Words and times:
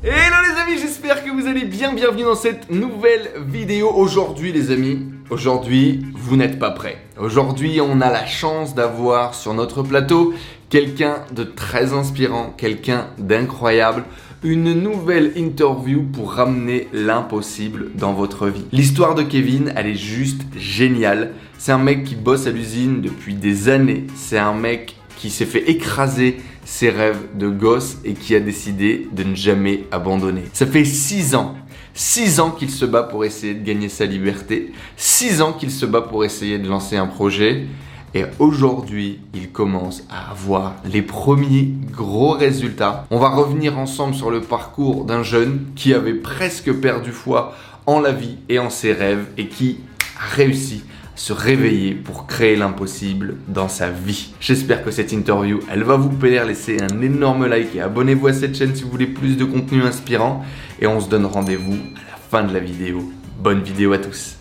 Hello 0.00 0.36
les 0.48 0.60
amis, 0.60 0.80
j'espère 0.80 1.24
que 1.24 1.30
vous 1.30 1.48
allez 1.48 1.64
bien. 1.64 1.92
Bienvenue 1.92 2.22
dans 2.22 2.36
cette 2.36 2.70
nouvelle 2.70 3.32
vidéo. 3.48 3.90
Aujourd'hui 3.92 4.52
les 4.52 4.70
amis, 4.70 5.06
aujourd'hui 5.28 6.06
vous 6.14 6.36
n'êtes 6.36 6.60
pas 6.60 6.70
prêts. 6.70 6.98
Aujourd'hui 7.18 7.80
on 7.80 8.00
a 8.00 8.08
la 8.08 8.24
chance 8.24 8.76
d'avoir 8.76 9.34
sur 9.34 9.54
notre 9.54 9.82
plateau 9.82 10.34
quelqu'un 10.68 11.24
de 11.32 11.42
très 11.42 11.94
inspirant, 11.94 12.54
quelqu'un 12.56 13.08
d'incroyable. 13.18 14.04
Une 14.44 14.72
nouvelle 14.72 15.32
interview 15.34 16.04
pour 16.04 16.32
ramener 16.32 16.86
l'impossible 16.92 17.90
dans 17.96 18.12
votre 18.12 18.46
vie. 18.46 18.66
L'histoire 18.70 19.16
de 19.16 19.24
Kevin, 19.24 19.72
elle 19.74 19.88
est 19.88 19.96
juste 19.96 20.42
géniale. 20.56 21.32
C'est 21.58 21.72
un 21.72 21.78
mec 21.78 22.04
qui 22.04 22.14
bosse 22.14 22.46
à 22.46 22.52
l'usine 22.52 23.00
depuis 23.00 23.34
des 23.34 23.68
années. 23.68 24.06
C'est 24.14 24.38
un 24.38 24.54
mec 24.54 24.94
qui 25.18 25.30
s'est 25.30 25.46
fait 25.46 25.68
écraser 25.68 26.38
ses 26.64 26.90
rêves 26.90 27.20
de 27.34 27.48
gosse 27.48 27.98
et 28.04 28.14
qui 28.14 28.34
a 28.34 28.40
décidé 28.40 29.08
de 29.12 29.24
ne 29.24 29.34
jamais 29.34 29.84
abandonner. 29.90 30.44
Ça 30.52 30.64
fait 30.64 30.84
6 30.84 31.34
ans, 31.34 31.56
6 31.94 32.40
ans 32.40 32.50
qu'il 32.52 32.70
se 32.70 32.84
bat 32.84 33.02
pour 33.02 33.24
essayer 33.24 33.54
de 33.54 33.64
gagner 33.64 33.88
sa 33.88 34.06
liberté, 34.06 34.72
6 34.96 35.42
ans 35.42 35.52
qu'il 35.52 35.72
se 35.72 35.86
bat 35.86 36.02
pour 36.02 36.24
essayer 36.24 36.58
de 36.58 36.68
lancer 36.68 36.96
un 36.96 37.08
projet. 37.08 37.66
Et 38.14 38.24
aujourd'hui, 38.38 39.18
il 39.34 39.50
commence 39.50 40.04
à 40.08 40.30
avoir 40.30 40.76
les 40.84 41.02
premiers 41.02 41.74
gros 41.92 42.30
résultats. 42.30 43.04
On 43.10 43.18
va 43.18 43.28
revenir 43.28 43.78
ensemble 43.78 44.14
sur 44.14 44.30
le 44.30 44.40
parcours 44.40 45.04
d'un 45.04 45.22
jeune 45.22 45.66
qui 45.74 45.92
avait 45.92 46.14
presque 46.14 46.72
perdu 46.72 47.10
foi 47.10 47.54
en 47.86 48.00
la 48.00 48.12
vie 48.12 48.38
et 48.48 48.58
en 48.58 48.70
ses 48.70 48.92
rêves 48.92 49.26
et 49.36 49.48
qui 49.48 49.78
a 50.18 50.34
réussi 50.34 50.84
se 51.18 51.32
réveiller 51.32 51.94
pour 51.94 52.28
créer 52.28 52.54
l'impossible 52.54 53.34
dans 53.48 53.68
sa 53.68 53.90
vie. 53.90 54.32
J'espère 54.40 54.84
que 54.84 54.92
cette 54.92 55.12
interview, 55.12 55.58
elle 55.68 55.82
va 55.82 55.96
vous 55.96 56.10
plaire. 56.10 56.46
Laissez 56.46 56.78
un 56.80 57.02
énorme 57.02 57.46
like 57.46 57.74
et 57.74 57.80
abonnez-vous 57.80 58.28
à 58.28 58.32
cette 58.32 58.56
chaîne 58.56 58.74
si 58.74 58.84
vous 58.84 58.90
voulez 58.90 59.08
plus 59.08 59.36
de 59.36 59.44
contenu 59.44 59.82
inspirant. 59.82 60.44
Et 60.80 60.86
on 60.86 61.00
se 61.00 61.08
donne 61.08 61.26
rendez-vous 61.26 61.74
à 61.74 62.12
la 62.12 62.16
fin 62.16 62.44
de 62.44 62.54
la 62.54 62.60
vidéo. 62.60 63.02
Bonne 63.40 63.62
vidéo 63.62 63.92
à 63.94 63.98
tous. 63.98 64.36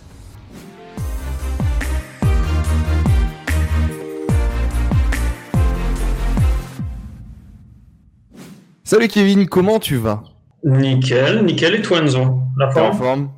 Salut 8.83 9.07
Kevin, 9.07 9.47
comment 9.47 9.79
tu 9.79 9.95
vas? 9.95 10.23
Nickel, 10.63 11.43
nickel. 11.43 11.73
Et 11.75 11.81
toi 11.81 12.01
Enzo? 12.01 12.39
La 12.55 12.67
en 12.67 12.71
forme 12.71 12.97
forme 12.97 13.29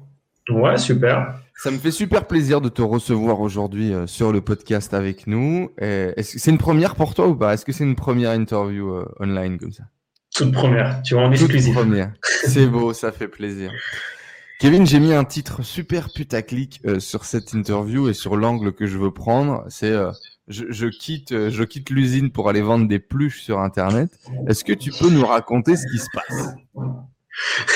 Ouais, 0.49 0.77
super. 0.77 1.35
Ça 1.61 1.71
me 1.71 1.77
fait 1.77 1.91
super 1.91 2.25
plaisir 2.25 2.61
de 2.61 2.69
te 2.69 2.81
recevoir 2.81 3.41
aujourd'hui 3.41 3.93
euh, 3.93 4.07
sur 4.07 4.31
le 4.31 4.39
podcast 4.39 4.93
avec 4.93 5.27
nous. 5.27 5.69
Est-ce 5.77 6.33
que 6.33 6.39
c'est 6.39 6.51
une 6.51 6.57
première 6.57 6.95
pour 6.95 7.13
toi 7.13 7.27
ou 7.27 7.35
pas? 7.35 7.53
Est-ce 7.53 7.65
que 7.65 7.73
c'est 7.73 7.83
une 7.83 7.97
première 7.97 8.31
interview 8.31 8.93
euh, 8.93 9.05
online 9.19 9.59
comme 9.59 9.73
ça? 9.73 9.83
Toute 10.33 10.53
première, 10.53 11.01
tu 11.01 11.15
vois, 11.15 11.23
en 11.23 11.31
Toute 11.31 11.41
exclusif. 11.41 11.73
première. 11.73 12.13
C'est 12.45 12.65
beau, 12.67 12.93
ça 12.93 13.11
fait 13.11 13.27
plaisir. 13.27 13.73
Kevin, 14.59 14.85
j'ai 14.85 15.01
mis 15.01 15.11
un 15.11 15.25
titre 15.25 15.61
super 15.61 16.13
putaclic 16.13 16.79
euh, 16.85 17.01
sur 17.01 17.25
cette 17.25 17.51
interview 17.51 18.07
et 18.07 18.13
sur 18.13 18.37
l'angle 18.37 18.71
que 18.71 18.85
je 18.85 18.97
veux 18.97 19.11
prendre. 19.11 19.65
C'est 19.67 19.91
euh, 19.91 20.11
je, 20.47 20.65
je 20.69 20.87
quitte, 20.87 21.49
je 21.49 21.63
quitte 21.63 21.89
l'usine 21.89 22.31
pour 22.31 22.47
aller 22.47 22.61
vendre 22.61 22.87
des 22.87 22.99
pluches 22.99 23.41
sur 23.41 23.59
Internet. 23.59 24.17
Est-ce 24.47 24.63
que 24.63 24.71
tu 24.71 24.91
peux 24.91 25.09
nous 25.09 25.25
raconter 25.25 25.75
ce 25.75 25.85
qui 25.91 25.97
se 25.97 26.07
passe? 26.13 26.53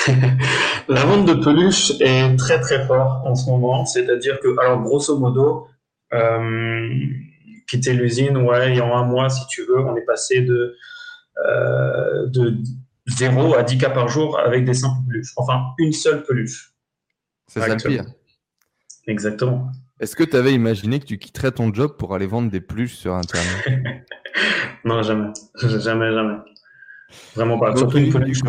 La 0.88 1.04
vente 1.04 1.26
de 1.26 1.34
peluches 1.34 1.92
est 2.00 2.36
très 2.36 2.60
très 2.60 2.86
fort 2.86 3.22
en 3.24 3.34
ce 3.34 3.48
moment. 3.48 3.86
C'est-à-dire 3.86 4.40
que, 4.40 4.58
alors 4.60 4.82
grosso 4.82 5.18
modo, 5.18 5.68
euh, 6.12 6.88
quitter 7.68 7.94
l'usine, 7.94 8.36
ouais, 8.38 8.76
et 8.76 8.80
en 8.80 8.94
un 8.96 9.04
mois, 9.04 9.30
si 9.30 9.46
tu 9.46 9.62
veux, 9.62 9.78
on 9.78 9.96
est 9.96 10.04
passé 10.04 10.40
de, 10.42 10.76
euh, 11.46 12.26
de 12.26 12.58
0 13.06 13.54
à 13.54 13.62
10 13.62 13.78
cas 13.78 13.90
par 13.90 14.08
jour 14.08 14.38
avec 14.38 14.64
des 14.64 14.74
simples 14.74 15.06
peluches. 15.08 15.32
Enfin, 15.36 15.62
une 15.78 15.92
seule 15.92 16.22
peluche. 16.22 16.72
C'est 17.46 17.60
ça 17.60 17.68
le 17.68 17.76
pire. 17.76 18.04
Exactement. 19.06 19.70
Est-ce 20.00 20.16
que 20.16 20.24
tu 20.24 20.36
avais 20.36 20.52
imaginé 20.52 20.98
que 20.98 21.04
tu 21.04 21.18
quitterais 21.18 21.52
ton 21.52 21.72
job 21.72 21.96
pour 21.96 22.14
aller 22.14 22.26
vendre 22.26 22.50
des 22.50 22.60
pluches 22.60 22.94
sur 22.94 23.14
Internet? 23.14 24.04
Non, 24.84 25.02
jamais. 25.02 25.30
Jamais, 25.54 26.12
jamais. 26.12 26.36
Vraiment 27.34 27.58
pas. 27.58 27.74
Surtout 27.74 27.96
une 27.96 28.12
peluche. 28.12 28.40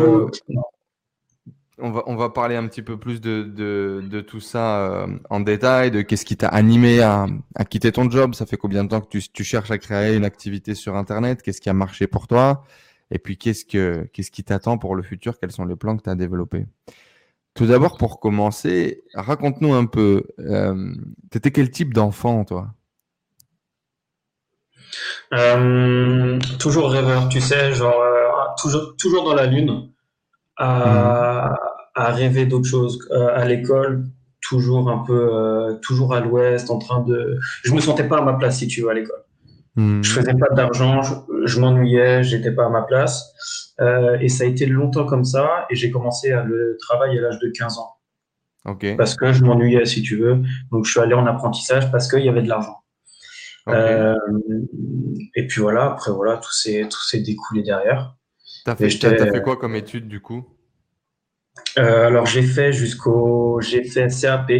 On 1.78 1.90
va, 1.90 2.02
on 2.06 2.16
va 2.16 2.30
parler 2.30 2.56
un 2.56 2.66
petit 2.68 2.80
peu 2.80 2.98
plus 2.98 3.20
de, 3.20 3.42
de, 3.42 4.02
de 4.02 4.20
tout 4.22 4.40
ça 4.40 4.80
euh, 4.80 5.06
en 5.28 5.40
détail, 5.40 5.90
de 5.90 6.00
qu'est-ce 6.00 6.24
qui 6.24 6.36
t'a 6.36 6.48
animé 6.48 7.02
à, 7.02 7.26
à 7.54 7.64
quitter 7.66 7.92
ton 7.92 8.10
job. 8.10 8.34
Ça 8.34 8.46
fait 8.46 8.56
combien 8.56 8.82
de 8.84 8.88
temps 8.88 9.02
que 9.02 9.08
tu, 9.08 9.20
tu 9.30 9.44
cherches 9.44 9.70
à 9.70 9.76
créer 9.76 10.16
une 10.16 10.24
activité 10.24 10.74
sur 10.74 10.96
Internet? 10.96 11.42
Qu'est-ce 11.42 11.60
qui 11.60 11.68
a 11.68 11.74
marché 11.74 12.06
pour 12.06 12.28
toi? 12.28 12.64
Et 13.10 13.18
puis, 13.18 13.36
qu'est-ce, 13.36 13.66
que, 13.66 14.08
qu'est-ce 14.12 14.30
qui 14.30 14.42
t'attend 14.42 14.78
pour 14.78 14.96
le 14.96 15.02
futur? 15.02 15.38
Quels 15.38 15.52
sont 15.52 15.66
les 15.66 15.76
plans 15.76 15.96
que 15.98 16.02
tu 16.02 16.10
as 16.10 16.14
développés? 16.14 16.66
Tout 17.52 17.66
d'abord, 17.66 17.98
pour 17.98 18.20
commencer, 18.20 19.04
raconte-nous 19.14 19.74
un 19.74 19.86
peu, 19.86 20.24
euh, 20.40 20.94
t'étais 21.30 21.50
quel 21.50 21.70
type 21.70 21.92
d'enfant, 21.94 22.44
toi? 22.44 22.68
Euh, 25.34 26.38
toujours 26.58 26.90
rêveur, 26.90 27.28
tu 27.28 27.40
sais, 27.40 27.72
genre 27.74 28.00
euh, 28.00 28.28
toujours, 28.60 28.94
toujours 28.96 29.24
dans 29.24 29.34
la 29.34 29.46
lune, 29.46 29.90
à, 30.56 31.54
à 31.96 32.12
rêver 32.12 32.46
d'autres 32.46 32.68
choses. 32.68 32.98
Euh, 33.10 33.34
à 33.34 33.44
l'école, 33.46 34.04
toujours 34.40 34.90
un 34.90 34.98
peu, 34.98 35.34
euh, 35.34 35.74
toujours 35.82 36.14
à 36.14 36.20
l'ouest, 36.20 36.70
en 36.70 36.78
train 36.78 37.00
de. 37.00 37.38
Je 37.64 37.72
me 37.72 37.80
sentais 37.80 38.06
pas 38.06 38.18
à 38.18 38.22
ma 38.22 38.34
place, 38.34 38.58
si 38.58 38.68
tu 38.68 38.82
veux, 38.82 38.90
à 38.90 38.94
l'école. 38.94 39.24
Hmm. 39.74 40.02
Je 40.02 40.12
faisais 40.12 40.34
pas 40.34 40.54
d'argent, 40.54 41.02
je, 41.02 41.14
je 41.44 41.60
m'ennuyais, 41.60 42.22
j'étais 42.22 42.52
pas 42.52 42.66
à 42.66 42.68
ma 42.68 42.82
place. 42.82 43.34
Euh, 43.80 44.18
et 44.20 44.28
ça 44.28 44.44
a 44.44 44.46
été 44.46 44.66
longtemps 44.66 45.06
comme 45.06 45.24
ça, 45.24 45.66
et 45.70 45.74
j'ai 45.74 45.90
commencé 45.90 46.32
à 46.32 46.44
le 46.44 46.76
travail 46.80 47.18
à 47.18 47.22
l'âge 47.22 47.38
de 47.40 47.50
15 47.50 47.78
ans, 47.78 47.96
Ok. 48.64 48.96
parce 48.96 49.14
que 49.16 49.32
je 49.32 49.44
m'ennuyais, 49.44 49.84
si 49.84 50.02
tu 50.02 50.16
veux. 50.16 50.42
Donc 50.70 50.84
je 50.84 50.90
suis 50.92 51.00
allé 51.00 51.14
en 51.14 51.26
apprentissage 51.26 51.90
parce 51.90 52.08
qu'il 52.10 52.24
y 52.24 52.28
avait 52.28 52.42
de 52.42 52.48
l'argent. 52.48 52.78
ok. 53.66 53.74
Euh, 53.74 54.14
et 55.34 55.46
puis 55.46 55.60
voilà, 55.60 55.86
après 55.86 56.10
voilà, 56.10 56.36
tout 56.38 56.52
s'est 56.52 56.88
tout 56.88 57.02
s'est 57.02 57.20
découlé 57.20 57.62
derrière. 57.62 58.14
T'as 58.64 58.76
fait, 58.76 58.88
t'as 58.98 59.30
fait 59.30 59.42
quoi 59.42 59.56
comme 59.56 59.76
étude, 59.76 60.08
du 60.08 60.20
coup? 60.20 60.55
Euh, 61.78 62.06
alors 62.06 62.26
j'ai 62.26 62.42
fait 62.42 62.72
jusqu'au 62.72 63.60
j'ai 63.60 63.84
fait 63.84 64.08
CAP, 64.08 64.50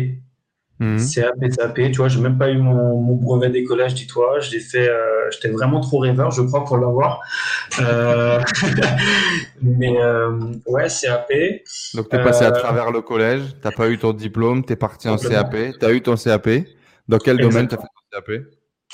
Hmm. 0.78 0.98
CAP, 0.98 1.56
CAP. 1.56 1.74
Tu 1.74 1.92
vois, 1.92 2.08
j'ai 2.08 2.20
même 2.20 2.36
pas 2.36 2.50
eu 2.50 2.58
mon, 2.58 3.00
mon 3.00 3.14
brevet 3.14 3.48
d'écolage, 3.48 3.94
dis-toi. 3.94 4.40
J'ai 4.40 4.60
fait, 4.60 4.86
euh, 4.90 5.30
j'étais 5.30 5.48
vraiment 5.48 5.80
trop 5.80 6.00
rêveur, 6.00 6.30
je 6.32 6.42
crois, 6.42 6.66
pour 6.66 6.76
l'avoir. 6.76 7.22
Euh, 7.80 8.38
mais 9.62 9.96
ouais, 10.66 10.86
CAP. 10.88 11.32
Donc, 11.94 12.10
tu 12.10 12.16
es 12.16 12.22
passé 12.22 12.44
à 12.44 12.50
travers 12.50 12.90
le 12.90 13.00
collège, 13.00 13.40
tu 13.62 13.70
pas 13.74 13.88
eu 13.88 13.96
ton 13.96 14.12
diplôme, 14.12 14.66
tu 14.66 14.74
es 14.74 14.76
parti 14.76 15.08
en. 15.08 15.16
CAP, 15.16 15.56
tu 15.80 15.86
as 15.86 15.92
eu 15.92 16.02
ton 16.02 16.14
CAP. 16.14 16.48
Dans 17.08 17.18
quel 17.18 17.38
domaine 17.38 17.68
tu 17.68 17.74
as 17.74 17.78
fait 17.78 17.84
ton 17.84 18.18
CAP 18.18 18.30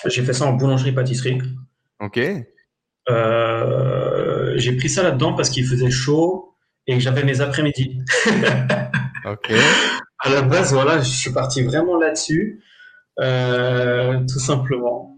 J'ai 0.07 0.23
fait 0.23 0.34
ça 0.34 0.47
en 0.47 0.53
boulangerie-pâtisserie. 0.53 1.43
Ok. 1.99 2.21
J'ai 4.55 4.77
pris 4.77 4.89
ça 4.89 5.03
là-dedans 5.03 5.33
parce 5.33 5.51
qu'il 5.51 5.67
faisait 5.67 5.91
chaud 5.91 6.52
et 6.87 7.00
j'avais 7.00 7.25
mes 7.25 7.41
après-midi. 7.41 7.98
Ok. 9.25 9.53
À 10.19 10.31
la 10.31 10.43
base, 10.43 10.72
voilà, 10.72 11.00
je 11.00 11.09
suis 11.09 11.32
parti 11.32 11.62
vraiment 11.62 11.97
là-dessus, 11.97 12.60
euh, 13.20 14.19
tout 14.20 14.41
simplement. 14.41 15.16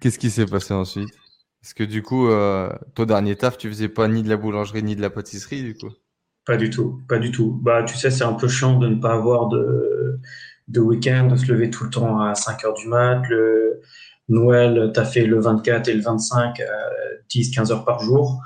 Qu'est-ce 0.00 0.20
qui 0.20 0.30
s'est 0.30 0.46
passé 0.46 0.72
ensuite? 0.72 1.10
Parce 1.60 1.74
que 1.74 1.82
du 1.82 2.02
coup, 2.02 2.28
euh, 2.28 2.70
ton 2.94 3.04
dernier 3.06 3.36
taf, 3.36 3.58
tu 3.58 3.68
faisais 3.68 3.88
pas 3.88 4.08
ni 4.08 4.22
de 4.22 4.28
la 4.28 4.36
boulangerie 4.36 4.82
ni 4.82 4.94
de 4.94 5.00
la 5.00 5.10
pâtisserie, 5.10 5.62
du 5.62 5.74
coup? 5.74 5.90
Pas 6.46 6.56
du 6.56 6.70
tout, 6.70 7.02
pas 7.08 7.18
du 7.18 7.32
tout. 7.32 7.60
Bah, 7.62 7.82
tu 7.82 7.96
sais, 7.96 8.10
c'est 8.10 8.24
un 8.24 8.32
peu 8.32 8.48
chiant 8.48 8.78
de 8.78 8.88
ne 8.88 9.00
pas 9.00 9.12
avoir 9.12 9.48
de, 9.48 10.20
de 10.68 10.80
week-end, 10.80 11.26
de 11.26 11.36
se 11.36 11.50
lever 11.50 11.70
tout 11.70 11.84
le 11.84 11.90
temps 11.90 12.20
à 12.20 12.34
5 12.34 12.64
heures 12.64 12.74
du 12.74 12.88
mat. 12.88 13.22
Le 13.28 13.80
Noël, 14.28 14.90
t'as 14.94 15.04
fait 15.04 15.26
le 15.26 15.40
24 15.40 15.88
et 15.88 15.94
le 15.94 16.02
25 16.02 16.60
à 16.60 16.64
10, 17.28 17.50
15 17.50 17.72
heures 17.72 17.84
par 17.84 18.00
jour. 18.00 18.40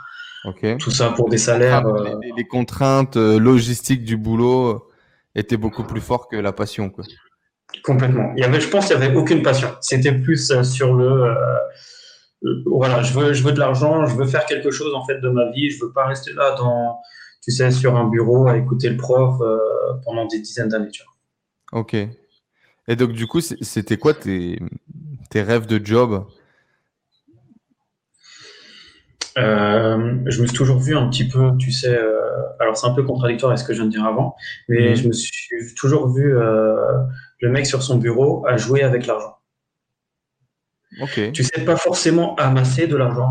Tout 0.78 0.91
ça 0.91 1.10
pour 1.10 1.28
des 1.28 1.38
salaires. 1.38 1.84
Ah, 1.87 1.88
euh, 1.88 2.16
les, 2.22 2.32
les 2.37 2.44
contraintes 2.44 3.16
euh, 3.16 3.38
logistiques 3.38 4.04
du 4.04 4.16
boulot 4.16 4.68
euh, 4.68 4.78
étaient 5.34 5.57
beaucoup 5.57 5.84
plus 5.84 6.01
fortes 6.01 6.30
que 6.30 6.36
la 6.36 6.53
passion, 6.53 6.91
quoi. 6.91 7.04
Complètement. 7.83 8.33
Il 8.36 8.41
y 8.42 8.45
avait, 8.45 8.60
je 8.60 8.68
pense 8.68 8.86
qu'il 8.86 8.97
n'y 8.98 9.04
avait 9.04 9.16
aucune 9.16 9.42
passion. 9.42 9.68
C'était 9.80 10.13
plus 10.13 10.53
sur 10.63 10.95
le, 10.95 11.07
euh, 11.07 11.34
euh, 12.45 12.63
voilà, 12.66 13.03
je 13.03 13.13
veux, 13.18 13.33
je 13.33 13.42
veux 13.42 13.53
de 13.53 13.59
l'argent, 13.59 14.07
je 14.07 14.15
veux 14.15 14.27
faire 14.27 14.47
quelque 14.47 14.71
chose 14.71 14.95
en 14.95 15.04
fait 15.07 15.18
de 15.21 15.28
ma 15.28 15.51
vie. 15.51 15.71
Je 15.71 15.84
veux 15.84 15.92
pas 15.92 16.07
rester 16.07 16.33
là 16.34 16.54
dans, 16.57 16.98
tu 17.42 17.51
sais, 17.51 17.71
sur 17.71 17.97
un 17.97 18.09
bureau 18.09 18.47
à 18.47 18.57
écouter 18.57 18.91
le 18.91 18.97
prof 18.97 19.41
euh, 19.41 19.59
pendant 20.04 20.27
des 20.27 20.41
dizaines 20.41 20.68
d'années. 20.68 20.91
tu 20.91 21.03
vois. 21.03 21.80
Ok. 21.80 21.95
Et 22.86 22.97
donc, 22.97 23.13
du 23.13 23.27
coup, 23.27 23.41
c'est- 23.41 23.63
c'était 23.65 23.97
quoi 23.97 24.13
tes, 24.15 24.60
tes 25.30 25.42
rêves 25.42 25.66
de 25.66 25.84
job? 25.84 26.27
Euh, 29.36 30.19
je 30.27 30.41
me 30.42 30.47
suis 30.47 30.57
toujours 30.57 30.78
vu 30.78 30.97
un 30.97 31.09
petit 31.09 31.27
peu, 31.27 31.57
tu 31.59 31.72
sais, 31.72 31.97
euh, 31.98 32.21
alors 32.60 32.77
c'est 32.77 32.86
un 32.86 32.95
peu 32.95 33.03
contradictoire 33.03 33.51
avec 33.51 33.59
ce 33.60 33.65
que 33.65 33.72
je 33.72 33.78
viens 33.81 33.86
de 33.86 33.91
dire 33.91 34.04
avant, 34.04 34.36
mais 34.69 34.91
Mhm. 34.91 34.95
je 34.97 35.09
me 35.09 35.13
suis 35.13 35.75
toujours 35.77 36.09
vu 36.09 36.36
euh, 36.36 36.77
le 37.41 37.51
mec 37.51 37.66
sur 37.66 37.83
son 37.83 37.98
bureau 37.98 38.47
à 38.47 38.57
jouer 38.57 38.83
avec 38.83 39.07
l'argent. 39.07 39.36
Ok. 41.01 41.33
Tu 41.33 41.42
sais, 41.42 41.65
pas 41.65 41.75
forcément 41.75 42.36
amasser 42.36 42.86
de 42.86 42.95
l'argent, 42.97 43.31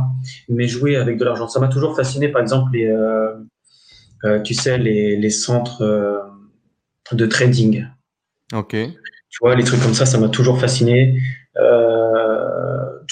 mais 0.50 0.68
jouer 0.68 0.98
avec 0.98 1.18
de 1.18 1.24
l'argent. 1.24 1.48
Ça 1.48 1.62
m'a 1.62 1.70
toujours 1.70 1.96
fasciné, 1.96 2.28
par 2.28 2.42
exemple, 2.42 2.72
les, 2.74 2.88
euh, 2.88 4.42
tu 4.44 4.54
sais, 4.54 4.78
les, 4.78 5.16
les 5.16 5.30
centres 5.30 6.30
de 7.14 7.26
trading. 7.26 7.86
Ok. 8.54 8.76
Tu 8.76 9.38
vois, 9.42 9.56
les 9.56 9.64
trucs 9.64 9.82
comme 9.82 9.94
ça, 9.94 10.06
ça 10.06 10.18
m'a 10.18 10.28
toujours 10.28 10.60
fasciné. 10.60 11.18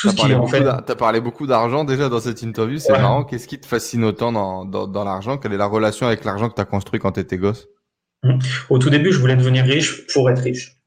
Tout 0.02 0.10
ce 0.10 0.16
qui 0.16 0.34
en 0.34 0.48
fait. 0.48 0.64
Tu 0.64 0.92
as 0.92 0.96
parlé 0.96 1.22
beaucoup 1.22 1.46
d'argent 1.46 1.84
déjà 1.84 2.10
dans 2.10 2.20
cette 2.20 2.42
interview, 2.42 2.80
c'est 2.80 2.92
marrant. 2.94 3.24
Qu'est-ce 3.24 3.48
qui 3.48 3.60
te 3.60 3.68
fascine 3.68 4.04
autant 4.04 4.32
dans, 4.32 4.66
dans, 4.66 4.88
dans 4.88 5.04
l'argent? 5.04 5.38
Quelle 5.38 5.54
est 5.54 5.58
la 5.58 5.68
relation 5.68 6.08
avec 6.08 6.26
l'argent 6.26 6.50
que 6.50 6.56
tu 6.56 6.62
as 6.62 6.66
construit 6.66 7.00
quand 7.00 7.14
tu 7.14 7.20
étais 7.20 7.38
gosse? 7.38 7.68
Au 8.70 8.78
tout 8.78 8.90
début, 8.90 9.12
je 9.12 9.20
voulais 9.20 9.36
devenir 9.36 9.64
riche 9.66 10.08
pour 10.08 10.30
être 10.30 10.42
riche. 10.42 10.78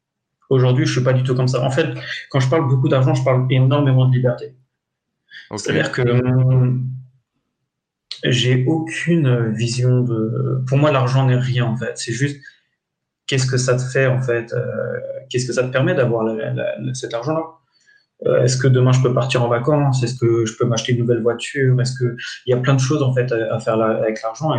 Aujourd'hui, 0.51 0.87
je 0.87 0.93
suis 0.93 1.03
pas 1.03 1.13
du 1.13 1.23
tout 1.23 1.35
comme 1.35 1.49
ça. 1.49 1.65
En 1.65 1.71
fait, 1.71 1.89
quand 2.31 2.41
je 2.41 2.49
parle 2.49 2.69
beaucoup 2.69 2.89
d'argent, 2.89 3.15
je 3.15 3.25
parle 3.25 3.47
énormément 3.51 4.07
de 4.07 4.15
liberté. 4.15 4.55
C'est-à-dire 5.57 5.93
que 5.93 6.03
hum, 6.03 6.89
j'ai 8.25 8.65
aucune 8.67 9.53
vision 9.53 10.01
de. 10.01 10.63
Pour 10.67 10.79
moi, 10.79 10.91
l'argent 10.91 11.27
n'est 11.27 11.37
rien 11.37 11.65
en 11.65 11.77
fait. 11.77 11.93
C'est 11.97 12.13
juste 12.13 12.41
qu'est-ce 13.27 13.47
que 13.47 13.57
ça 13.57 13.77
te 13.77 13.83
fait 13.83 14.07
en 14.07 14.21
fait 14.21 14.53
euh, 14.53 14.63
Qu'est-ce 15.29 15.47
que 15.47 15.53
ça 15.53 15.63
te 15.63 15.73
permet 15.73 15.95
d'avoir 15.95 16.25
cet 16.93 17.15
argent-là? 17.15 17.43
Est-ce 18.43 18.57
que 18.57 18.69
demain 18.69 18.93
je 18.93 19.03
peux 19.03 19.13
partir 19.13 19.43
en 19.43 19.49
vacances? 19.49 20.03
Est-ce 20.03 20.19
que 20.19 20.47
je 20.47 20.57
peux 20.57 20.65
m'acheter 20.65 20.93
une 20.93 21.01
nouvelle 21.01 21.23
voiture? 21.23 21.79
Est-ce 21.81 21.93
que 21.99 22.17
il 22.47 22.51
y 22.51 22.55
a 22.55 22.57
plein 22.57 22.75
de 22.75 22.81
choses 22.81 23.03
en 23.03 23.13
fait 23.13 23.31
à, 23.33 23.59
faire 23.61 23.81
avec 23.81 24.23
l'argent 24.23 24.53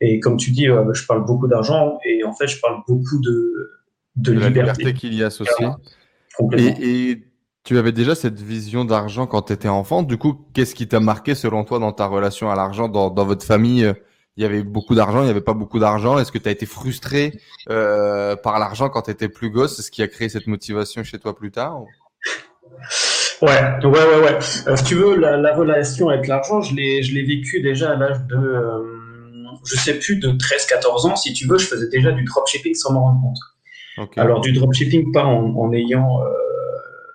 et, 0.00 0.20
comme 0.20 0.36
tu 0.36 0.50
dis, 0.50 0.68
euh, 0.68 0.92
je 0.92 1.06
parle 1.06 1.24
beaucoup 1.24 1.48
d'argent 1.48 1.98
et 2.04 2.22
en 2.24 2.34
fait 2.34 2.46
je 2.46 2.60
parle 2.60 2.82
beaucoup 2.86 3.18
de 3.20 3.70
de, 4.16 4.32
la 4.32 4.48
liberté, 4.48 4.94
qu'il 4.94 5.14
y 5.14 5.22
a 5.22 5.26
associée. 5.26 5.68
Et, 6.52 7.10
et, 7.10 7.24
tu 7.64 7.76
avais 7.76 7.92
déjà 7.92 8.14
cette 8.14 8.40
vision 8.40 8.84
d'argent 8.84 9.26
quand 9.26 9.42
tu 9.42 9.52
étais 9.52 9.68
enfant. 9.68 10.02
Du 10.02 10.16
coup, 10.16 10.46
qu'est-ce 10.54 10.74
qui 10.74 10.86
t'a 10.86 11.00
marqué 11.00 11.34
selon 11.34 11.64
toi 11.64 11.78
dans 11.78 11.92
ta 11.92 12.06
relation 12.06 12.50
à 12.50 12.54
l'argent 12.54 12.88
dans, 12.88 13.10
dans, 13.10 13.26
votre 13.26 13.44
famille? 13.44 13.92
Il 14.36 14.42
y 14.42 14.46
avait 14.46 14.62
beaucoup 14.62 14.94
d'argent, 14.94 15.20
il 15.20 15.24
n'y 15.24 15.30
avait 15.30 15.40
pas 15.40 15.54
beaucoup 15.54 15.78
d'argent. 15.78 16.18
Est-ce 16.18 16.30
que 16.30 16.38
tu 16.38 16.48
as 16.48 16.52
été 16.52 16.64
frustré 16.64 17.40
euh, 17.68 18.36
par 18.36 18.58
l'argent 18.58 18.88
quand 18.88 19.02
tu 19.02 19.10
étais 19.10 19.28
plus 19.28 19.50
gosse? 19.50 19.80
Ce 19.80 19.90
qui 19.90 20.02
a 20.02 20.08
créé 20.08 20.28
cette 20.28 20.46
motivation 20.46 21.02
chez 21.02 21.18
toi 21.18 21.34
plus 21.34 21.50
tard 21.50 21.82
Ouais, 23.42 23.48
ouais, 23.82 23.90
ouais, 23.90 24.20
ouais. 24.24 24.38
Euh, 24.66 24.76
si 24.76 24.84
tu 24.84 24.94
veux, 24.94 25.16
la, 25.16 25.36
la 25.36 25.54
relation 25.54 26.08
avec 26.08 26.26
l'argent, 26.26 26.62
je 26.62 26.74
l'ai, 26.74 27.02
je 27.02 27.14
l'ai 27.14 27.22
vécu 27.22 27.60
déjà 27.60 27.92
à 27.92 27.96
l'âge 27.96 28.20
de, 28.28 28.36
euh, 28.36 28.82
je 29.66 29.76
sais 29.76 29.98
plus, 29.98 30.16
de 30.16 30.28
13-14 30.30 31.10
ans. 31.10 31.16
Si 31.16 31.32
tu 31.32 31.46
veux, 31.46 31.58
je 31.58 31.66
faisais 31.66 31.88
déjà 31.88 32.12
du 32.12 32.24
dropshipping 32.24 32.74
sans 32.74 32.92
m'en 32.92 33.04
rendre 33.04 33.20
compte. 33.22 33.38
Alors 34.16 34.40
du 34.40 34.52
dropshipping, 34.52 35.12
pas 35.12 35.24
en, 35.24 35.72
ayant 35.72 36.20
euh, 36.20 36.28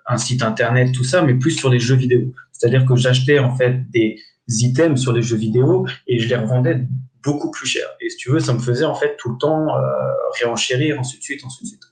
un 0.08 0.18
site 0.18 0.42
internet, 0.42 0.92
tout 0.94 1.04
ça, 1.04 1.22
mais 1.22 1.36
plus 1.36 1.52
sur 1.52 1.70
des 1.70 1.80
jeux 1.80 1.96
vidéo. 1.96 2.34
C'est-à-dire 2.52 2.86
que 2.86 2.96
j'achetais 2.96 3.40
en 3.40 3.56
fait 3.56 3.90
des 3.92 4.18
items 4.48 5.00
sur 5.00 5.14
des 5.14 5.22
jeux 5.22 5.38
vidéo 5.38 5.86
et 6.08 6.20
je 6.20 6.28
les 6.28 6.36
revendais 6.36 6.82
beaucoup 7.24 7.52
plus 7.52 7.68
cher. 7.68 7.86
Et 8.00 8.10
si 8.10 8.18
tu 8.18 8.32
veux, 8.32 8.40
ça 8.40 8.54
me 8.54 8.60
faisait 8.60 8.86
en 8.86 8.96
fait 8.96 9.16
tout 9.18 9.32
le 9.32 9.38
temps 9.38 9.76
euh, 9.76 9.82
réenchérir, 10.40 11.00
ainsi 11.00 11.18
de 11.18 11.24
suite, 11.24 11.42
ainsi 11.46 11.64
de 11.64 11.68
suite. 11.70 11.84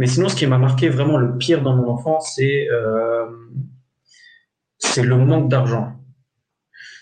Mais 0.00 0.08
sinon, 0.08 0.28
ce 0.28 0.34
qui 0.34 0.48
m'a 0.48 0.58
marqué 0.58 0.88
vraiment 0.88 1.16
le 1.16 1.38
pire 1.38 1.62
dans 1.62 1.76
mon 1.76 1.88
enfance, 1.88 2.32
c'est 2.34 2.68
euh, 2.70 3.26
c'est 4.78 5.04
le 5.04 5.16
manque 5.16 5.48
d'argent. 5.48 5.92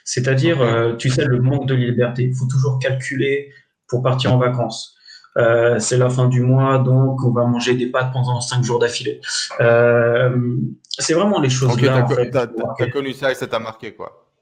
C'est-à-dire, 0.04 0.96
tu 0.98 1.08
sais, 1.08 1.24
le 1.24 1.40
manque 1.40 1.66
de 1.66 1.74
liberté. 1.74 2.24
Il 2.24 2.34
faut 2.34 2.46
toujours 2.46 2.78
calculer 2.78 3.52
pour 3.86 4.02
partir 4.02 4.34
en 4.34 4.38
vacances. 4.38 4.98
Euh, 5.38 5.78
c'est 5.78 5.96
la 5.96 6.10
fin 6.10 6.26
du 6.26 6.40
mois, 6.40 6.78
donc 6.78 7.22
on 7.24 7.30
va 7.30 7.44
manger 7.44 7.74
des 7.74 7.86
pâtes 7.86 8.12
pendant 8.12 8.40
cinq 8.40 8.64
jours 8.64 8.80
d'affilée. 8.80 9.20
Euh, 9.60 10.56
c'est 10.88 11.14
vraiment 11.14 11.40
les 11.40 11.50
choses 11.50 11.80
là. 11.80 12.06
Tu 12.08 12.82
as, 12.82 12.90
connu 12.90 13.12
ça 13.12 13.30
et 13.30 13.34
ça 13.34 13.46
t'a 13.46 13.60
marqué, 13.60 13.94
quoi. 13.94 14.32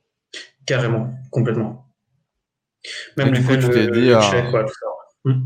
Carrément, 0.64 1.12
complètement. 1.30 1.92
Même 3.16 3.34
les 3.34 3.42
tu 3.42 3.68
t'es 3.68 3.90
dit, 3.90 4.10
euh, 4.10 4.20
hmm. 5.24 5.42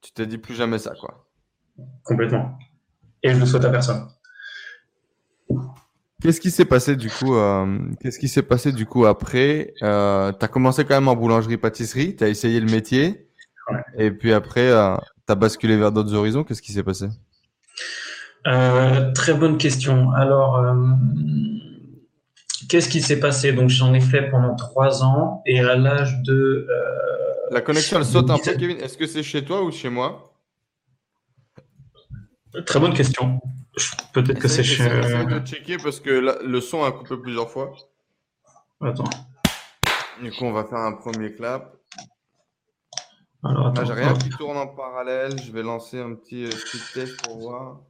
tu 0.00 0.12
t'es 0.12 0.26
dit 0.26 0.38
plus 0.38 0.54
jamais 0.54 0.78
ça, 0.78 0.94
quoi. 0.98 1.27
Complètement. 2.04 2.58
Et 3.22 3.30
je 3.34 3.38
le 3.38 3.46
souhaite 3.46 3.64
à 3.64 3.70
personne. 3.70 4.08
Qu'est-ce 6.20 6.40
qui 6.40 6.50
s'est 6.50 6.64
passé 6.64 6.96
du 6.96 7.08
coup 7.10 7.34
Qu'est-ce 8.00 8.18
qui 8.18 8.28
s'est 8.28 8.42
passé 8.42 8.72
du 8.72 8.86
coup 8.86 9.06
après? 9.06 9.74
Tu 9.78 9.84
as 9.84 10.48
commencé 10.50 10.84
quand 10.84 10.94
même 10.94 11.08
en 11.08 11.16
boulangerie-pâtisserie, 11.16 12.16
tu 12.16 12.24
as 12.24 12.28
essayé 12.28 12.60
le 12.60 12.70
métier. 12.70 13.28
Et 13.96 14.10
puis 14.10 14.32
après, 14.32 14.68
euh, 14.70 14.96
tu 15.26 15.32
as 15.32 15.34
basculé 15.34 15.76
vers 15.76 15.92
d'autres 15.92 16.14
horizons. 16.14 16.44
Qu'est-ce 16.44 16.62
qui 16.62 16.72
s'est 16.72 16.82
passé? 16.82 17.08
Euh, 18.46 19.12
Très 19.12 19.34
bonne 19.34 19.58
question. 19.58 20.10
Alors, 20.12 20.56
euh, 20.56 20.74
qu'est-ce 22.68 22.88
qui 22.88 23.02
s'est 23.02 23.20
passé? 23.20 23.52
Donc, 23.52 23.68
j'en 23.68 23.92
ai 23.92 24.00
fait 24.00 24.30
pendant 24.30 24.54
trois 24.54 25.04
ans 25.04 25.42
et 25.46 25.60
à 25.60 25.76
l'âge 25.76 26.22
de. 26.22 26.66
La 27.50 27.60
connexion, 27.60 27.98
elle 27.98 28.04
saute 28.04 28.30
un 28.30 28.38
peu, 28.38 28.54
Kevin. 28.54 28.78
Est-ce 28.78 28.96
que 28.96 29.06
c'est 29.06 29.22
chez 29.22 29.44
toi 29.44 29.62
ou 29.62 29.70
chez 29.70 29.90
moi? 29.90 30.27
Très 32.66 32.80
bonne 32.80 32.94
question. 32.94 33.40
Peut-être 34.12 34.38
que 34.38 34.48
c'est 34.48 34.64
chez. 34.64 34.84
Essaye 34.84 35.26
de 35.26 35.40
checker 35.40 35.76
parce 35.78 36.00
que 36.00 36.10
le 36.10 36.60
son 36.60 36.84
a 36.84 36.92
coupé 36.92 37.16
plusieurs 37.16 37.50
fois. 37.50 37.72
Attends. 38.80 39.04
Du 40.22 40.30
coup, 40.32 40.44
on 40.44 40.52
va 40.52 40.64
faire 40.64 40.78
un 40.78 40.92
premier 40.92 41.32
clap. 41.34 41.76
Alors, 43.44 43.72
j'ai 43.84 43.92
rien 43.92 44.14
qui 44.14 44.30
tourne 44.30 44.56
en 44.56 44.66
parallèle. 44.66 45.40
Je 45.40 45.52
vais 45.52 45.62
lancer 45.62 46.00
un 46.00 46.14
petit 46.14 46.44
euh, 46.44 46.50
split 46.50 46.80
test 46.92 47.22
pour 47.22 47.38
voir. 47.38 47.80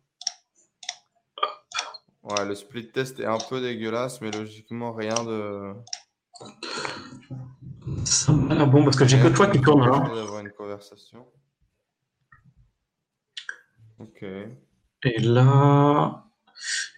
Ouais, 2.23 2.44
le 2.44 2.55
split 2.55 2.91
test 2.93 3.20
est 3.20 3.26
un 3.26 3.38
peu 3.38 3.61
dégueulasse, 3.61 4.20
mais 4.20 4.31
logiquement, 4.31 4.93
rien 4.93 5.15
de. 5.25 5.73
Ça 8.05 8.32
m'a 8.32 8.55
l'air 8.55 8.67
bon 8.67 8.85
parce 8.85 8.97
que 8.97 9.06
j'ai 9.06 9.19
que 9.19 9.29
toi 9.29 9.47
qui 9.47 9.61
tourne 9.62 9.88
là. 9.88 10.15
d'avoir 10.15 10.41
une 10.41 10.50
conversation. 10.50 11.26
Ok. 14.00 14.23
Et 14.23 15.19
là. 15.21 16.25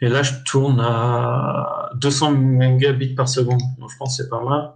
Et 0.00 0.08
là, 0.08 0.23
je 0.23 0.32
tourne 0.44 0.81
à 0.81 1.91
200 1.94 2.32
mégabits 2.32 3.14
par 3.14 3.29
seconde. 3.29 3.61
Donc, 3.79 3.91
je 3.91 3.97
pense 3.97 4.17
que 4.17 4.23
c'est 4.23 4.31
pas 4.31 4.43
mal. 4.43 4.73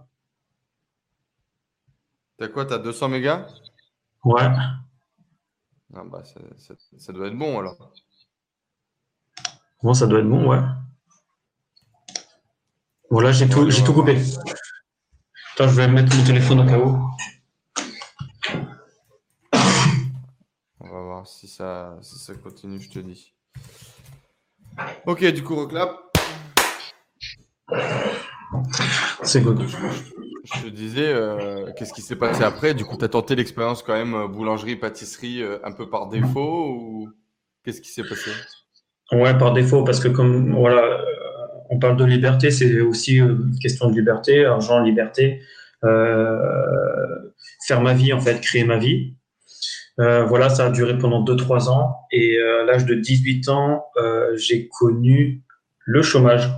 T'as 2.37 2.49
quoi 2.49 2.65
T'as 2.65 2.77
200 2.77 3.09
mégas? 3.09 3.47
Ouais. 4.23 4.43
Ah 5.97 6.03
bah, 6.03 6.23
ça, 6.97 7.13
doit 7.13 7.27
être 7.27 7.37
bon 7.37 7.59
alors. 7.59 7.91
Bon, 9.81 9.93
ça 9.93 10.07
doit 10.07 10.19
être 10.19 10.29
bon, 10.29 10.49
ouais. 10.49 10.59
Bon, 13.09 13.19
là, 13.19 13.31
j'ai 13.31 13.47
tout, 13.47 13.69
j'ai 13.69 13.83
tout 13.83 13.93
coupé. 13.93 14.21
Attends, 15.53 15.69
je 15.69 15.75
vais 15.75 15.87
mettre 15.87 16.15
mon 16.15 16.23
téléphone 16.25 16.59
au 16.59 16.65
cas 16.65 16.77
où. 16.77 17.09
On 20.79 20.89
va 20.89 21.01
voir 21.15 21.27
si 21.27 21.47
ça, 21.47 21.97
si 22.01 22.19
ça 22.19 22.33
continue, 22.35 22.79
je 22.79 22.89
te 22.89 22.99
dis. 22.99 23.33
Ok, 25.05 25.25
du 25.25 25.43
coup, 25.43 25.55
reclap. 25.55 25.97
C'est 29.23 29.41
good 29.41 29.65
je 30.45 30.61
te 30.61 30.67
disais, 30.67 31.07
euh, 31.07 31.71
qu'est-ce 31.75 31.91
qui 31.91 32.03
s'est 32.03 32.15
passé 32.15 32.43
après? 32.43 32.75
Du 32.75 32.85
coup, 32.85 32.97
tu 32.97 33.05
as 33.05 33.07
tenté 33.07 33.35
l'expérience 33.35 33.81
quand 33.81 33.93
même 33.93 34.13
euh, 34.13 34.27
boulangerie, 34.27 34.75
pâtisserie 34.75 35.41
euh, 35.41 35.57
un 35.63 35.71
peu 35.71 35.89
par 35.89 36.07
défaut 36.07 36.69
ou 36.69 37.09
qu'est-ce 37.63 37.81
qui 37.81 37.89
s'est 37.89 38.03
passé? 38.03 38.29
Ouais, 39.11 39.35
par 39.35 39.53
défaut, 39.53 39.83
parce 39.83 39.99
que 39.99 40.07
comme 40.07 40.53
voilà, 40.53 41.03
on 41.71 41.79
parle 41.79 41.97
de 41.97 42.05
liberté, 42.05 42.51
c'est 42.51 42.79
aussi 42.79 43.17
une 43.17 43.57
question 43.59 43.89
de 43.89 43.95
liberté, 43.95 44.45
argent, 44.45 44.81
liberté, 44.81 45.41
faire 45.81 45.91
ma 47.81 47.93
vie 47.93 48.13
en 48.13 48.19
fait, 48.19 48.39
créer 48.41 48.65
ma 48.65 48.77
vie. 48.77 49.15
Voilà, 49.97 50.49
ça 50.49 50.67
a 50.67 50.69
duré 50.69 50.97
pendant 50.97 51.23
2-3 51.23 51.69
ans 51.69 51.95
et 52.11 52.37
à 52.39 52.63
l'âge 52.63 52.85
de 52.85 52.95
18 52.95 53.49
ans, 53.49 53.85
j'ai 54.35 54.67
connu 54.67 55.43
le 55.79 56.01
chômage. 56.01 56.51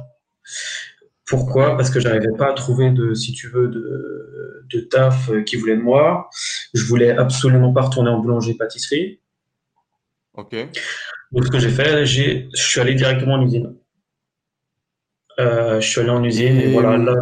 Pourquoi? 1.26 1.76
Parce 1.76 1.90
que 1.90 2.00
j'arrivais 2.00 2.36
pas 2.38 2.50
à 2.50 2.54
trouver 2.54 2.90
de, 2.90 3.14
si 3.14 3.34
tu 3.34 3.50
veux, 3.50 3.68
de, 3.68 4.66
de 4.74 4.80
taf 4.80 5.30
qui 5.46 5.58
voulait 5.58 5.76
de 5.76 5.82
moi. 5.82 6.30
Je 6.74 6.84
voulais 6.84 7.12
absolument 7.12 7.74
pas 7.74 7.82
retourner 7.82 8.10
en 8.10 8.20
boulangerie-pâtisserie. 8.20 9.20
Ok. 10.34 10.56
Donc 11.32 11.46
ce 11.46 11.52
que 11.52 11.60
j'ai 11.60 11.70
fait, 11.70 12.06
j'ai, 12.06 12.48
je 12.56 12.62
suis 12.62 12.80
allé 12.80 12.94
directement 12.94 13.34
en 13.34 13.42
usine. 13.42 13.76
Euh, 15.40 15.82
je 15.82 15.88
suis 15.88 16.00
allé 16.00 16.10
en 16.10 16.24
usine 16.24 16.60
et, 16.60 16.72
voilà. 16.72 16.98
Là... 16.98 17.16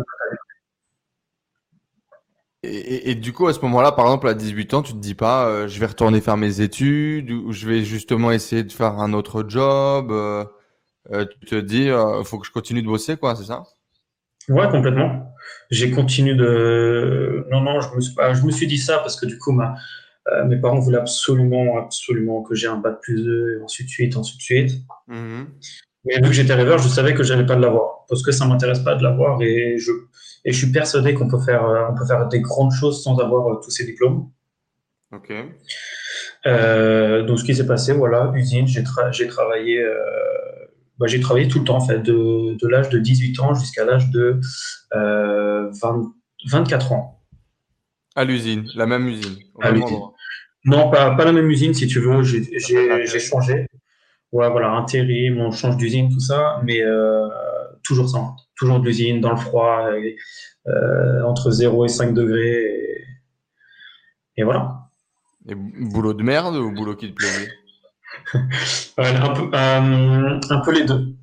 Et, 2.66 3.12
et, 3.12 3.16
du 3.16 3.34
coup, 3.34 3.48
à 3.48 3.54
ce 3.54 3.60
moment-là, 3.62 3.92
par 3.92 4.06
exemple, 4.06 4.28
à 4.28 4.34
18 4.34 4.74
ans, 4.74 4.82
tu 4.82 4.94
te 4.94 4.98
dis 4.98 5.14
pas, 5.14 5.48
euh, 5.48 5.68
je 5.68 5.80
vais 5.80 5.86
retourner 5.86 6.22
faire 6.22 6.38
mes 6.38 6.62
études 6.62 7.32
ou 7.32 7.52
je 7.52 7.68
vais 7.68 7.84
justement 7.84 8.32
essayer 8.32 8.64
de 8.64 8.72
faire 8.72 9.00
un 9.00 9.14
autre 9.14 9.46
job. 9.48 10.12
Euh, 10.12 10.44
euh 11.12 11.26
tu 11.42 11.48
te 11.48 11.56
dis, 11.56 11.86
il 11.86 12.26
faut 12.26 12.40
que 12.40 12.48
je 12.48 12.52
continue 12.52 12.82
de 12.82 12.88
bosser, 12.88 13.18
quoi, 13.18 13.36
c'est 13.36 13.46
ça? 13.46 13.64
Ouais, 14.50 14.70
complètement. 14.70 15.34
J'ai 15.72 15.92
continué 15.92 16.36
de. 16.36 17.48
Non, 17.52 17.62
non, 17.62 17.82
je 17.82 17.96
me, 17.96 18.02
suis... 18.02 18.14
je 18.16 18.44
me 18.44 18.52
suis 18.52 18.68
dit 18.68 18.78
ça 18.78 19.00
parce 19.00 19.20
que 19.20 19.26
du 19.26 19.38
coup, 19.38 19.52
ma... 19.52 19.76
Mes 20.48 20.58
parents 20.58 20.80
voulaient 20.80 20.98
absolument, 20.98 21.78
absolument 21.78 22.42
que 22.42 22.56
j'ai 22.56 22.66
un 22.66 22.78
bac 22.78 22.96
plus 23.00 23.24
2, 23.24 23.60
et 23.60 23.62
de 23.62 23.68
suite, 23.68 24.18
de 24.18 24.24
suite. 24.24 24.72
Mm-hmm. 25.08 25.46
Mais 26.06 26.16
vu 26.16 26.24
que 26.24 26.32
j'étais 26.32 26.56
rêveur, 26.56 26.80
je 26.80 26.88
savais 26.88 27.14
que 27.14 27.22
j'allais 27.22 27.46
pas 27.46 27.56
de 27.56 27.62
l'avoir 27.62 27.96
parce 28.08 28.24
que 28.24 28.32
ça 28.32 28.46
m'intéresse 28.46 28.80
pas 28.80 28.96
de 28.96 29.04
l'avoir 29.04 29.42
et 29.42 29.78
je 29.78 29.92
et 30.46 30.52
je 30.52 30.58
suis 30.58 30.72
persuadé 30.72 31.14
qu'on 31.14 31.28
peut 31.28 31.40
faire 31.40 31.66
euh, 31.66 31.88
on 31.90 31.96
peut 31.96 32.06
faire 32.06 32.28
des 32.28 32.40
grandes 32.40 32.72
choses 32.72 33.04
sans 33.04 33.18
avoir 33.18 33.48
euh, 33.48 33.60
tous 33.64 33.72
ces 33.72 33.86
diplômes. 33.86 34.30
Ok. 35.12 35.34
Euh, 36.46 37.24
donc 37.24 37.40
ce 37.40 37.44
qui 37.44 37.56
s'est 37.56 37.66
passé, 37.66 37.94
voilà, 37.94 38.32
usine, 38.36 38.68
j'ai 38.68 38.84
travaillé 38.84 39.82
euh, 39.82 39.96
bah, 41.00 41.08
j'ai 41.08 41.20
travaillé 41.20 41.48
tout 41.48 41.60
le 41.60 41.66
temps 41.66 41.78
en 41.78 41.86
fait, 41.86 42.00
de, 42.00 42.56
de 42.56 42.68
l'âge 42.68 42.90
de 42.90 43.00
18 43.00 43.40
ans 43.40 43.54
jusqu'à 43.56 43.84
l'âge 43.84 44.12
de 44.12 44.40
20, 44.94 45.72
24 46.48 46.92
ans. 46.92 47.24
À 48.16 48.24
l'usine, 48.24 48.70
la 48.76 48.86
même 48.86 49.08
usine. 49.08 49.36
À. 49.62 49.74
Non, 50.64 50.90
pas, 50.90 51.16
pas 51.16 51.26
la 51.26 51.32
même 51.34 51.50
usine 51.50 51.74
si 51.74 51.88
tu 51.88 52.00
veux. 52.00 52.24
J'ai 52.24 53.20
changé. 53.20 53.68
Ouais, 54.32 54.50
voilà, 54.50 54.72
intérim, 54.72 55.40
on 55.40 55.52
change 55.52 55.78
d'usine, 55.78 56.10
tout 56.10 56.20
ça, 56.20 56.62
mais 56.64 56.82
toujours 57.84 58.10
ça, 58.10 58.36
toujours 58.56 58.80
de 58.80 58.86
l'usine, 58.86 59.22
dans 59.22 59.32
le 59.32 59.38
froid, 59.38 59.90
euh, 60.68 61.24
entre 61.24 61.52
0 61.52 61.86
et 61.86 61.90
5 61.90 62.14
degrés. 62.14 63.06
Et, 64.38 64.44
voilà. 64.44 64.90
Et 65.48 65.56
boulot 65.56 66.14
de 66.14 66.24
merde 66.24 66.56
ou 66.56 66.72
boulot 66.72 66.96
qui 66.96 67.10
te 67.10 67.16
plaisait? 67.16 67.52
Un, 68.98 69.34
peu, 69.34 69.50
euh, 69.54 70.40
un 70.50 70.62
peu 70.62 70.72
les 70.72 70.86
deux. 70.86 71.16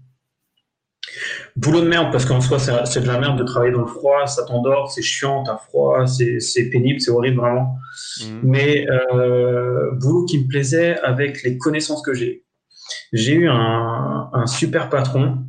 Boulot 1.57 1.83
de 1.83 1.89
merde, 1.89 2.11
parce 2.11 2.25
qu'en 2.25 2.41
soi, 2.41 2.59
c'est 2.59 3.01
de 3.01 3.07
la 3.07 3.19
merde 3.19 3.39
de 3.39 3.45
travailler 3.45 3.73
dans 3.73 3.83
le 3.83 3.87
froid, 3.87 4.27
ça 4.27 4.45
t'endort, 4.45 4.91
c'est 4.91 5.03
chiant, 5.03 5.43
t'as 5.43 5.59
froid, 5.59 6.07
c'est 6.07 6.71
pénible, 6.71 7.01
c'est 7.01 7.11
horrible 7.11 7.39
vraiment. 7.41 7.77
Mhm. 8.21 8.41
Mais 8.43 8.87
euh, 8.89 9.91
boulot 9.93 10.25
qui 10.25 10.39
me 10.43 10.49
plaisait 10.49 10.99
avec 11.01 11.43
les 11.43 11.59
connaissances 11.59 12.03
que 12.03 12.15
j'ai. 12.15 12.45
J'ai 13.13 13.35
eu 13.35 13.49
un, 13.49 14.31
un, 14.33 14.47
super 14.47 14.89
patron, 14.89 15.45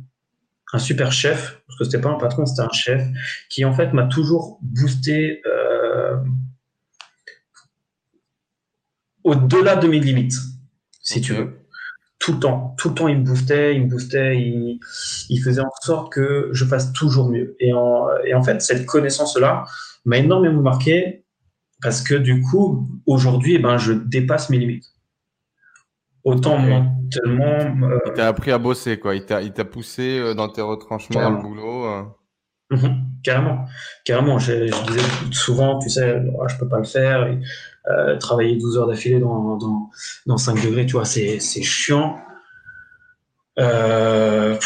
super 0.78 1.12
chef, 1.12 1.60
parce 1.66 1.78
que 1.78 1.84
c'était 1.84 2.00
pas 2.00 2.10
un 2.10 2.18
patron, 2.18 2.46
c'était 2.46 2.62
un 2.62 2.72
chef, 2.72 3.02
qui 3.48 3.64
en 3.64 3.72
fait 3.72 3.92
m'a 3.92 4.04
toujours 4.04 4.58
boosté 4.62 5.42
euh, 5.46 6.16
au-delà 9.24 9.76
de 9.76 9.88
mes 9.88 10.00
limites, 10.00 10.34
si 11.02 11.20
tu 11.20 11.32
veux 11.32 11.64
tout 12.24 12.32
le 12.32 12.38
temps. 12.38 12.74
Tout 12.78 12.88
le 12.88 12.94
temps, 12.94 13.08
il 13.08 13.18
me 13.18 13.24
boostait, 13.24 13.76
il 13.76 13.82
me 13.82 13.88
boostait, 13.88 14.38
il, 14.38 15.38
faisait 15.42 15.60
en 15.60 15.70
sorte 15.82 16.10
que 16.10 16.48
je 16.52 16.64
fasse 16.64 16.90
toujours 16.92 17.28
mieux. 17.28 17.54
Et 17.60 17.74
en, 17.74 18.06
et 18.24 18.32
en 18.32 18.42
fait, 18.42 18.62
cette 18.62 18.86
connaissance-là 18.86 19.66
m'a 20.06 20.16
énormément 20.16 20.62
marqué 20.62 21.26
parce 21.82 22.00
que 22.00 22.14
du 22.14 22.40
coup, 22.40 22.88
aujourd'hui, 23.06 23.56
eh 23.56 23.58
ben, 23.58 23.76
je 23.76 23.92
dépasse 23.92 24.48
mes 24.48 24.56
limites. 24.56 24.93
Autant 26.24 26.58
mentalement. 26.58 27.86
Euh, 27.86 27.98
il 28.06 28.12
t'a 28.14 28.28
appris 28.28 28.50
à 28.50 28.58
bosser, 28.58 28.98
quoi. 28.98 29.14
Il 29.14 29.24
t'a 29.24 29.64
poussé 29.64 30.18
euh, 30.18 30.34
dans 30.34 30.48
tes 30.48 30.62
retranchements 30.62 31.20
dans 31.20 31.30
le 31.30 31.42
boulot. 31.42 31.84
Euh. 31.84 32.02
Mhm. 32.70 33.04
carrément. 33.22 33.66
Carrément. 34.04 34.38
Je, 34.38 34.64
disais 34.86 35.06
souvent, 35.32 35.78
tu 35.78 35.90
sais, 35.90 36.22
oh, 36.38 36.48
je 36.48 36.56
peux 36.56 36.68
pas 36.68 36.78
le 36.78 36.84
faire. 36.84 37.28
Euh, 37.90 38.16
travailler 38.16 38.56
12 38.56 38.78
heures 38.78 38.86
d'affilée 38.86 39.20
dans, 39.20 39.58
dans, 39.58 39.90
dans, 40.24 40.36
5 40.38 40.64
degrés, 40.64 40.86
tu 40.86 40.92
vois, 40.92 41.04
c'est 41.04 41.38
chiant. 41.38 42.18
Euh, 43.58 44.56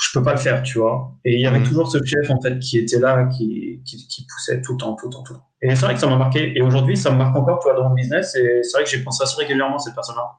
je 0.00 0.18
peux 0.18 0.24
pas 0.24 0.32
le 0.32 0.38
faire, 0.38 0.62
tu 0.62 0.78
vois. 0.78 1.12
Et 1.24 1.34
il 1.34 1.40
y 1.40 1.46
avait 1.46 1.60
mhm. 1.60 1.66
toujours 1.66 1.90
ce 1.90 1.98
chef, 2.04 2.30
en 2.30 2.40
fait, 2.40 2.58
qui 2.58 2.78
était 2.78 2.98
là, 2.98 3.26
qui, 3.26 3.80
qui, 3.84 4.06
qui, 4.08 4.26
poussait 4.26 4.60
tout 4.60 4.72
le 4.72 4.78
temps, 4.78 4.94
tout 4.94 5.06
le 5.06 5.12
temps, 5.12 5.22
tout 5.22 5.34
le 5.34 5.38
temps. 5.38 5.46
Et 5.62 5.74
c'est 5.74 5.84
vrai 5.84 5.94
que 5.94 6.00
ça 6.00 6.06
m'a 6.06 6.16
marqué. 6.16 6.56
Et 6.56 6.62
aujourd'hui, 6.62 6.96
ça 6.96 7.10
me 7.10 7.16
marque 7.16 7.36
encore, 7.36 7.60
tu 7.60 7.68
vois, 7.68 7.74
dans 7.74 7.88
mon 7.88 7.94
business. 7.94 8.34
Et 8.34 8.62
c'est 8.62 8.76
vrai 8.76 8.84
que 8.84 8.90
j'ai 8.90 9.02
pensé 9.02 9.22
assez 9.22 9.36
régulièrement 9.36 9.78
cette 9.78 9.94
personne-là. 9.94 10.30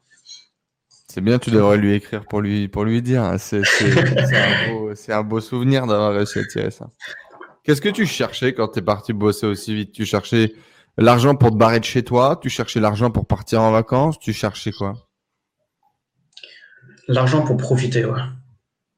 C'est 1.08 1.22
bien, 1.22 1.40
tu 1.40 1.50
devrais 1.50 1.78
lui 1.78 1.94
écrire 1.94 2.26
pour 2.26 2.42
lui, 2.42 2.68
pour 2.68 2.84
lui 2.84 3.02
dire. 3.02 3.24
Hein. 3.24 3.38
C'est 3.38 3.62
un, 5.10 5.18
un, 5.18 5.24
beau 5.24 5.40
souvenir 5.40 5.88
d'avoir 5.88 6.14
réussi 6.14 6.40
à 6.40 6.46
tirer 6.46 6.72
ça. 6.72 6.90
Qu'est-ce 7.64 7.82
que 7.82 7.90
tu 7.90 8.06
cherchais 8.06 8.54
quand 8.54 8.68
tu 8.68 8.80
es 8.80 8.82
parti 8.82 9.14
bosser 9.14 9.48
aussi 9.48 9.74
vite? 9.74 9.92
Tu 9.94 10.06
cherchais 10.06 10.54
L'argent 10.98 11.36
pour 11.36 11.52
te 11.52 11.56
barrer 11.56 11.80
de 11.80 11.86
chez 11.86 12.04
toi, 12.04 12.40
tu 12.42 12.50
cherchais 12.50 12.80
l'argent 12.80 13.12
pour 13.12 13.26
partir 13.26 13.62
en 13.62 13.72
vacances, 13.72 14.18
tu 14.18 14.32
cherchais 14.32 14.72
quoi? 14.72 14.94
L'argent 17.10 17.44
pour 17.44 17.58
profiter, 17.58 18.06
ouais. 18.06 18.22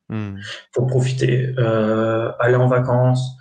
Hmm. 0.09 0.35
Pour 0.73 0.87
profiter, 0.87 1.53
euh, 1.57 2.31
aller 2.39 2.55
en 2.55 2.67
vacances. 2.67 3.35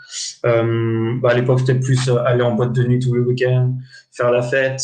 Euh, 0.45 1.15
bah, 1.23 1.31
à 1.31 1.35
l'époque, 1.35 1.61
c'était 1.61 1.79
plus 1.79 2.09
euh, 2.09 2.17
aller 2.25 2.43
en 2.43 2.55
boîte 2.55 2.73
de 2.73 2.83
nuit 2.83 2.99
tous 2.99 3.15
les 3.15 3.21
week-ends, 3.21 3.77
faire 4.11 4.33
la 4.33 4.43
fête. 4.43 4.81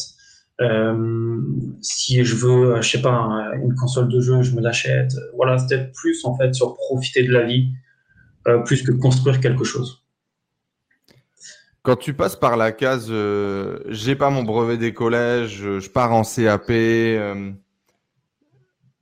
si 1.80 2.24
je 2.24 2.36
veux, 2.36 2.80
je 2.80 2.88
sais 2.88 3.02
pas, 3.02 3.50
une 3.60 3.74
console 3.74 4.08
de 4.08 4.20
jeu, 4.20 4.42
je 4.42 4.54
me 4.54 4.60
l'achète. 4.60 5.12
Voilà, 5.34 5.58
c'était 5.58 5.90
plus 5.92 6.24
en 6.24 6.36
fait 6.36 6.54
sur 6.54 6.74
profiter 6.74 7.24
de 7.24 7.32
la 7.32 7.42
vie, 7.42 7.72
plus 8.64 8.84
que 8.84 8.92
construire 8.92 9.40
quelque 9.40 9.64
chose. 9.64 10.04
Quand 11.82 11.96
tu 11.96 12.14
passes 12.14 12.36
par 12.36 12.56
la 12.56 12.70
case, 12.70 13.12
j'ai 13.88 14.14
pas 14.14 14.30
mon 14.30 14.44
brevet 14.44 14.76
des 14.76 14.94
collèges, 14.94 15.62
je, 15.80 15.90
pars 15.90 16.12
en 16.12 16.22
CAP. 16.22 16.70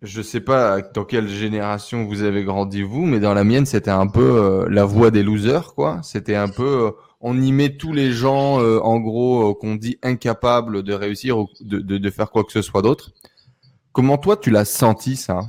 Euh, 0.02 0.06
je 0.06 0.22
sais 0.22 0.40
pas 0.40 0.80
dans 0.80 1.04
quelle 1.04 1.28
génération 1.28 2.04
vous 2.04 2.22
avez 2.22 2.44
grandi 2.44 2.82
vous, 2.82 3.04
mais 3.06 3.20
dans 3.20 3.34
la 3.34 3.44
mienne 3.44 3.66
c'était 3.66 3.90
un 3.90 4.06
peu 4.06 4.20
euh, 4.20 4.68
la 4.68 4.84
voix 4.84 5.10
des 5.10 5.22
losers, 5.22 5.74
quoi. 5.74 6.00
C'était 6.02 6.36
un 6.36 6.48
peu, 6.48 6.86
euh, 6.86 6.90
on 7.20 7.40
y 7.40 7.52
met 7.52 7.76
tous 7.76 7.92
les 7.92 8.12
gens, 8.12 8.60
en 8.60 8.98
gros, 8.98 9.54
qu'on 9.54 9.74
dit 9.74 9.98
incapables 10.02 10.82
de 10.82 10.94
réussir 10.94 11.38
ou 11.38 11.48
de, 11.60 11.78
de, 11.78 11.98
de, 11.98 12.10
faire 12.10 12.30
quoi 12.30 12.44
que 12.44 12.52
ce 12.52 12.62
soit 12.62 12.82
d'autre. 12.82 13.12
Comment 13.92 14.16
toi 14.16 14.36
tu 14.36 14.50
l'as 14.50 14.64
senti 14.64 15.16
ça? 15.16 15.40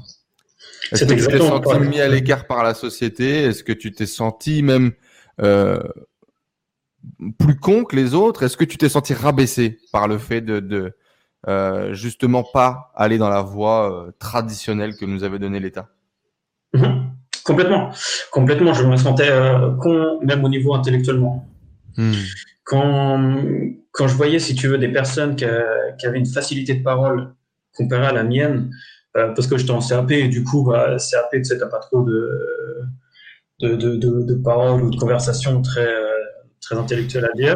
Est-ce 0.91 1.05
que 1.05 1.13
tu 1.13 1.27
t'es 1.27 1.37
senti 1.37 1.79
mis 1.79 2.01
à 2.01 2.09
l'écart 2.09 2.47
par 2.47 2.63
la 2.63 2.73
société? 2.73 3.43
Est-ce 3.43 3.63
que 3.63 3.71
tu 3.71 3.93
t'es 3.93 4.05
senti 4.05 4.63
même 4.63 4.91
plus 7.39 7.55
con 7.55 7.85
que 7.85 7.95
les 7.95 8.13
autres? 8.15 8.43
Est-ce 8.43 8.57
que 8.57 8.65
tu 8.65 8.77
t'es 8.77 8.89
senti 8.89 9.13
rabaissé 9.13 9.79
par 9.93 10.09
le 10.09 10.17
fait 10.17 10.41
de, 10.41 10.59
de 10.59 10.93
euh, 11.47 11.93
justement 11.93 12.43
pas 12.43 12.91
aller 12.95 13.17
dans 13.17 13.29
la 13.29 13.41
voie 13.41 14.07
euh, 14.07 14.11
traditionnelle 14.19 14.95
que 14.95 15.05
nous 15.05 15.23
avait 15.23 15.39
donné 15.39 15.59
l'État 15.59 15.89
mhm. 16.73 17.09
Complètement, 17.43 17.89
complètement. 18.31 18.73
Je 18.75 18.83
me 18.85 18.95
sentais 18.95 19.31
euh, 19.31 19.71
con, 19.71 20.19
même 20.21 20.43
au 20.43 20.49
niveau 20.49 20.75
intellectuellement. 20.75 21.49
Hmm. 21.97 22.13
Quand, 22.63 23.35
quand 23.91 24.07
je 24.07 24.13
voyais, 24.13 24.37
si 24.37 24.53
tu 24.53 24.67
veux, 24.67 24.77
des 24.77 24.89
personnes 24.89 25.35
qui, 25.35 25.45
qui 25.97 26.05
avaient 26.05 26.19
une 26.19 26.27
facilité 26.27 26.75
de 26.75 26.83
parole 26.83 27.33
comparée 27.75 28.05
à 28.05 28.13
la 28.13 28.23
mienne, 28.23 28.69
parce 29.13 29.47
que 29.47 29.57
j'étais 29.57 29.71
en 29.71 29.79
CAP 29.79 30.11
et 30.11 30.27
du 30.27 30.43
coup, 30.43 30.63
bah, 30.63 30.97
CAP, 30.97 31.31
tu 31.31 31.43
sais, 31.43 31.57
t'as 31.57 31.65
pas 31.65 31.79
trop 31.79 32.03
de, 32.03 32.29
de, 33.59 33.75
de, 33.75 33.95
de, 33.95 34.21
de 34.21 34.35
paroles 34.35 34.83
ou 34.83 34.91
de 34.91 34.97
conversations 34.97 35.63
très 35.63 35.91
très 36.61 36.77
intellectuel 36.77 37.25
à 37.25 37.35
dire. 37.35 37.55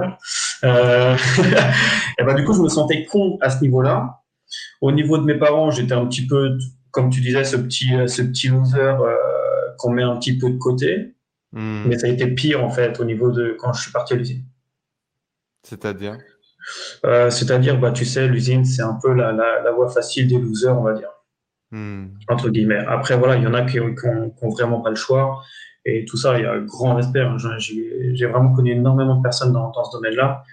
Euh, 0.64 1.16
et 2.20 2.24
ben, 2.24 2.36
du 2.36 2.44
coup, 2.44 2.54
je 2.54 2.62
me 2.62 2.70
sentais 2.70 3.06
con 3.06 3.38
à 3.42 3.50
ce 3.50 3.62
niveau-là. 3.62 4.22
Au 4.82 4.92
niveau 4.92 5.18
de 5.18 5.24
mes 5.24 5.36
parents, 5.36 5.72
j'étais 5.72 5.94
un 5.94 6.06
petit 6.06 6.26
peu, 6.26 6.58
comme 6.92 7.10
tu 7.10 7.22
disais, 7.22 7.44
ce 7.44 7.58
petit, 7.58 7.90
ce 8.08 8.22
petit 8.22 8.48
loser 8.48 8.80
euh, 8.80 9.16
qu'on 9.78 9.92
met 9.92 10.04
un 10.04 10.18
petit 10.18 10.38
peu 10.38 10.50
de 10.50 10.58
côté. 10.58 11.16
Hmm. 11.52 11.84
Mais 11.88 11.98
ça 11.98 12.08
a 12.08 12.10
été 12.10 12.28
pire, 12.28 12.64
en 12.64 12.70
fait, 12.70 13.00
au 13.00 13.06
niveau 13.06 13.32
de 13.32 13.56
quand 13.60 13.74
je 13.74 13.82
suis 13.82 13.92
parti 13.92 14.14
à 14.14 14.18
l'usine. 14.18 14.44
C'est-à-dire? 15.64 16.18
Euh, 17.06 17.30
C'est-à-dire, 17.30 17.80
bah, 17.80 17.92
tu 17.92 18.06
sais, 18.06 18.28
l'usine, 18.28 18.66
c'est 18.66 18.82
un 18.82 18.98
peu 19.02 19.14
la, 19.14 19.32
la, 19.32 19.72
voie 19.72 19.90
facile 19.90 20.28
des 20.28 20.38
losers, 20.38 20.78
on 20.78 20.84
va 20.84 20.94
dire. 20.94 21.10
Hmm. 21.72 22.08
Entre 22.30 22.50
guillemets. 22.50 22.84
Après, 22.88 23.18
voilà, 23.18 23.36
il 23.36 23.44
y 23.44 23.48
en 23.48 23.54
a 23.54 23.64
qui 23.64 23.80
n'ont 23.80 24.50
vraiment 24.50 24.82
pas 24.82 24.90
le 24.90 24.96
choix 24.96 25.42
et 25.86 26.04
tout 26.06 26.18
ça, 26.18 26.38
il 26.38 26.44
y 26.44 26.46
a 26.46 26.54
un 26.54 26.62
grand 26.62 26.96
respect. 26.96 27.22
Hein. 27.22 27.38
J'ai 27.38 28.26
vraiment 28.26 28.54
connu 28.54 28.72
énormément 28.72 29.16
de 29.16 29.22
personnes 29.22 29.54
dans, 29.54 29.72
dans 29.72 29.84
ce 29.84 29.96
domaine-là 29.96 30.44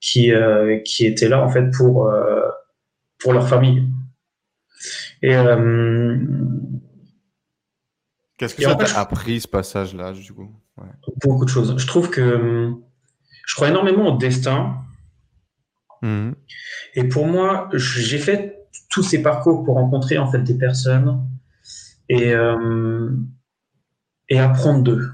qui, 0.00 0.32
euh, 0.32 0.78
qui 0.84 1.06
étaient 1.06 1.28
là 1.28 1.42
en 1.42 1.48
fait 1.48 1.70
pour, 1.70 2.06
euh, 2.06 2.48
pour 3.18 3.32
leur 3.32 3.48
famille. 3.48 3.88
Et 5.22 5.34
euh, 5.34 6.18
qu'est-ce 8.38 8.54
que 8.54 8.62
ça 8.62 8.76
t'a 8.76 9.00
appris 9.00 9.40
ce 9.40 9.48
passage-là 9.48 10.12
du 10.12 10.32
coup? 10.32 10.50
Beaucoup 11.24 11.44
de 11.44 11.50
choses. 11.50 11.76
Je 11.76 11.86
trouve 11.86 12.10
que 12.10 12.72
je 13.46 13.54
crois 13.54 13.68
énormément 13.68 14.14
au 14.14 14.18
destin. 14.18 14.76
Mmh. 16.02 16.32
Et 16.94 17.04
pour 17.04 17.26
moi, 17.26 17.68
j'ai 17.72 18.18
fait 18.18 18.68
tous 18.90 19.02
ces 19.02 19.22
parcours 19.22 19.64
pour 19.64 19.76
rencontrer 19.76 20.18
en 20.18 20.30
fait 20.30 20.40
des 20.40 20.56
personnes 20.56 21.26
et 22.08 22.34
et 24.28 24.38
apprendre 24.38 24.82
d'eux. 24.82 25.10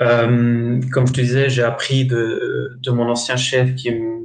Euh, 0.00 0.80
comme 0.92 1.06
je 1.06 1.12
te 1.12 1.20
disais, 1.20 1.50
j'ai 1.50 1.62
appris 1.62 2.06
de, 2.06 2.78
de, 2.82 2.90
mon 2.90 3.08
ancien 3.10 3.36
chef 3.36 3.74
qui 3.74 3.90
me 3.90 4.20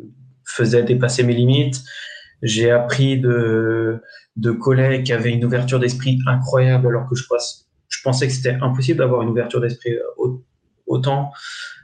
faisait 0.45 0.83
dépasser 0.83 1.23
mes 1.23 1.33
limites. 1.33 1.81
J'ai 2.41 2.71
appris 2.71 3.19
de, 3.19 4.01
de 4.37 4.51
collègues 4.51 5.05
qui 5.05 5.13
avaient 5.13 5.31
une 5.31 5.43
ouverture 5.43 5.79
d'esprit 5.79 6.19
incroyable 6.27 6.87
alors 6.87 7.09
que 7.09 7.15
je, 7.15 7.23
je 7.89 8.01
pensais 8.03 8.27
que 8.27 8.33
c'était 8.33 8.57
impossible 8.61 8.99
d'avoir 8.99 9.21
une 9.21 9.29
ouverture 9.29 9.59
d'esprit 9.59 9.93
euh, 9.93 10.37
autant. 10.87 11.31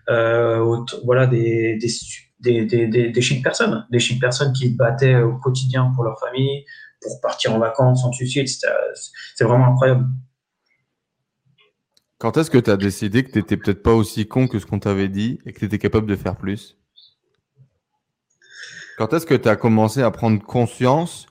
Euh, 0.10 0.84
voilà, 1.04 1.28
des, 1.28 1.78
des, 1.78 2.66
des, 2.66 2.88
des, 2.88 3.10
des 3.10 3.22
chic 3.22 3.44
personnes, 3.44 3.86
des 3.92 4.00
chic 4.00 4.20
personnes 4.20 4.54
qui 4.54 4.70
battaient 4.70 5.18
au 5.18 5.38
quotidien 5.38 5.92
pour 5.96 6.04
leur 6.04 6.20
famille, 6.20 6.66
pour 7.02 7.20
partir 7.22 7.54
en 7.54 7.60
vacances, 7.60 8.04
en 8.06 8.12
suite. 8.12 8.48
C'est 9.36 9.44
vraiment 9.44 9.68
incroyable. 9.68 10.06
Quand 12.22 12.38
est-ce 12.38 12.52
que 12.52 12.60
tu 12.60 12.70
as 12.70 12.78
décidé 12.78 13.24
que 13.24 13.32
tu 13.32 13.40
n'étais 13.40 13.58
peut-être 13.58 13.82
pas 13.82 13.96
aussi 13.96 14.28
con 14.28 14.48
que 14.48 14.60
ce 14.60 14.68
qu'on 14.68 14.78
t'avait 14.78 15.08
dit 15.10 15.40
et 15.44 15.54
que 15.54 15.58
tu 15.58 15.66
étais 15.66 15.80
capable 15.80 16.06
de 16.06 16.16
faire 16.16 16.36
plus? 16.36 16.78
Quand 19.00 19.12
est-ce 19.14 19.26
que 19.26 19.34
tu 19.34 19.50
as 19.50 19.56
commencé 19.56 20.04
à 20.04 20.12
prendre 20.12 20.40
conscience 20.40 21.26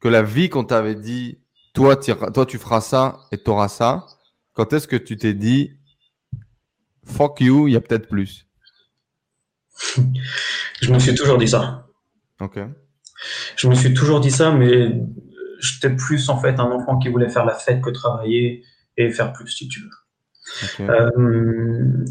que 0.00 0.06
la 0.06 0.22
vie 0.22 0.48
qu'on 0.50 0.62
t'avait 0.62 0.94
dit, 0.94 1.40
toi, 1.72 1.96
toi, 1.96 2.46
tu 2.46 2.58
feras 2.58 2.80
ça 2.80 3.22
et 3.32 3.42
tu 3.42 3.50
auras 3.50 3.66
ça, 3.66 4.06
quand 4.52 4.72
est-ce 4.72 4.86
que 4.86 4.94
tu 4.94 5.16
t'es 5.16 5.34
dit, 5.34 5.72
fuck 7.04 7.40
you, 7.40 7.66
il 7.66 7.72
y 7.72 7.76
a 7.76 7.80
peut-être 7.80 8.06
plus? 8.06 8.46
Je 10.80 10.92
me 10.92 11.00
suis 11.00 11.16
toujours 11.16 11.38
dit 11.38 11.48
ça. 11.48 11.88
Ok. 12.40 12.60
Je 13.56 13.66
me 13.66 13.74
suis 13.74 13.92
toujours 13.92 14.20
dit 14.20 14.30
ça, 14.30 14.52
mais 14.52 14.92
j'étais 15.58 15.90
plus 15.90 16.28
en 16.28 16.40
fait 16.40 16.60
un 16.60 16.70
enfant 16.70 17.00
qui 17.00 17.08
voulait 17.08 17.30
faire 17.30 17.44
la 17.44 17.56
fête 17.56 17.80
que 17.80 17.90
travailler 17.90 18.62
et 18.96 19.10
faire 19.10 19.32
plus 19.32 19.48
si 19.48 19.66
tu 19.66 19.80
veux. 19.80 19.90
Euh, 20.80 21.10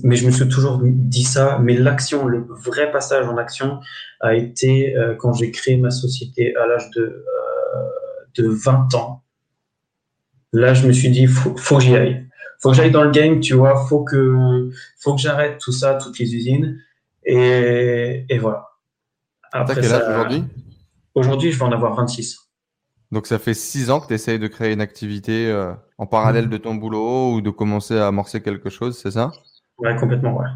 mais 0.04 0.16
je 0.16 0.26
me 0.26 0.32
suis 0.32 0.48
toujours 0.48 0.80
dit 0.84 1.24
ça. 1.24 1.60
Mais 1.62 1.76
l'action, 1.76 2.26
le 2.26 2.46
vrai 2.50 2.92
passage 2.92 3.28
en 3.28 3.38
action 3.38 3.80
a 4.22 4.36
été 4.36 4.96
euh, 4.96 5.16
quand 5.16 5.34
j'ai 5.34 5.52
créé 5.52 5.78
ma 5.78 5.92
société 5.92 6.56
à 6.56 6.66
l'âge 6.66 6.90
de, 6.92 7.02
euh, 7.02 7.84
de 8.36 8.48
20 8.48 8.96
ans. 8.96 9.24
Là, 10.52 10.74
je 10.74 10.88
me 10.88 10.94
suis 10.94 11.10
dit, 11.10 11.28
faut, 11.28 11.56
faut 11.58 11.78
que 11.78 11.84
j'y 11.84 11.96
aille. 11.96 12.28
Faut 12.60 12.70
que 12.72 12.76
j'aille 12.76 12.92
dans 12.92 13.04
le 13.04 13.12
game, 13.12 13.40
tu 13.40 13.54
vois. 13.56 13.86
Faut 13.88 14.04
que, 14.04 14.70
faut 15.00 15.16
que 15.16 15.22
j'arrête 15.22 15.58
tout 15.60 15.72
ça, 15.72 15.96
toutes 15.96 16.18
les 16.20 16.36
usines. 16.36 16.80
Et, 17.26 18.26
et 18.30 18.38
voilà. 18.38 18.68
Après 19.52 19.76
quel 19.76 19.94
âge 19.94 20.10
aujourd'hui? 20.10 20.44
Aujourd'hui, 21.16 21.52
je 21.52 21.58
vais 21.58 21.66
en 21.66 21.72
avoir 21.72 21.96
26. 21.96 22.44
Donc 23.14 23.28
ça 23.28 23.38
fait 23.38 23.54
six 23.54 23.92
ans 23.92 24.00
que 24.00 24.08
tu 24.08 24.16
essayes 24.16 24.40
de 24.40 24.48
créer 24.48 24.74
une 24.74 24.82
activité 24.82 25.48
euh, 25.48 25.74
en 26.04 26.06
parallèle 26.06 26.50
de 26.50 26.58
ton 26.58 26.76
boulot 26.76 27.36
ou 27.36 27.42
de 27.42 27.50
commencer 27.50 27.98
à 27.98 28.08
amorcer 28.08 28.42
quelque 28.42 28.70
chose, 28.70 28.98
c'est 28.98 29.12
ça? 29.12 29.32
Ouais, 29.78 29.96
complètement, 29.96 30.38
ouais. 30.38 30.50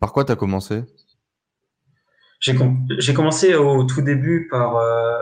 Par 0.00 0.14
quoi 0.14 0.24
tu 0.24 0.32
as 0.32 0.36
commencé? 0.36 0.82
J'ai 2.40 3.14
commencé 3.14 3.54
au 3.54 3.84
tout 3.84 4.00
début 4.00 4.48
par, 4.50 4.76
euh, 4.76 5.12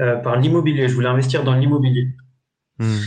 euh, 0.00 0.16
par 0.16 0.36
l'immobilier. 0.36 0.88
Je 0.88 0.94
voulais 0.94 1.10
investir 1.10 1.44
dans 1.44 1.54
l'immobilier. 1.54 2.08
Hmm. 2.78 3.02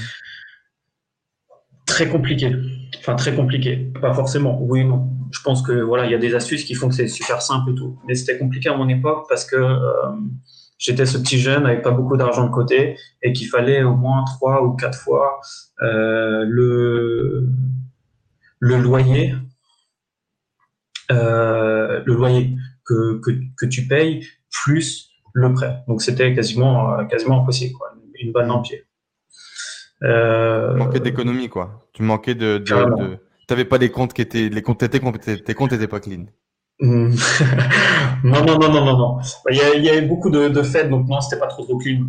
Très 1.88 2.08
compliqué. 2.08 2.56
Enfin, 3.00 3.16
très 3.16 3.34
compliqué. 3.34 3.92
Pas 4.00 4.14
forcément. 4.14 4.62
Oui, 4.62 4.86
non. 4.86 5.10
Je 5.32 5.42
pense 5.42 5.64
que 5.64 5.72
voilà, 5.72 6.06
il 6.06 6.12
y 6.12 6.16
a 6.16 6.20
des 6.20 6.36
astuces 6.36 6.66
qui 6.66 6.76
font 6.76 6.90
que 6.90 6.96
c'est 6.96 7.08
super 7.08 7.42
simple 7.42 7.72
et 7.72 7.76
tout. 7.76 7.98
Mais 8.06 8.14
c'était 8.14 8.38
compliqué 8.38 8.70
à 8.70 8.78
mon 8.78 8.88
époque 8.90 9.26
parce 9.28 9.44
que 9.46 9.56
j'étais 10.78 11.06
ce 11.06 11.18
petit 11.18 11.40
jeune 11.40 11.66
avec 11.66 11.82
pas 11.82 11.92
beaucoup 11.92 12.18
d'argent 12.18 12.46
de 12.46 12.52
côté 12.52 12.98
et 13.22 13.34
qu'il 13.34 13.48
fallait 13.48 13.84
au 13.84 13.96
moins 13.96 14.24
trois 14.26 14.64
ou 14.64 14.76
quatre 14.76 15.00
fois 15.00 15.40
euh, 15.82 16.46
le 16.48 17.50
le 18.60 18.78
loyer 18.78 19.36
euh, 21.12 22.02
le 22.06 22.14
loyer 22.14 22.56
que, 22.84 23.20
que, 23.20 23.32
que, 23.58 23.66
tu 23.66 23.88
payes 23.88 24.28
plus 24.50 25.12
le 25.34 25.54
prêt. 25.54 25.84
Donc 25.88 26.02
c'était 26.02 26.34
quasiment 26.34 27.06
quasiment 27.08 27.42
impossible 27.42 27.74
quoi. 27.74 27.94
une 28.20 28.32
balle 28.32 28.48
dans 28.48 28.58
le 28.58 28.64
pied. 28.64 28.86
Euh, 30.04 30.72
tu 30.74 30.78
manquais 30.78 31.00
d'économie 31.00 31.50
quoi. 31.50 31.88
Tu 31.94 32.04
manquais 32.04 32.36
de, 32.36 32.58
de, 32.58 33.18
t'avais 33.48 33.66
pas 33.66 33.78
des 33.78 33.90
comptes 33.90 34.14
qui 34.14 34.22
étaient 34.22 34.50
les 34.50 34.62
comptes 34.62 34.90
tes 34.90 35.00
comptes 35.54 35.74
étaient 35.74 35.88
pas 35.88 36.00
clean. 36.00 36.26
non, 36.80 37.10
non, 38.24 38.60
non, 38.60 38.70
non, 38.70 38.86
non, 38.86 38.98
non. 38.98 39.20
Il 39.50 39.58
y, 39.58 39.62
a, 39.62 39.76
il 39.76 39.84
y 39.84 39.90
avait 39.90 40.02
beaucoup 40.02 40.30
de, 40.30 40.50
de 40.50 40.62
fêtes, 40.62 40.90
donc 40.90 41.08
non, 41.08 41.22
c'était 41.22 41.40
pas 41.40 41.48
trop 41.48 41.64
trop 41.64 41.78
clean. 41.78 42.08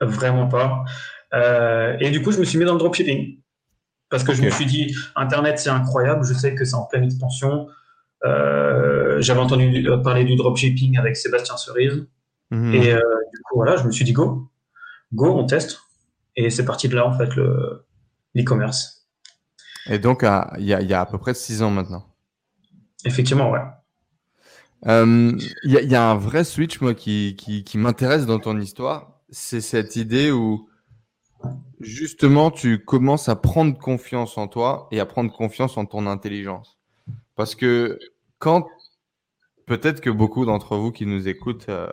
Vraiment 0.00 0.48
pas. 0.48 0.84
Euh, 1.32 1.96
et 2.00 2.10
du 2.10 2.22
coup, 2.22 2.32
je 2.32 2.38
me 2.38 2.44
suis 2.44 2.58
mis 2.58 2.64
dans 2.64 2.72
le 2.72 2.78
dropshipping. 2.78 3.38
Parce 4.10 4.24
que 4.24 4.34
je 4.34 4.42
me 4.42 4.50
suis 4.50 4.66
dit, 4.66 4.94
Internet, 5.16 5.58
c'est 5.58 5.70
incroyable. 5.70 6.24
Je 6.24 6.34
sais 6.34 6.54
que 6.54 6.64
c'est 6.64 6.74
en 6.74 6.86
pleine 6.86 7.04
expansion. 7.04 7.68
Euh, 8.24 9.20
J'avais 9.20 9.40
entendu 9.40 9.86
parler 10.02 10.24
du 10.24 10.36
dropshipping 10.36 10.98
avec 10.98 11.16
Sébastien 11.16 11.56
Cerise. 11.56 12.06
Mhm. 12.50 12.74
Et 12.74 12.92
euh, 12.92 12.98
du 12.98 13.40
coup, 13.42 13.56
voilà, 13.56 13.76
je 13.76 13.84
me 13.84 13.92
suis 13.92 14.04
dit, 14.04 14.12
go. 14.12 14.50
Go, 15.12 15.26
on 15.38 15.46
teste. 15.46 15.80
Et 16.36 16.50
c'est 16.50 16.64
parti 16.64 16.88
de 16.88 16.96
là, 16.96 17.06
en 17.06 17.16
fait, 17.16 17.30
l'e-commerce. 18.34 19.06
et 19.86 19.98
donc, 19.98 20.24
il 20.58 20.64
y, 20.64 20.74
a, 20.74 20.82
y 20.82 20.94
a 20.94 21.00
à 21.00 21.06
peu 21.06 21.18
près 21.18 21.34
six 21.34 21.62
ans 21.62 21.70
maintenant. 21.70 22.13
Effectivement, 23.04 23.50
ouais. 23.50 23.60
Il 24.86 24.90
euh, 24.90 25.38
y, 25.64 25.94
a 25.94 26.10
un 26.10 26.14
vrai 26.14 26.44
switch, 26.44 26.80
moi, 26.82 26.92
qui, 26.94 27.36
qui, 27.36 27.78
m'intéresse 27.78 28.26
dans 28.26 28.38
ton 28.38 28.58
histoire. 28.60 29.22
C'est 29.30 29.62
cette 29.62 29.96
idée 29.96 30.30
où, 30.30 30.68
justement, 31.80 32.50
tu 32.50 32.84
commences 32.84 33.30
à 33.30 33.36
prendre 33.36 33.78
confiance 33.78 34.36
en 34.36 34.46
toi 34.46 34.88
et 34.90 35.00
à 35.00 35.06
prendre 35.06 35.32
confiance 35.32 35.78
en 35.78 35.86
ton 35.86 36.06
intelligence. 36.06 36.78
Parce 37.34 37.54
que 37.54 37.98
quand, 38.38 38.66
peut-être 39.64 40.02
que 40.02 40.10
beaucoup 40.10 40.44
d'entre 40.44 40.76
vous 40.76 40.92
qui 40.92 41.06
nous 41.06 41.28
écoutent, 41.28 41.70
euh, 41.70 41.88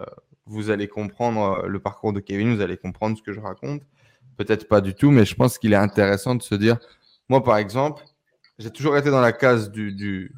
vous 0.45 0.69
allez 0.69 0.89
comprendre 0.89 1.63
euh, 1.63 1.67
le 1.67 1.79
parcours 1.79 2.11
de 2.11 2.19
Kevin, 2.19 2.53
vous 2.53 2.61
allez 2.61 2.75
comprendre 2.75 3.17
ce 3.17 3.23
que 3.23 3.31
je 3.31 3.39
raconte. 3.39 3.83
Peut-être 4.35 4.67
pas 4.67 4.81
du 4.81 4.95
tout, 4.95 5.11
mais 5.11 5.23
je 5.23 5.35
pense 5.35 5.57
qu'il 5.57 5.71
est 5.71 5.77
intéressant 5.77 6.35
de 6.35 6.43
se 6.43 6.55
dire, 6.55 6.77
moi, 7.29 7.41
par 7.41 7.57
exemple, 7.57 8.03
j'ai 8.59 8.69
toujours 8.69 8.97
été 8.97 9.09
dans 9.11 9.21
la 9.21 9.31
case 9.31 9.71
du, 9.71 9.93
du 9.93 10.35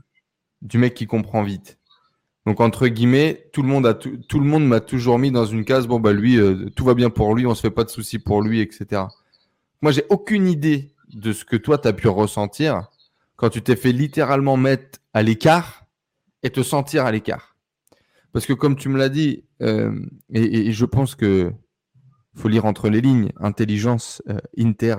du 0.63 0.77
mec 0.77 0.95
qui 0.95 1.05
comprend 1.05 1.43
vite. 1.43 1.77
Donc 2.45 2.59
entre 2.59 2.87
guillemets, 2.87 3.49
tout 3.53 3.61
le 3.61 3.69
monde 3.69 4.67
m'a 4.67 4.79
toujours 4.79 5.19
mis 5.19 5.31
dans 5.31 5.45
une 5.45 5.63
case. 5.63 5.87
Bon 5.87 5.99
bah 5.99 6.13
lui, 6.13 6.37
euh, 6.37 6.69
tout 6.75 6.83
va 6.83 6.93
bien 6.93 7.09
pour 7.09 7.35
lui, 7.35 7.45
on 7.45 7.55
se 7.55 7.61
fait 7.61 7.71
pas 7.71 7.83
de 7.83 7.89
soucis 7.89 8.19
pour 8.19 8.41
lui, 8.41 8.59
etc. 8.59 9.03
Moi, 9.81 9.91
j'ai 9.91 10.05
aucune 10.09 10.47
idée 10.47 10.93
de 11.13 11.31
ce 11.31 11.45
que 11.45 11.55
toi 11.55 11.77
t'as 11.77 11.93
pu 11.93 12.07
ressentir 12.07 12.89
quand 13.35 13.49
tu 13.49 13.61
t'es 13.61 13.75
fait 13.75 13.91
littéralement 13.91 14.57
mettre 14.57 14.99
à 15.13 15.21
l'écart 15.21 15.85
et 16.41 16.49
te 16.49 16.63
sentir 16.63 17.05
à 17.05 17.11
l'écart. 17.11 17.55
Parce 18.31 18.45
que 18.45 18.53
comme 18.53 18.75
tu 18.75 18.89
me 18.89 18.97
l'as 18.97 19.09
dit, 19.09 19.45
euh, 19.61 19.93
et, 20.33 20.71
je 20.71 20.85
pense 20.85 21.15
que 21.15 21.51
faut 22.35 22.47
lire 22.47 22.65
entre 22.65 22.89
les 22.89 22.99
lignes, 22.99 23.31
intelligence 23.39 24.23
euh, 24.27 24.39
inter, 24.57 24.95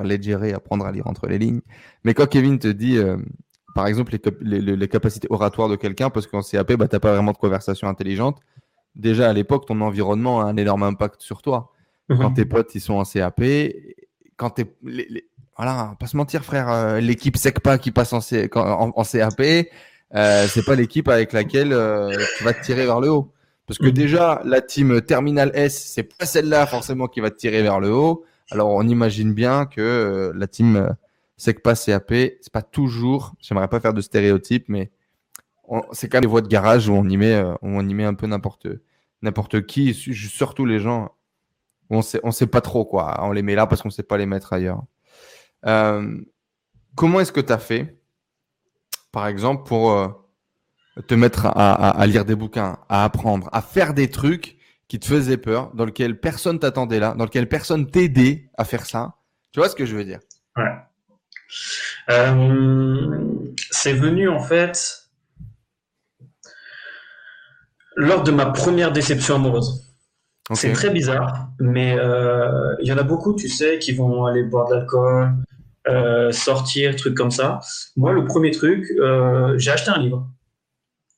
apprendre 0.54 0.86
à 0.86 0.92
lire 0.92 1.08
entre 1.08 1.26
les 1.26 1.38
lignes. 1.38 1.60
Mais 2.04 2.14
quand 2.14 2.26
Kevin 2.26 2.58
te 2.58 2.68
dit, 2.68 2.96
par 3.74 3.86
exemple, 3.88 4.16
les, 4.40 4.88
capacités 4.88 5.26
oratoires 5.30 5.68
de 5.68 5.76
quelqu'un, 5.76 6.08
parce 6.08 6.26
qu'en 6.26 6.42
CAP, 6.42 6.74
bah, 6.74 6.88
tu 6.88 6.94
n'as 6.94 7.00
pas 7.00 7.12
vraiment 7.12 7.32
de 7.32 7.36
conversation 7.36 7.88
intelligente. 7.88 8.38
Déjà, 8.94 9.28
à 9.28 9.32
l'époque, 9.32 9.66
ton 9.66 9.80
environnement 9.80 10.40
a 10.40 10.44
un 10.44 10.56
énorme 10.56 10.84
impact 10.84 11.20
sur 11.20 11.42
toi. 11.42 11.72
Quand 12.08 12.32
tes 12.32 12.44
potes 12.44 12.74
ils 12.74 12.80
sont 12.80 12.94
en 12.94 13.04
CAP, 13.04 13.42
quand 14.36 14.50
t'es. 14.50 14.66
Les, 14.82 15.24
voilà, 15.56 15.94
pas 15.98 16.06
se 16.06 16.16
mentir, 16.16 16.44
frère, 16.44 16.68
euh, 16.68 17.00
l'équipe 17.00 17.36
SECPA 17.36 17.78
qui 17.78 17.92
passe 17.92 18.12
en, 18.12 18.18
en, 18.18 19.04
CAP, 19.04 19.40
euh, 20.14 20.46
c'est 20.48 20.64
pas 20.64 20.74
l'équipe 20.74 21.08
avec 21.08 21.32
laquelle 21.32 21.72
euh, 21.72 22.12
tu 22.36 22.44
vas 22.44 22.52
te 22.52 22.62
tirer 22.62 22.86
vers 22.86 23.00
le 23.00 23.10
haut. 23.10 23.32
Parce 23.66 23.78
que 23.78 23.86
mhm. 23.86 23.92
déjà, 23.92 24.42
la 24.44 24.60
team 24.60 25.00
Terminal 25.00 25.50
S, 25.54 25.92
c'est 25.94 26.02
pas 26.02 26.26
celle-là 26.26 26.66
forcément 26.66 27.06
qui 27.06 27.20
va 27.20 27.30
te 27.30 27.36
tirer 27.36 27.62
vers 27.62 27.80
le 27.80 27.90
haut. 27.90 28.24
Alors, 28.50 28.68
on 28.70 28.86
imagine 28.86 29.32
bien 29.32 29.64
que 29.64 29.80
euh, 29.80 30.32
la 30.36 30.46
team 30.46 30.94
c'est 31.36 31.54
que 31.54 31.60
pas 31.60 31.74
CAP, 31.74 32.12
c'est 32.40 32.52
pas 32.52 32.62
toujours, 32.62 33.34
j'aimerais 33.40 33.68
pas 33.68 33.80
faire 33.80 33.94
de 33.94 34.00
stéréotypes, 34.00 34.68
mais 34.68 34.90
c'est 35.92 36.08
quand 36.08 36.16
même 36.16 36.24
les 36.24 36.28
voies 36.28 36.42
de 36.42 36.48
garage 36.48 36.88
où 36.88 36.92
on 36.92 37.08
y 37.08 37.16
met, 37.16 37.34
euh, 37.34 37.54
on 37.62 37.88
y 37.88 37.94
met 37.94 38.04
un 38.04 38.14
peu 38.14 38.26
n'importe 38.26 38.68
n'importe 39.22 39.64
qui, 39.64 39.94
surtout 39.94 40.66
les 40.66 40.80
gens 40.80 41.10
on 41.90 42.02
sait, 42.02 42.20
on 42.22 42.30
sait 42.30 42.46
pas 42.46 42.60
trop 42.60 42.84
quoi. 42.84 43.18
On 43.22 43.32
les 43.32 43.42
met 43.42 43.54
là 43.54 43.66
parce 43.66 43.82
qu'on 43.82 43.90
sait 43.90 44.02
pas 44.02 44.16
les 44.16 44.26
mettre 44.26 44.52
ailleurs. 44.52 44.82
Euh, 45.66 46.20
comment 46.94 47.20
est-ce 47.20 47.32
que 47.32 47.40
tu 47.40 47.52
as 47.52 47.58
fait, 47.58 47.98
par 49.12 49.26
exemple, 49.26 49.64
pour 49.64 49.92
euh, 49.92 50.08
te 51.06 51.14
mettre 51.14 51.46
à, 51.46 52.06
lire 52.06 52.24
des 52.24 52.34
bouquins, 52.34 52.78
à 52.88 53.04
apprendre, 53.04 53.48
à 53.52 53.62
faire 53.62 53.94
des 53.94 54.10
trucs 54.10 54.58
qui 54.88 54.98
te 54.98 55.06
faisaient 55.06 55.38
peur, 55.38 55.74
dans 55.74 55.84
lesquels 55.84 56.20
personne 56.20 56.58
t'attendait 56.58 57.00
là, 57.00 57.14
dans 57.14 57.24
lesquels 57.24 57.48
personne 57.48 57.90
t'aidait 57.90 58.50
à 58.56 58.64
faire 58.64 58.86
ça? 58.86 59.16
Tu 59.52 59.60
vois 59.60 59.68
ce 59.68 59.76
que 59.76 59.86
je 59.86 59.96
veux 59.96 60.04
dire? 60.04 60.20
Ouais. 60.56 60.72
Euh, 62.10 63.18
c'est 63.70 63.92
venu 63.92 64.28
en 64.28 64.40
fait 64.40 65.08
lors 67.96 68.22
de 68.22 68.30
ma 68.30 68.46
première 68.46 68.92
déception 68.92 69.36
amoureuse. 69.36 69.80
C'est 70.52 70.72
très 70.72 70.90
bizarre, 70.90 71.48
mais 71.58 71.96
euh, 71.98 72.74
il 72.82 72.88
y 72.88 72.92
en 72.92 72.98
a 72.98 73.02
beaucoup, 73.02 73.34
tu 73.34 73.48
sais, 73.48 73.78
qui 73.78 73.92
vont 73.92 74.26
aller 74.26 74.42
boire 74.42 74.68
de 74.68 74.74
l'alcool, 74.74 75.32
euh, 75.88 76.32
sortir, 76.32 76.94
trucs 76.96 77.16
comme 77.16 77.30
ça. 77.30 77.60
Moi, 77.96 78.12
le 78.12 78.26
premier 78.26 78.50
truc, 78.50 78.84
j'ai 79.56 79.70
acheté 79.70 79.90
un 79.90 79.98
livre. 79.98 80.28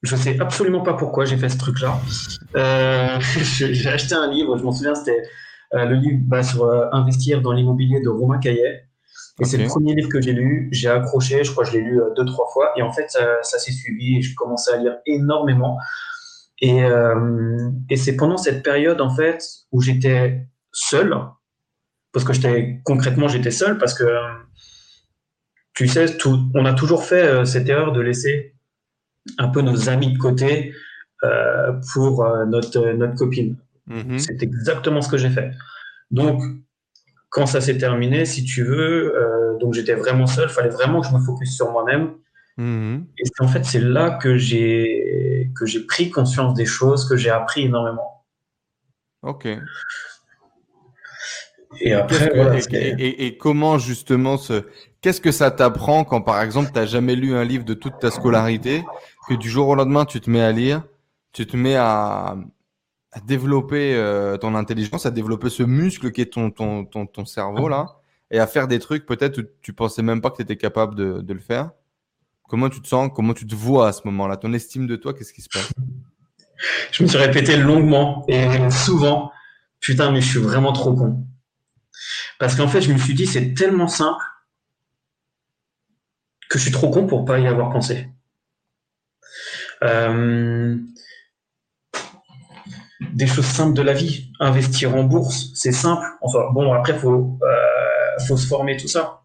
Je 0.02 0.14
sais 0.14 0.38
absolument 0.38 0.82
pas 0.82 0.92
pourquoi 0.92 1.24
j'ai 1.24 1.36
fait 1.38 1.48
ce 1.48 1.58
truc-là. 1.58 1.98
j'ai 3.18 3.88
acheté 3.88 4.14
un 4.14 4.30
livre, 4.30 4.56
je 4.56 4.62
m'en 4.62 4.70
souviens, 4.70 4.94
c'était 4.94 5.22
le 5.72 5.94
livre 5.94 6.20
bah, 6.22 6.44
sur 6.44 6.70
investir 6.94 7.42
dans 7.42 7.52
l'immobilier 7.52 8.00
de 8.00 8.08
Romain 8.08 8.38
Caillet. 8.38 8.85
Et 9.40 9.44
c'est 9.44 9.58
le 9.58 9.66
premier 9.66 9.94
livre 9.94 10.08
que 10.08 10.20
j'ai 10.20 10.32
lu. 10.32 10.68
J'ai 10.72 10.88
accroché, 10.88 11.44
je 11.44 11.52
crois 11.52 11.64
que 11.64 11.70
je 11.70 11.76
l'ai 11.76 11.84
lu 11.84 12.00
euh, 12.00 12.14
deux, 12.16 12.24
trois 12.24 12.48
fois. 12.52 12.72
Et 12.76 12.82
en 12.82 12.92
fait, 12.92 13.10
ça, 13.10 13.58
s'est 13.58 13.72
suivi 13.72 14.18
et 14.18 14.22
je 14.22 14.34
commençais 14.34 14.72
à 14.72 14.76
lire 14.78 14.96
énormément. 15.04 15.78
Et, 16.60 16.82
euh, 16.84 17.70
et 17.90 17.96
c'est 17.96 18.16
pendant 18.16 18.38
cette 18.38 18.62
période, 18.62 19.00
en 19.00 19.14
fait, 19.14 19.44
où 19.72 19.82
j'étais 19.82 20.46
seul, 20.72 21.14
parce 22.12 22.24
que 22.24 22.32
j'étais 22.32 22.80
concrètement, 22.84 23.28
j'étais 23.28 23.50
seul, 23.50 23.76
parce 23.76 23.92
que, 23.92 24.06
tu 25.74 25.86
sais, 25.86 26.16
tout, 26.16 26.50
on 26.54 26.64
a 26.64 26.72
toujours 26.72 27.04
fait 27.04 27.22
euh, 27.22 27.44
cette 27.44 27.68
erreur 27.68 27.92
de 27.92 28.00
laisser 28.00 28.54
un 29.36 29.48
peu 29.48 29.60
nos 29.60 29.90
amis 29.90 30.12
de 30.14 30.18
côté 30.18 30.72
euh, 31.24 31.72
pour 31.92 32.24
euh, 32.24 32.46
notre, 32.46 32.92
notre 32.92 33.16
copine. 33.16 33.56
Mhm. 33.86 34.18
C'est 34.18 34.42
exactement 34.42 35.02
ce 35.02 35.10
que 35.10 35.18
j'ai 35.18 35.30
fait. 35.30 35.52
Donc, 36.10 36.42
quand 37.36 37.44
ça 37.44 37.60
s'est 37.60 37.76
terminé, 37.76 38.24
si 38.24 38.44
tu 38.44 38.64
veux, 38.64 39.14
euh, 39.14 39.58
donc 39.58 39.74
j'étais 39.74 39.92
vraiment 39.92 40.26
seul, 40.26 40.48
fallait 40.48 40.70
vraiment 40.70 41.02
que 41.02 41.06
je 41.08 41.12
me 41.12 41.20
focus 41.20 41.54
sur 41.54 41.70
moi-même. 41.70 42.14
Mhm. 42.56 43.04
Et 43.18 43.24
c'est- 43.26 43.44
en 43.44 43.48
fait, 43.48 43.62
c'est 43.62 43.78
là 43.80 44.12
que 44.22 44.38
j'ai 44.38 45.50
que 45.54 45.66
j'ai 45.66 45.80
pris 45.80 46.08
conscience 46.10 46.54
des 46.54 46.64
choses, 46.64 47.06
que 47.06 47.18
j'ai 47.18 47.28
appris 47.28 47.64
énormément. 47.66 48.24
Ok. 49.20 49.48
Et 51.82 51.92
après, 51.92 52.30
voilà, 52.34 52.56
et, 52.56 52.62
c'est- 52.62 52.72
et- 52.72 53.06
et- 53.06 53.26
et 53.26 53.36
comment 53.36 53.76
justement 53.76 54.38
ce 54.38 54.62
qu'est-ce 55.02 55.20
que 55.20 55.30
ça 55.30 55.50
t'apprend 55.50 56.04
quand 56.04 56.22
par 56.22 56.40
exemple 56.40 56.70
tu 56.72 56.78
n'as 56.78 56.86
jamais 56.86 57.16
lu 57.16 57.34
un 57.34 57.44
livre 57.44 57.66
de 57.66 57.74
toute 57.74 57.98
ta 58.00 58.10
scolarité, 58.10 58.82
que 59.28 59.34
du 59.34 59.50
jour 59.50 59.68
au 59.68 59.74
lendemain 59.74 60.06
tu 60.06 60.22
te 60.22 60.30
mets 60.30 60.40
à 60.40 60.52
lire, 60.52 60.84
tu 61.34 61.46
te 61.46 61.54
mets 61.54 61.76
à, 61.76 62.38
à 63.16 63.20
développer 63.20 63.94
euh, 63.94 64.36
ton 64.36 64.54
intelligence, 64.54 65.06
à 65.06 65.10
développer 65.10 65.48
ce 65.48 65.62
muscle 65.62 66.12
qui 66.12 66.20
est 66.20 66.32
ton, 66.34 66.50
ton, 66.50 66.84
ton, 66.84 67.06
ton 67.06 67.24
cerveau 67.24 67.66
là, 67.66 67.96
et 68.30 68.38
à 68.38 68.46
faire 68.46 68.68
des 68.68 68.78
trucs 68.78 69.06
peut-être 69.06 69.38
où 69.38 69.44
tu 69.62 69.72
pensais 69.72 70.02
même 70.02 70.20
pas 70.20 70.30
que 70.30 70.36
tu 70.36 70.42
étais 70.42 70.56
capable 70.56 70.94
de, 70.94 71.22
de 71.22 71.32
le 71.32 71.40
faire. 71.40 71.70
Comment 72.42 72.68
tu 72.68 72.82
te 72.82 72.86
sens, 72.86 73.10
comment 73.14 73.32
tu 73.32 73.46
te 73.46 73.54
vois 73.54 73.88
à 73.88 73.92
ce 73.92 74.02
moment-là, 74.04 74.36
ton 74.36 74.52
estime 74.52 74.86
de 74.86 74.96
toi, 74.96 75.14
qu'est-ce 75.14 75.32
qui 75.32 75.40
se 75.40 75.48
passe? 75.48 75.72
Je 76.92 77.02
me 77.02 77.08
suis 77.08 77.16
répété 77.18 77.56
longuement 77.56 78.24
et 78.28 78.70
souvent, 78.70 79.32
putain, 79.80 80.10
mais 80.10 80.20
je 80.20 80.28
suis 80.28 80.38
vraiment 80.38 80.72
trop 80.72 80.94
con. 80.94 81.26
Parce 82.38 82.54
qu'en 82.54 82.68
fait, 82.68 82.82
je 82.82 82.92
me 82.92 82.98
suis 82.98 83.14
dit, 83.14 83.26
c'est 83.26 83.54
tellement 83.54 83.88
simple 83.88 84.24
que 86.50 86.58
je 86.58 86.64
suis 86.64 86.72
trop 86.72 86.90
con 86.90 87.06
pour 87.06 87.24
pas 87.24 87.38
y 87.38 87.46
avoir 87.46 87.70
pensé. 87.70 88.08
Euh, 89.82 90.76
des 93.00 93.26
choses 93.26 93.46
simples 93.46 93.74
de 93.74 93.82
la 93.82 93.92
vie, 93.92 94.32
investir 94.40 94.94
en 94.94 95.04
bourse, 95.04 95.50
c'est 95.54 95.72
simple. 95.72 96.04
Enfin, 96.22 96.50
bon, 96.52 96.72
après, 96.72 96.94
faut, 96.94 97.38
euh, 97.42 98.24
faut 98.26 98.36
se 98.36 98.46
former 98.46 98.76
tout 98.76 98.88
ça. 98.88 99.22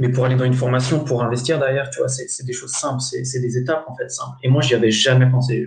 Mais 0.00 0.08
pour 0.08 0.24
aller 0.24 0.34
dans 0.34 0.44
une 0.44 0.54
formation, 0.54 1.04
pour 1.04 1.22
investir 1.22 1.58
derrière, 1.58 1.88
tu 1.90 1.98
vois, 1.98 2.08
c'est 2.08 2.44
des 2.44 2.52
choses 2.52 2.72
simples, 2.72 3.00
c'est 3.00 3.40
des 3.40 3.56
étapes 3.56 3.84
en 3.86 3.94
fait 3.94 4.10
simples. 4.10 4.36
Et 4.42 4.48
moi, 4.48 4.60
j'y 4.60 4.74
avais 4.74 4.90
jamais 4.90 5.30
pensé. 5.30 5.64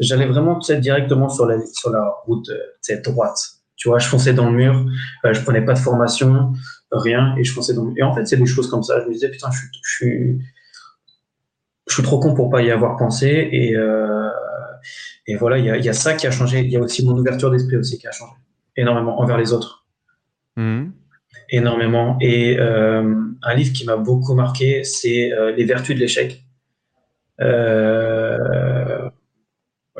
J'allais 0.00 0.26
vraiment 0.26 0.58
directement 0.58 1.28
sur 1.28 1.46
la, 1.46 1.58
sur 1.66 1.90
la 1.90 2.08
route 2.24 2.48
euh, 2.48 3.00
droite. 3.02 3.38
Tu 3.76 3.88
vois, 3.88 3.98
je 3.98 4.08
fonçais 4.08 4.32
dans 4.32 4.50
le 4.50 4.56
mur, 4.56 4.86
euh, 5.24 5.32
je 5.32 5.40
prenais 5.42 5.64
pas 5.64 5.74
de 5.74 5.78
formation, 5.78 6.52
rien, 6.90 7.36
et 7.36 7.44
je 7.44 7.52
fonçais 7.52 7.74
dans 7.74 7.84
le 7.84 7.90
mur. 7.90 7.96
Et 7.98 8.02
en 8.02 8.14
fait, 8.14 8.26
c'est 8.26 8.36
des 8.36 8.46
choses 8.46 8.68
comme 8.68 8.82
ça. 8.82 9.00
Je 9.00 9.06
me 9.06 9.12
disais, 9.12 9.30
putain, 9.30 9.50
je 9.52 9.58
suis, 9.58 9.68
je 9.82 9.94
suis, 9.94 10.40
je 11.86 11.94
suis 11.94 12.02
trop 12.02 12.18
con 12.18 12.34
pour 12.34 12.50
pas 12.50 12.62
y 12.62 12.70
avoir 12.70 12.96
pensé. 12.96 13.48
Et, 13.52 13.76
euh, 13.76 14.28
et 15.26 15.36
voilà, 15.36 15.58
il 15.58 15.64
y 15.64 15.70
a, 15.70 15.76
il 15.76 15.84
y 15.84 15.88
a 15.88 15.92
ça 15.92 16.14
qui 16.14 16.26
a 16.26 16.30
changé. 16.30 16.60
Il 16.60 16.70
y 16.70 16.76
a 16.76 16.80
aussi 16.80 17.04
mon 17.04 17.16
ouverture 17.18 17.50
d'esprit 17.50 17.76
aussi 17.76 17.98
qui 17.98 18.06
a 18.06 18.12
changé 18.12 18.32
énormément 18.76 19.20
envers 19.20 19.36
les 19.38 19.52
autres 19.52 19.84
Mhm. 20.56 20.92
énormément. 21.50 22.16
Et 22.20 22.58
euh, 22.58 23.14
un 23.42 23.54
livre 23.54 23.72
qui 23.72 23.84
m'a 23.84 23.96
beaucoup 23.96 24.34
marqué, 24.34 24.82
c'est 24.84 25.32
euh, 25.32 25.52
Les 25.52 25.64
Vertus 25.64 25.94
de 25.94 26.00
l'échec. 26.00 26.42
Euh, 27.78 29.08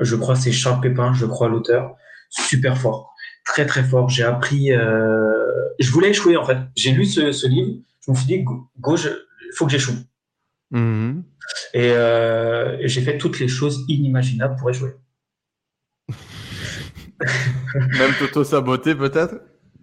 je 0.00 0.16
crois 0.16 0.34
que 0.34 0.40
c'est 0.40 0.52
Charles 0.52 0.80
Pépin, 0.80 1.12
je 1.14 1.26
crois 1.26 1.48
l'auteur. 1.48 1.96
Super 2.30 2.76
fort, 2.76 3.14
très 3.44 3.66
très 3.66 3.82
fort. 3.82 4.08
J'ai 4.08 4.24
appris. 4.24 4.68
Je 4.70 5.90
voulais 5.92 6.10
échouer 6.10 6.36
en 6.36 6.44
fait. 6.44 6.58
J'ai 6.76 6.90
lu 6.92 7.04
ce, 7.04 7.32
ce 7.32 7.46
livre. 7.46 7.78
Je 8.04 8.10
me 8.10 8.16
suis 8.16 8.26
dit, 8.26 8.42
go, 8.42 8.68
go, 8.80 8.96
je- 8.96 9.08
faut 9.54 9.64
que 9.66 9.70
j'échoue. 9.72 9.94
Mhm. 10.70 11.24
Et, 11.74 11.92
euh, 11.92 12.76
et 12.80 12.88
j'ai 12.88 13.00
fait 13.02 13.16
toutes 13.18 13.38
les 13.40 13.48
choses 13.48 13.84
inimaginables 13.88 14.56
pour 14.56 14.68
échouer. 14.70 14.92
Même 17.74 18.12
t'auto-saboter 18.18 18.94
peut-être? 18.94 19.34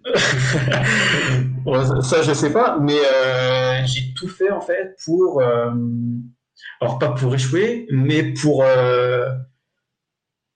Ça, 2.02 2.22
je 2.22 2.32
sais 2.32 2.52
pas, 2.52 2.78
mais 2.80 2.94
euh, 2.96 3.84
j'ai 3.86 4.14
tout 4.14 4.28
fait 4.28 4.50
en 4.50 4.60
fait 4.60 4.96
pour, 5.04 5.40
euh, 5.42 5.70
alors 6.80 6.98
pas 7.00 7.08
pour 7.10 7.34
échouer, 7.34 7.86
mais 7.90 8.32
pour, 8.34 8.64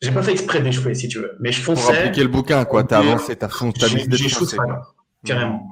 j'ai 0.00 0.12
pas 0.12 0.22
fait 0.22 0.30
exprès 0.32 0.62
d'échouer 0.62 0.94
si 0.94 1.08
tu 1.08 1.18
veux, 1.18 1.36
mais 1.40 1.50
je 1.52 1.64
Pour 1.64 1.74
fonçais. 1.78 1.98
appliquer 1.98 2.22
le 2.22 2.28
bouquin, 2.28 2.64
quoi. 2.64 2.84
T'as 2.84 3.00
avancé, 3.00 3.34
t'as 3.36 3.48
foncé, 3.48 3.80
t'as 3.80 3.86
j'ai- 3.88 3.96
décidé 3.96 4.12
de 4.12 4.16
j'échoue, 4.22 4.38
foncer, 4.40 4.50
c'est 4.52 4.56
pas 4.56 4.64
quoi. 4.64 4.72
grave, 4.74 4.84
carrément. 5.24 5.68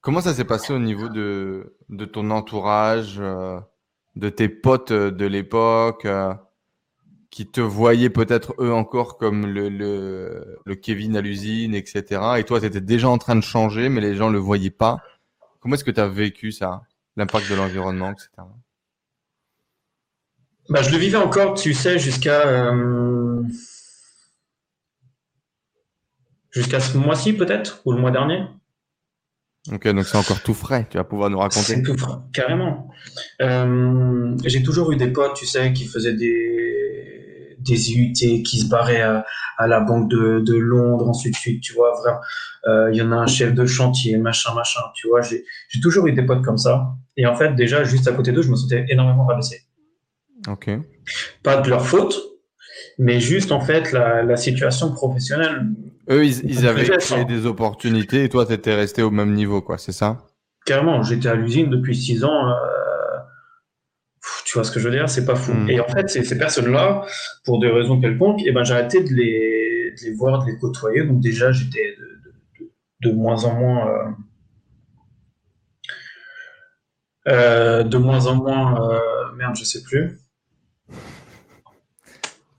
Comment 0.00 0.20
ça 0.20 0.32
s'est 0.32 0.44
passé 0.44 0.72
au 0.72 0.78
niveau 0.78 1.08
de, 1.08 1.74
ton 2.06 2.30
entourage, 2.30 3.16
euh, 3.18 3.60
de 4.16 4.30
tes 4.30 4.48
potes 4.48 4.92
de 4.92 5.26
l'époque, 5.26 6.06
euh, 6.06 6.34
qui 7.30 7.46
te 7.46 7.60
voyaient 7.60 8.10
peut-être 8.10 8.54
eux 8.58 8.72
encore 8.72 9.18
comme 9.18 9.46
le, 9.46 9.68
le, 9.68 10.74
Kevin 10.74 11.16
à 11.16 11.20
l'usine, 11.20 11.74
etc. 11.74 12.22
Et 12.38 12.44
toi, 12.44 12.60
tu 12.60 12.80
déjà 12.80 13.08
en 13.08 13.18
train 13.18 13.36
de 13.36 13.42
changer, 13.42 13.88
mais 13.88 14.00
les 14.00 14.14
gens 14.14 14.30
le 14.30 14.38
voyaient 14.38 14.70
pas. 14.70 14.98
Comment 15.60 15.74
est-ce 15.74 15.84
que 15.84 15.90
tu 15.90 16.00
as 16.00 16.08
vécu 16.08 16.50
ça, 16.50 16.82
l'impact 17.16 17.50
de 17.50 17.54
l'environnement, 17.54 18.12
etc. 18.12 18.30
Bah, 20.70 20.82
je 20.82 20.90
le 20.90 20.98
vivais 20.98 21.18
encore, 21.18 21.54
tu 21.54 21.74
sais, 21.74 21.98
jusqu'à 21.98 22.46
euh, 22.46 23.42
jusqu'à 26.50 26.80
ce 26.80 26.96
mois-ci 26.96 27.32
peut-être 27.32 27.82
ou 27.84 27.92
le 27.92 28.00
mois 28.00 28.10
dernier. 28.10 28.44
Ok, 29.70 29.86
donc 29.88 30.04
c'est 30.06 30.16
encore 30.16 30.42
tout 30.42 30.54
frais. 30.54 30.86
Tu 30.90 30.96
vas 30.96 31.04
pouvoir 31.04 31.28
nous 31.30 31.38
raconter. 31.38 31.60
C'est 31.74 31.82
tout 31.82 31.96
frais, 31.96 32.14
carrément. 32.32 32.88
Euh, 33.42 34.34
j'ai 34.46 34.62
toujours 34.62 34.90
eu 34.92 34.96
des 34.96 35.08
potes, 35.08 35.34
tu 35.34 35.46
sais, 35.46 35.72
qui 35.72 35.84
faisaient 35.86 36.14
des, 36.14 37.56
des 37.58 37.92
IUT, 37.92 38.12
qui 38.42 38.58
se 38.60 38.68
barraient 38.68 39.02
à, 39.02 39.24
à 39.58 39.66
la 39.66 39.80
banque 39.80 40.10
de, 40.10 40.40
de 40.40 40.54
Londres, 40.54 41.08
ensuite 41.08 41.36
tu 41.62 41.72
vois. 41.74 41.92
Vraiment, 42.00 42.20
Euh, 42.68 42.90
il 42.92 42.96
y 42.98 43.02
en 43.02 43.10
a 43.12 43.16
un 43.16 43.26
chef 43.26 43.54
de 43.54 43.64
chantier, 43.64 44.18
machin, 44.18 44.54
machin, 44.54 44.80
tu 44.94 45.08
vois. 45.08 45.22
J'ai 45.22 45.44
j'ai 45.68 45.80
toujours 45.80 46.06
eu 46.08 46.12
des 46.12 46.22
potes 46.26 46.42
comme 46.42 46.58
ça. 46.58 46.92
Et 47.16 47.26
en 47.26 47.34
fait, 47.34 47.54
déjà, 47.54 47.84
juste 47.84 48.06
à 48.08 48.12
côté 48.12 48.32
d'eux, 48.32 48.42
je 48.42 48.50
me 48.50 48.56
sentais 48.56 48.84
énormément 48.88 49.24
rabaissé. 49.26 49.62
Ok. 50.48 50.70
Pas 51.42 51.56
de 51.60 51.68
leur 51.70 51.86
faute, 51.86 52.18
mais 52.98 53.18
juste, 53.20 53.50
en 53.52 53.60
fait, 53.60 53.92
la, 53.92 54.22
la 54.22 54.36
situation 54.36 54.92
professionnelle. 54.92 55.68
Eux, 56.10 56.24
ils, 56.26 56.44
ils 56.50 56.66
avaient 56.66 56.88
créé 56.98 57.24
des 57.24 57.46
opportunités 57.46 58.24
et 58.24 58.28
toi, 58.28 58.44
tu 58.44 58.52
étais 58.52 58.74
resté 58.74 59.02
au 59.02 59.10
même 59.10 59.32
niveau, 59.32 59.62
quoi. 59.62 59.78
C'est 59.78 59.92
ça? 59.92 60.18
Carrément, 60.66 61.02
j'étais 61.02 61.28
à 61.28 61.34
l'usine 61.34 61.70
depuis 61.70 61.94
six 61.94 62.24
ans. 62.24 62.48
euh, 62.50 62.54
pff, 64.20 64.42
tu 64.44 64.54
vois 64.54 64.64
ce 64.64 64.72
que 64.72 64.80
je 64.80 64.88
veux 64.88 64.94
dire 64.94 65.08
C'est 65.08 65.24
pas 65.24 65.36
fou. 65.36 65.52
Mm. 65.52 65.70
Et 65.70 65.80
en 65.80 65.86
fait, 65.88 66.08
ces, 66.10 66.24
ces 66.24 66.36
personnes-là, 66.36 67.04
pour 67.44 67.60
des 67.60 67.68
raisons 67.70 68.00
quelconques, 68.00 68.40
eh 68.44 68.52
ben, 68.52 68.64
j'ai 68.64 68.74
arrêté 68.74 69.02
de 69.04 69.14
les, 69.14 69.92
de 69.92 70.04
les 70.04 70.12
voir, 70.14 70.44
de 70.44 70.50
les 70.50 70.58
côtoyer. 70.58 71.04
Donc 71.04 71.20
déjà, 71.20 71.52
j'étais 71.52 71.94
de, 71.98 72.04
de- 72.04 72.64
de- 73.04 73.10
de 73.10 73.14
moins 73.14 73.44
en 73.44 73.54
moins... 73.54 73.88
euh, 73.88 74.10
euh, 77.28 77.82
de 77.84 77.98
moins 77.98 78.26
en 78.26 78.34
moins... 78.36 78.90
euh, 78.92 78.98
merde, 79.36 79.54
je 79.56 79.64
sais 79.64 79.82
plus. 79.82 80.18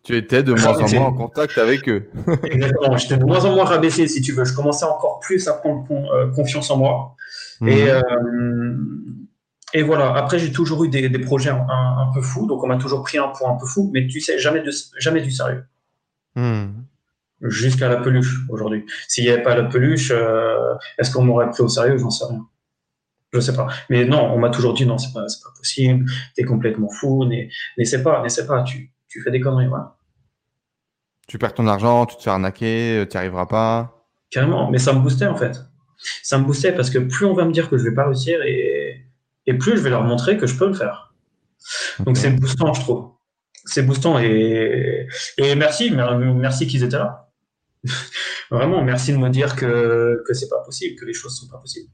Tu 0.04 0.18
étais 0.18 0.42
de 0.42 0.54
moins 0.54 0.78
en 0.80 0.90
moins 0.90 1.06
en 1.08 1.14
contact 1.14 1.58
avec 1.60 1.88
eux. 1.88 2.10
Exactement, 2.44 2.98
j'étais 2.98 3.18
de 3.18 3.24
moins 3.26 3.46
en 3.46 3.54
moins 3.54 3.66
rabaissé, 3.66 4.08
si 4.08 4.22
tu 4.22 4.32
veux. 4.32 4.46
Je 4.46 4.54
commençais 4.54 4.86
encore 4.86 5.20
plus 5.20 5.48
à 5.48 5.54
prendre 5.54 5.86
euh, 6.14 6.32
confiance 6.32 6.72
en 6.72 6.78
moi. 6.78 7.16
Et, 7.68 7.84
Mhm. 7.84 7.90
euh, 7.90 8.78
et 9.74 9.84
voilà, 9.84 10.14
après 10.16 10.40
j'ai 10.40 10.52
toujours 10.52 10.84
eu 10.84 10.90
des, 10.90 11.08
des 11.08 11.20
projets 11.20 11.52
un, 11.52 12.10
peu 12.14 12.22
fous, 12.22 12.46
donc 12.48 12.64
on 12.64 12.68
m'a 12.68 12.78
toujours 12.78 13.04
pris 13.04 13.20
un 13.20 13.28
pour 13.30 13.48
un 13.48 13.56
peu 13.56 13.66
fou, 13.68 13.90
mais 13.94 14.08
tu 14.08 14.20
sais, 14.20 14.38
jamais, 14.40 14.62
de, 14.64 14.72
jamais 14.98 15.22
du 15.22 15.32
sérieux. 15.32 15.64
Mhm. 16.36 16.84
Jusqu'à 17.42 17.88
la 17.88 17.98
peluche 17.98 18.42
aujourd'hui. 18.50 18.86
S'il 19.08 19.24
n'y 19.24 19.30
avait 19.30 19.44
pas 19.44 19.56
la 19.56 19.64
peluche, 19.64 20.12
euh, 20.12 20.74
est-ce 20.98 21.12
qu'on 21.12 21.24
m'aurait 21.24 21.50
pris 21.50 21.64
au 21.64 21.68
sérieux? 21.68 21.98
J'en 21.98 22.10
sais 22.10 22.26
rien. 22.26 22.46
Je 23.34 23.40
sais 23.40 23.56
pas. 23.56 23.68
Mais 23.90 24.04
non, 24.06 24.32
on 24.34 24.38
m'a 24.40 24.50
toujours 24.50 24.74
dit 24.74 24.86
non, 24.86 24.98
c'est 24.98 25.14
pas, 25.14 25.22
pas 25.22 25.50
possible, 25.58 26.06
t'es 26.36 26.44
complètement 26.44 26.90
fou, 26.90 27.26
n'e- 27.26 27.48
n'essaie 27.78 28.04
pas, 28.04 28.22
n'essaie 28.24 28.46
pas, 28.46 28.62
tu, 28.64 28.92
tu 29.12 29.22
fais 29.22 29.32
des 29.32 29.40
conneries, 29.40 29.68
voilà. 29.68 29.98
Tu 31.28 31.38
perds 31.38 31.54
ton 31.54 31.68
argent, 31.68 32.06
tu 32.06 32.16
te 32.18 32.24
fais 32.24 32.30
arnaquer, 32.30 33.06
tu 33.10 33.16
n'y 33.16 33.20
arriveras 33.20 33.46
pas. 33.46 34.06
Carrément, 34.32 34.70
mais 34.72 34.80
ça 34.80 34.94
me 34.94 35.00
boostait 35.02 35.28
en 35.28 35.36
fait. 35.36 35.60
Ça 36.24 36.38
me 36.38 36.46
boostait 36.46 36.72
parce 36.74 36.90
que 36.90 36.98
plus 36.98 37.26
on 37.26 37.34
va 37.34 37.46
me 37.46 37.52
dire 37.52 37.70
que 37.70 37.78
je 37.78 37.84
vais 37.84 37.94
pas 37.94 38.06
réussir 38.06 38.42
et, 38.44 39.06
et 39.46 39.54
plus 39.54 39.78
je 39.78 39.82
vais 39.84 39.90
leur 39.90 40.04
montrer 40.04 40.38
que 40.38 40.48
je 40.48 40.58
peux 40.58 40.68
le 40.68 40.74
faire. 40.74 41.14
Donc 42.00 42.18
c'est 42.18 42.32
boostant, 42.32 42.74
je 42.74 42.82
trouve. 42.82 43.12
C'est 43.66 43.84
boostant 43.84 44.18
et, 44.20 45.08
et 45.38 45.56
merci, 45.56 45.92
mer- 45.92 46.18
merci 46.18 46.66
qu'ils 46.66 46.84
étaient 46.84 46.98
là. 46.98 47.30
Vraiment, 48.52 48.84
merci 48.84 49.12
de 49.12 49.18
me 49.18 49.30
dire 49.30 49.56
que, 49.56 50.24
que 50.28 50.34
c'est 50.34 50.50
pas 50.50 50.62
possible, 50.64 51.00
que 51.00 51.06
les 51.06 51.14
choses 51.14 51.38
sont 51.38 51.48
pas 51.48 51.58
possibles. 51.60 51.90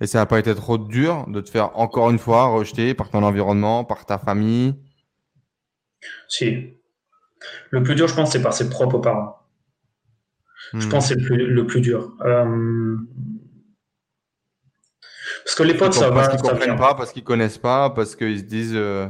Et 0.00 0.06
ça 0.06 0.18
n'a 0.18 0.26
pas 0.26 0.38
été 0.38 0.54
trop 0.54 0.78
dur 0.78 1.24
de 1.28 1.40
te 1.40 1.50
faire 1.50 1.76
encore 1.78 2.10
une 2.10 2.18
fois 2.18 2.46
rejeter 2.46 2.94
par 2.94 3.10
ton 3.10 3.22
environnement, 3.22 3.84
par 3.84 4.06
ta 4.06 4.18
famille? 4.18 4.74
Si. 6.28 6.74
Le 7.70 7.82
plus 7.82 7.94
dur, 7.94 8.08
je 8.08 8.14
pense, 8.14 8.32
c'est 8.32 8.42
par 8.42 8.52
ses 8.52 8.68
propres 8.68 8.98
parents. 8.98 9.36
Je 10.74 10.86
Hmm. 10.86 10.90
pense 10.90 11.08
que 11.08 11.14
c'est 11.14 11.20
le 11.20 11.26
plus, 11.26 11.46
le 11.46 11.66
plus 11.66 11.80
dur. 11.80 12.14
Euh, 12.24 12.96
Parce 15.44 15.54
que 15.56 15.62
les 15.62 15.74
potes, 15.74 15.94
ça 15.94 16.10
va. 16.10 16.14
Parce 16.16 16.28
qu'ils 16.30 16.38
ça 16.44 16.52
comprennent 16.52 16.76
pas, 16.76 16.94
parce 16.94 17.12
qu'ils 17.12 17.24
connaissent 17.24 17.58
pas, 17.58 17.90
parce 17.90 18.16
qu'ils 18.16 18.38
se 18.40 18.44
disent. 18.44 18.74
euh, 18.76 19.06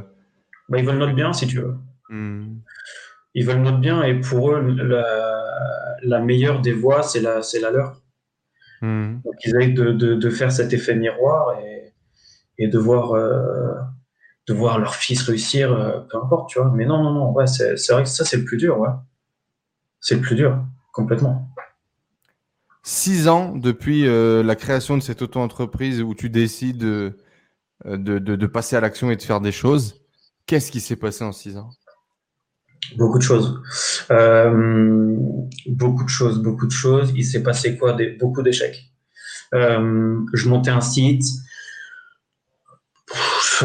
Bah, 0.69 0.77
ils 0.79 0.85
veulent 0.85 0.97
notre 0.97 1.15
bien, 1.15 1.33
si 1.33 1.47
tu 1.47 1.57
veux. 1.59 1.75
hmm, 2.09 2.59
Ils 3.33 3.45
veulent 3.45 3.61
notre 3.61 3.79
bien, 3.79 4.03
et 4.03 4.19
pour 4.19 4.51
eux, 4.51 4.61
la, 4.61 5.95
la 6.01 6.19
meilleure 6.19 6.61
des 6.61 6.71
voies, 6.73 7.03
c'est 7.03 7.21
la, 7.21 7.41
la 7.61 7.71
leur. 7.71 8.01
hmm. 8.81 9.15
Donc, 9.25 9.33
ils 9.43 9.49
essayent 9.55 9.73
de, 9.73 9.91
de, 9.91 10.15
de 10.15 10.29
faire 10.29 10.51
cet 10.51 10.71
effet 10.73 10.95
miroir 10.95 11.59
et, 11.59 11.93
et 12.57 12.67
de, 12.67 12.77
voir, 12.77 13.13
euh, 13.13 13.73
de 14.47 14.53
voir 14.53 14.79
leur 14.79 14.95
fils 14.95 15.21
réussir, 15.21 15.71
euh, 15.71 15.99
peu 16.09 16.17
importe, 16.17 16.49
tu 16.49 16.59
vois. 16.59 16.71
Mais 16.75 16.85
non, 16.85 17.03
non, 17.03 17.13
non, 17.13 17.31
ouais, 17.31 17.47
c'est 17.47 17.91
vrai 17.91 18.03
que 18.03 18.09
ça, 18.09 18.25
c'est 18.25 18.37
le 18.37 18.45
plus 18.45 18.57
dur, 18.57 18.79
ouais. 18.79 18.89
C'est 20.01 20.15
le 20.15 20.21
plus 20.21 20.35
dur, 20.35 20.63
complètement. 20.91 21.49
Six 22.83 23.27
ans 23.27 23.55
depuis 23.55 24.07
euh, 24.07 24.41
la 24.41 24.55
création 24.55 24.97
de 24.97 25.03
cette 25.03 25.21
auto-entreprise 25.21 26.01
où 26.01 26.15
tu 26.15 26.29
décides 26.29 26.83
euh, 26.83 27.11
de, 27.85 28.17
de, 28.17 28.35
de 28.35 28.47
passer 28.47 28.75
à 28.75 28.81
l'action 28.81 29.11
et 29.11 29.15
de 29.15 29.21
faire 29.21 29.41
des 29.41 29.51
choses. 29.51 30.01
Qu'est-ce 30.47 30.71
qui 30.71 30.79
s'est 30.79 30.95
passé 30.95 31.23
en 31.23 31.31
six 31.31 31.57
ans? 31.57 31.69
Beaucoup 32.97 33.19
de 33.19 33.23
choses. 33.23 33.61
Euh, 34.09 35.15
beaucoup 35.67 36.03
de 36.05 36.09
choses, 36.09 36.41
beaucoup 36.41 36.65
de 36.65 36.71
choses. 36.71 37.11
Il 37.15 37.25
s'est 37.25 37.43
passé 37.43 37.77
quoi? 37.77 37.93
Des, 37.93 38.11
Beaucoup 38.11 38.41
d'échecs. 38.41 38.85
Je 39.51 40.47
montais 40.47 40.71
un 40.71 40.81
site, 40.81 41.23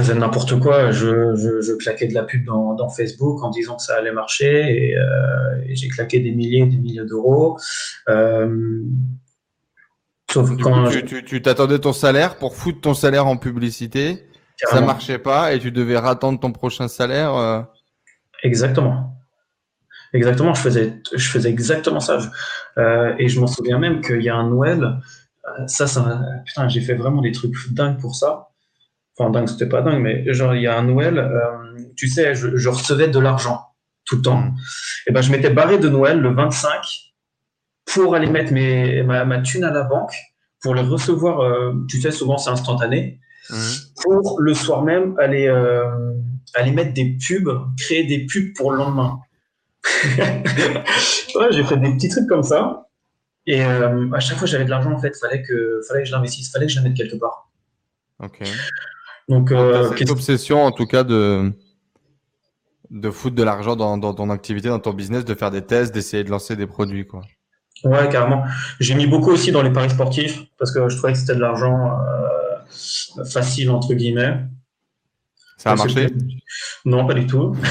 faisais 0.01 0.15
n'importe 0.15 0.59
quoi. 0.61 0.91
Je, 0.91 1.35
je, 1.37 1.61
je 1.61 1.73
claquais 1.75 2.07
de 2.09 2.15
la 2.15 2.23
pub 2.25 2.45
dans, 2.45 2.75
dans 2.75 2.89
Facebook 2.89 3.43
en 3.43 3.51
disant 3.51 3.77
que 3.77 3.83
ça 3.83 3.97
allait 3.97 4.13
marcher 4.13 4.91
et, 4.91 4.97
euh, 4.99 5.63
et 5.67 5.75
j'ai 5.77 5.89
claqué 5.89 6.21
des 6.21 6.33
milliers 6.33 6.61
et 6.63 6.67
des 6.67 6.77
milliers 6.79 7.05
d'euros. 7.05 7.59
Euh, 8.09 8.83
sauf 10.31 10.51
Du 10.57 10.63
quand 10.63 10.85
coup, 10.85 10.91
je- 10.91 11.01
tu- 11.21 11.43
t'attendais 11.43 11.79
ton 11.79 11.93
salaire 11.93 12.37
pour 12.37 12.55
foutre 12.57 12.81
ton 12.81 12.95
salaire 12.95 13.27
en 13.27 13.37
publicité. 13.37 14.27
Ça 14.57 14.81
marchait 14.87 15.19
pas 15.19 15.53
et 15.53 15.59
tu 15.59 15.71
devais 15.73 15.97
attendre 15.97 16.39
ton 16.41 16.53
prochain 16.53 16.89
salaire. 16.89 17.35
euh, 17.35 17.61
Exactement. 18.43 19.11
Exactement, 20.13 20.55
je 20.55 20.61
faisais, 20.61 21.03
je 21.13 21.29
faisais 21.29 21.51
exactement 21.51 21.99
ça. 21.99 22.19
Et 23.19 23.29
je 23.29 23.41
m'en 23.41 23.49
souviens 23.49 23.79
même 23.79 24.01
qu'il 24.01 24.23
y 24.23 24.29
a 24.29 24.37
un 24.37 24.49
Noël, 24.49 25.01
ça, 25.67 25.87
ça, 25.89 26.21
putain, 26.47 26.69
j'ai 26.69 26.81
fait 26.81 26.95
vraiment 26.95 27.21
des 27.21 27.33
trucs 27.33 27.53
dingues 27.73 27.99
pour 27.99 28.15
ça. 28.15 28.49
Enfin, 29.17 29.31
dingue, 29.31 29.49
c'était 29.49 29.69
pas 29.69 29.83
dingue, 29.83 30.03
mais 30.03 30.33
genre, 30.35 30.55
il 30.55 30.63
y 30.63 30.67
a 30.67 30.77
un 30.77 30.85
Noël, 30.85 31.19
euh, 31.19 31.79
tu 31.97 32.09
sais, 32.09 32.35
je, 32.35 32.57
je 32.57 32.69
recevais 32.69 33.09
de 33.09 33.19
l'argent 33.19 33.61
tout 34.05 34.17
le 34.17 34.23
temps. 34.23 34.55
Et 35.07 35.13
ben, 35.13 35.21
je 35.21 35.31
m'étais 35.31 35.51
barré 35.51 35.79
de 35.79 35.89
Noël 35.89 36.21
le 36.21 36.35
25 36.35 36.71
pour 37.87 38.15
aller 38.15 38.29
mettre 38.29 38.53
mes, 38.53 39.03
ma, 39.03 39.25
ma 39.25 39.41
thune 39.41 39.65
à 39.65 39.71
la 39.71 39.83
banque, 39.83 40.15
pour 40.61 40.75
le 40.75 40.81
recevoir, 40.81 41.41
euh, 41.41 41.75
tu 41.89 42.01
sais, 42.01 42.11
souvent 42.11 42.39
c'est 42.39 42.51
instantané 42.51 43.21
hmm. 43.51 43.73
pour 44.03 44.41
le 44.41 44.55
soir 44.55 44.83
même 44.83 45.15
aller, 45.19 45.47
euh, 45.47 46.13
aller 46.55 46.73
mettre 46.73 46.95
des 46.95 47.17
pubs, 47.27 47.51
créer 47.79 48.05
des 48.05 48.27
pubs 48.27 48.55
pour 48.55 48.73
le 48.73 48.79
lendemain. 48.79 49.21
ouais, 50.19 51.49
j'ai 51.51 51.65
fait 51.65 51.77
des 51.77 51.93
petits 51.95 52.09
trucs 52.09 52.27
comme 52.27 52.43
ça. 52.43 52.89
Et 53.47 53.63
à 53.63 54.21
chaque 54.21 54.39
fois 54.39 54.47
j'avais 54.47 54.65
de 54.65 54.71
l'argent, 54.71 54.91
en 54.91 54.99
fait, 54.99 55.15
fallait 55.17 55.43
que, 55.43 55.81
fallait 55.87 56.03
que 56.03 56.09
je 56.09 56.13
l'investisse, 56.13 56.51
fallait 56.51 56.67
que 56.67 56.73
je 56.73 56.79
la 56.79 56.83
mette 56.83 56.97
quelque 56.97 57.17
part. 57.17 57.51
Ok. 58.19 58.43
Donc, 59.29 59.49
T'as 59.51 59.57
euh, 59.57 59.97
cette 59.97 60.11
obsession, 60.11 60.63
en 60.65 60.71
tout 60.73 60.87
cas, 60.87 61.03
de, 61.05 61.53
de 62.91 63.11
foutre 63.11 63.37
de 63.37 63.43
l'argent 63.43 63.75
dans, 63.77 63.97
dans 63.97 64.15
ton 64.15 64.31
activité, 64.31 64.69
dans 64.69 64.79
ton 64.81 64.93
business, 64.93 65.25
de 65.25 65.35
faire 65.35 65.51
des 65.51 65.63
tests, 65.63 65.95
d'essayer 65.95 66.25
de 66.25 66.31
lancer 66.31 66.57
des 66.57 66.67
produits, 66.67 67.07
quoi. 67.07 67.23
ouais, 67.85 68.09
carrément. 68.11 68.45
J'ai 68.81 68.95
mis 68.95 69.07
beaucoup 69.07 69.31
aussi 69.31 69.51
dans 69.53 69.63
les 69.63 69.73
paris 69.73 69.91
sportifs 69.91 70.43
parce 70.59 70.73
que 70.73 70.89
je 70.89 70.97
trouvais 70.97 71.13
que 71.15 71.19
c'était 71.19 71.35
de 71.37 71.41
l'argent 71.41 71.99
euh, 71.99 73.25
facile, 73.25 73.71
entre 73.71 73.95
guillemets. 73.95 74.41
Ça 75.57 75.71
a 75.73 75.77
Donc, 75.77 75.87
marché? 75.87 76.09
Non, 76.85 77.07
pas 77.07 77.15
du 77.15 77.27
tout. 77.27 77.57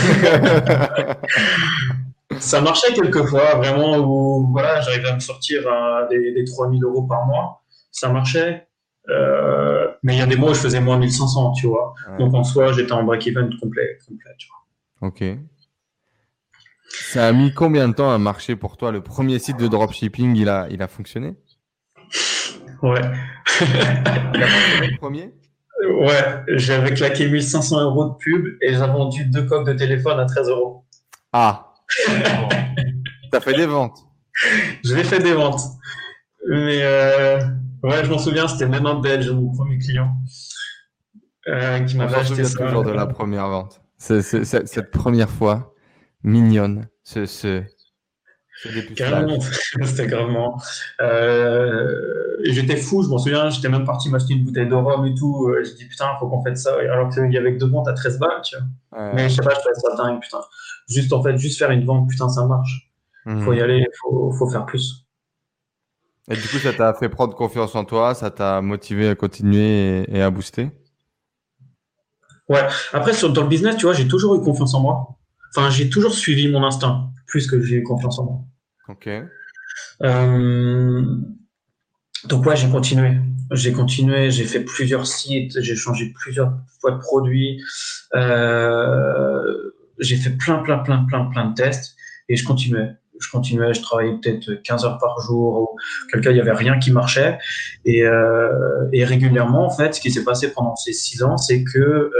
Ça 2.39 2.61
marchait 2.61 2.93
quelquefois, 2.93 3.55
vraiment, 3.55 3.97
où 3.97 4.47
voilà, 4.51 4.81
j'arrivais 4.81 5.09
à 5.09 5.15
me 5.15 5.19
sortir 5.19 5.61
euh, 5.67 6.07
des, 6.09 6.33
des 6.33 6.43
3000 6.45 6.83
euros 6.83 7.03
par 7.03 7.25
mois. 7.27 7.61
Ça 7.91 8.09
marchait. 8.09 8.67
Euh, 9.09 9.87
mais 10.03 10.15
il 10.15 10.19
y 10.19 10.21
a 10.21 10.25
des 10.25 10.35
mois 10.35 10.51
où 10.51 10.53
je 10.53 10.59
faisais 10.59 10.79
moins 10.79 10.97
1500, 10.97 11.53
tu 11.53 11.67
vois. 11.67 11.93
Ouais. 12.09 12.17
Donc 12.19 12.33
en 12.33 12.43
soi, 12.43 12.71
j'étais 12.73 12.91
en 12.93 13.03
break-even 13.03 13.49
complet, 13.59 13.97
complet, 14.07 14.31
tu 14.37 14.47
vois. 14.47 15.07
Ok. 15.07 15.23
Ça 16.89 17.27
a 17.27 17.31
mis 17.31 17.53
combien 17.53 17.87
de 17.87 17.93
temps 17.93 18.11
à 18.11 18.17
marcher 18.17 18.55
pour 18.55 18.77
toi? 18.77 18.91
Le 18.91 19.01
premier 19.01 19.39
site 19.39 19.57
de 19.57 19.67
dropshipping, 19.67 20.35
il 20.35 20.47
a, 20.47 20.67
il 20.69 20.81
a 20.81 20.87
fonctionné? 20.87 21.35
Ouais. 22.81 23.01
Il 23.61 24.43
a 24.43 24.47
fonctionné 24.47 24.87
le 24.87 24.97
premier? 24.97 25.33
Ouais, 25.89 26.43
j'avais 26.47 26.93
claqué 26.93 27.27
1500 27.27 27.81
euros 27.81 28.09
de 28.09 28.15
pub 28.15 28.57
et 28.61 28.73
j'ai 28.73 28.77
vendu 28.77 29.25
deux 29.25 29.45
coques 29.45 29.67
de 29.67 29.73
téléphone 29.73 30.19
à 30.19 30.25
13 30.25 30.49
euros. 30.49 30.85
Ah. 31.33 31.73
T'as 33.31 33.41
fait 33.41 33.53
des 33.53 33.65
ventes 33.65 33.99
Je 34.83 34.95
l'ai 34.95 35.03
fait 35.03 35.19
des 35.19 35.33
ventes. 35.33 35.61
Mais 36.47 36.81
euh, 36.83 37.39
ouais, 37.83 38.03
je 38.03 38.09
m'en 38.09 38.17
souviens, 38.17 38.47
c'était 38.47 38.67
même 38.67 38.85
un 38.85 38.99
Belge, 38.99 39.29
mon 39.29 39.51
premier 39.51 39.77
client, 39.77 40.11
euh, 41.47 41.79
qui 41.81 41.97
m'avait 41.97 42.15
acheté 42.15 42.43
ça. 42.43 42.65
toujours 42.65 42.83
de 42.83 42.91
la 42.91 43.05
première 43.05 43.47
vente. 43.49 43.81
Cette 43.97 44.91
première 44.91 45.29
fois, 45.29 45.73
mignonne, 46.23 46.87
ce, 47.03 47.25
ce. 47.25 47.63
Carrément, 48.95 49.39
c'était 49.83 50.07
gravement. 50.07 50.61
Euh, 51.01 52.37
j'étais 52.43 52.77
fou, 52.77 53.03
je 53.03 53.09
m'en 53.09 53.17
souviens, 53.17 53.49
j'étais 53.49 53.67
même 53.67 53.83
parti 53.83 54.09
m'acheter 54.09 54.33
une 54.33 54.45
bouteille 54.45 54.67
de 54.69 54.75
rhum 54.75 55.05
et 55.05 55.13
tout. 55.15 55.49
Euh, 55.49 55.63
J'ai 55.63 55.73
dit 55.73 55.85
putain, 55.85 56.07
faut 56.19 56.27
qu'on 56.27 56.41
fasse 56.43 56.63
ça. 56.63 56.75
Alors 56.79 57.09
qu'il 57.09 57.31
y 57.31 57.37
avait 57.37 57.53
que 57.53 57.59
deux 57.59 57.69
ventes 57.69 57.87
à 57.87 57.93
13 57.93 58.19
balles, 58.19 58.41
tu 58.43 58.55
vois. 58.55 59.01
Ouais. 59.01 59.11
Mais 59.15 59.29
je 59.29 59.35
sais 59.35 59.41
pas, 59.41 59.53
je 59.53 59.59
trouvais 59.59 59.75
ça 59.75 59.95
dingue, 59.97 60.21
putain. 60.21 60.39
Juste 60.87 61.11
en 61.11 61.21
fait, 61.21 61.37
juste 61.37 61.57
faire 61.59 61.71
une 61.71 61.85
vente, 61.85 62.09
putain, 62.09 62.29
ça 62.29 62.45
marche. 62.45 62.89
Mhm. 63.25 63.41
Faut 63.41 63.53
y 63.53 63.61
aller, 63.61 63.85
faut, 64.01 64.31
faut 64.31 64.49
faire 64.49 64.65
plus. 64.65 65.02
Et 66.31 66.35
du 66.35 66.47
coup, 66.47 66.57
ça 66.57 66.73
t'a 66.73 66.93
fait 66.93 67.09
prendre 67.09 67.35
confiance 67.35 67.75
en 67.75 67.83
toi, 67.83 68.15
ça 68.15 68.31
t'a 68.31 68.61
motivé 68.61 69.09
à 69.09 69.15
continuer 69.15 70.03
et, 70.03 70.17
et 70.17 70.21
à 70.21 70.29
booster? 70.29 70.71
Après, 72.93 73.13
sur, 73.13 73.31
dans 73.31 73.41
le 73.41 73.47
business, 73.47 73.77
tu 73.77 73.85
vois, 73.85 73.93
j'ai 73.93 74.07
toujours 74.07 74.35
eu 74.35 74.41
confiance 74.41 74.73
en 74.73 74.81
moi. 74.81 75.17
Enfin, 75.55 75.69
j'ai 75.69 75.89
toujours 75.89 76.13
suivi 76.13 76.47
mon 76.47 76.63
instinct, 76.63 77.09
plus 77.27 77.47
que 77.47 77.61
j'ai 77.61 77.77
eu 77.77 77.83
confiance 77.83 78.19
en 78.19 78.25
moi. 78.25 78.39
Ok. 78.89 79.09
Euh, 80.01 81.17
donc 82.25 82.45
ouais, 82.45 82.55
j'ai 82.55 82.69
continué. 82.69 83.17
J'ai 83.51 83.73
continué, 83.73 84.31
j'ai 84.31 84.45
fait 84.45 84.61
plusieurs 84.61 85.05
sites, 85.05 85.59
j'ai 85.61 85.75
changé 85.75 86.11
plusieurs 86.15 86.53
fois 86.79 86.91
de 86.91 86.97
produits. 86.97 87.61
Euh, 88.15 89.71
j'ai 89.99 90.15
fait 90.15 90.31
plein, 90.31 90.59
plein, 90.59 90.79
plein, 90.79 91.05
plein, 91.05 91.25
plein 91.25 91.49
de 91.49 91.53
tests 91.53 91.95
et 92.29 92.35
je 92.35 92.45
continuais. 92.45 92.93
Je 93.19 93.29
continuais, 93.29 93.73
je 93.73 93.81
travaillais 93.81 94.17
peut-être 94.21 94.61
15 94.63 94.85
heures 94.85 94.97
par 94.97 95.19
jour. 95.19 95.61
Ou 95.61 95.77
quelqu'un, 96.11 96.31
il 96.31 96.35
n'y 96.35 96.41
avait 96.41 96.53
rien 96.53 96.79
qui 96.79 96.91
marchait. 96.91 97.37
Et, 97.85 98.03
euh, 98.03 98.87
et 98.91 99.05
régulièrement, 99.05 99.65
en 99.65 99.69
fait, 99.69 99.95
ce 99.95 100.01
qui 100.01 100.11
s'est 100.11 100.23
passé 100.23 100.51
pendant 100.53 100.75
ces 100.75 100.93
six 100.93 101.23
ans, 101.23 101.37
c'est 101.37 101.63
que 101.63 101.79
euh, 101.79 102.11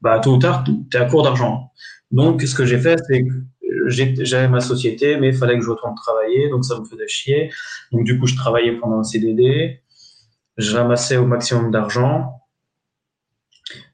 bah, 0.00 0.20
tôt 0.20 0.34
ou 0.34 0.38
tard, 0.38 0.64
tu 0.64 0.96
es 0.96 1.00
à 1.00 1.06
court 1.06 1.22
d'argent. 1.22 1.72
Donc, 2.10 2.42
ce 2.42 2.54
que 2.54 2.64
j'ai 2.64 2.78
fait, 2.78 2.98
c'est 3.08 3.22
que 3.22 4.24
j'avais 4.24 4.48
ma 4.48 4.60
société, 4.60 5.16
mais 5.16 5.28
il 5.28 5.34
fallait 5.34 5.58
que 5.58 5.64
je 5.64 5.70
retourne 5.70 5.94
travailler, 5.94 6.48
donc 6.50 6.64
ça 6.64 6.78
me 6.78 6.84
faisait 6.84 7.08
chier. 7.08 7.52
Donc, 7.92 8.04
du 8.04 8.18
coup, 8.18 8.26
je 8.26 8.36
travaillais 8.36 8.72
pendant 8.72 9.00
un 9.00 9.04
CDD, 9.04 9.82
je 10.56 10.76
ramassais 10.76 11.16
au 11.16 11.26
maximum 11.26 11.70
d'argent, 11.70 12.42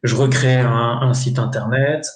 je 0.02 0.14
recréais 0.14 0.60
un 0.60 1.14
site 1.14 1.38
internet, 1.38 2.06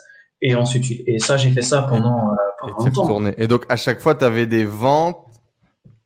et 0.42 0.55
ensuite, 0.55 1.03
et 1.07 1.18
ça, 1.18 1.37
j'ai 1.37 1.51
fait 1.51 1.62
ça 1.62 1.83
pendant, 1.83 2.31
euh, 2.31 2.35
Et 2.35 2.70
pendant 2.72 2.85
longtemps. 2.85 3.03
retourné. 3.03 3.35
Et 3.38 3.46
donc, 3.49 3.64
à 3.68 3.77
chaque 3.77 4.01
fois, 4.01 4.14
tu 4.14 4.25
avais 4.25 4.46
des 4.46 4.64
ventes, 4.64 5.25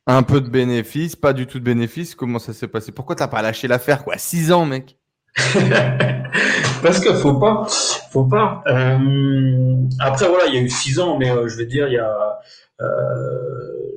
un 0.07 0.23
peu 0.23 0.41
de 0.41 0.49
bénéfices, 0.49 1.15
pas 1.15 1.33
du 1.33 1.45
tout 1.47 1.59
de 1.59 1.63
bénéfices. 1.63 2.15
Comment 2.15 2.39
ça 2.39 2.53
s'est 2.53 2.67
passé? 2.67 2.91
Pourquoi 2.91 3.15
t'as 3.15 3.27
pas 3.27 3.41
lâché 3.41 3.67
l'affaire, 3.67 4.03
quoi? 4.03 4.17
Six 4.17 4.51
ans, 4.51 4.65
mec. 4.65 4.97
Parce 6.81 6.99
que 6.99 7.13
faut 7.13 7.35
pas, 7.39 7.65
faut 8.11 8.25
pas. 8.25 8.63
Euh, 8.67 9.75
après 9.99 10.27
voilà, 10.27 10.47
il 10.47 10.55
y 10.55 10.57
a 10.57 10.61
eu 10.61 10.69
six 10.69 10.99
ans, 10.99 11.17
mais 11.17 11.29
euh, 11.29 11.47
je 11.47 11.57
veux 11.57 11.65
dire, 11.65 11.87
il 11.87 11.93
y 11.93 11.97
a, 11.99 12.39
euh, 12.81 12.85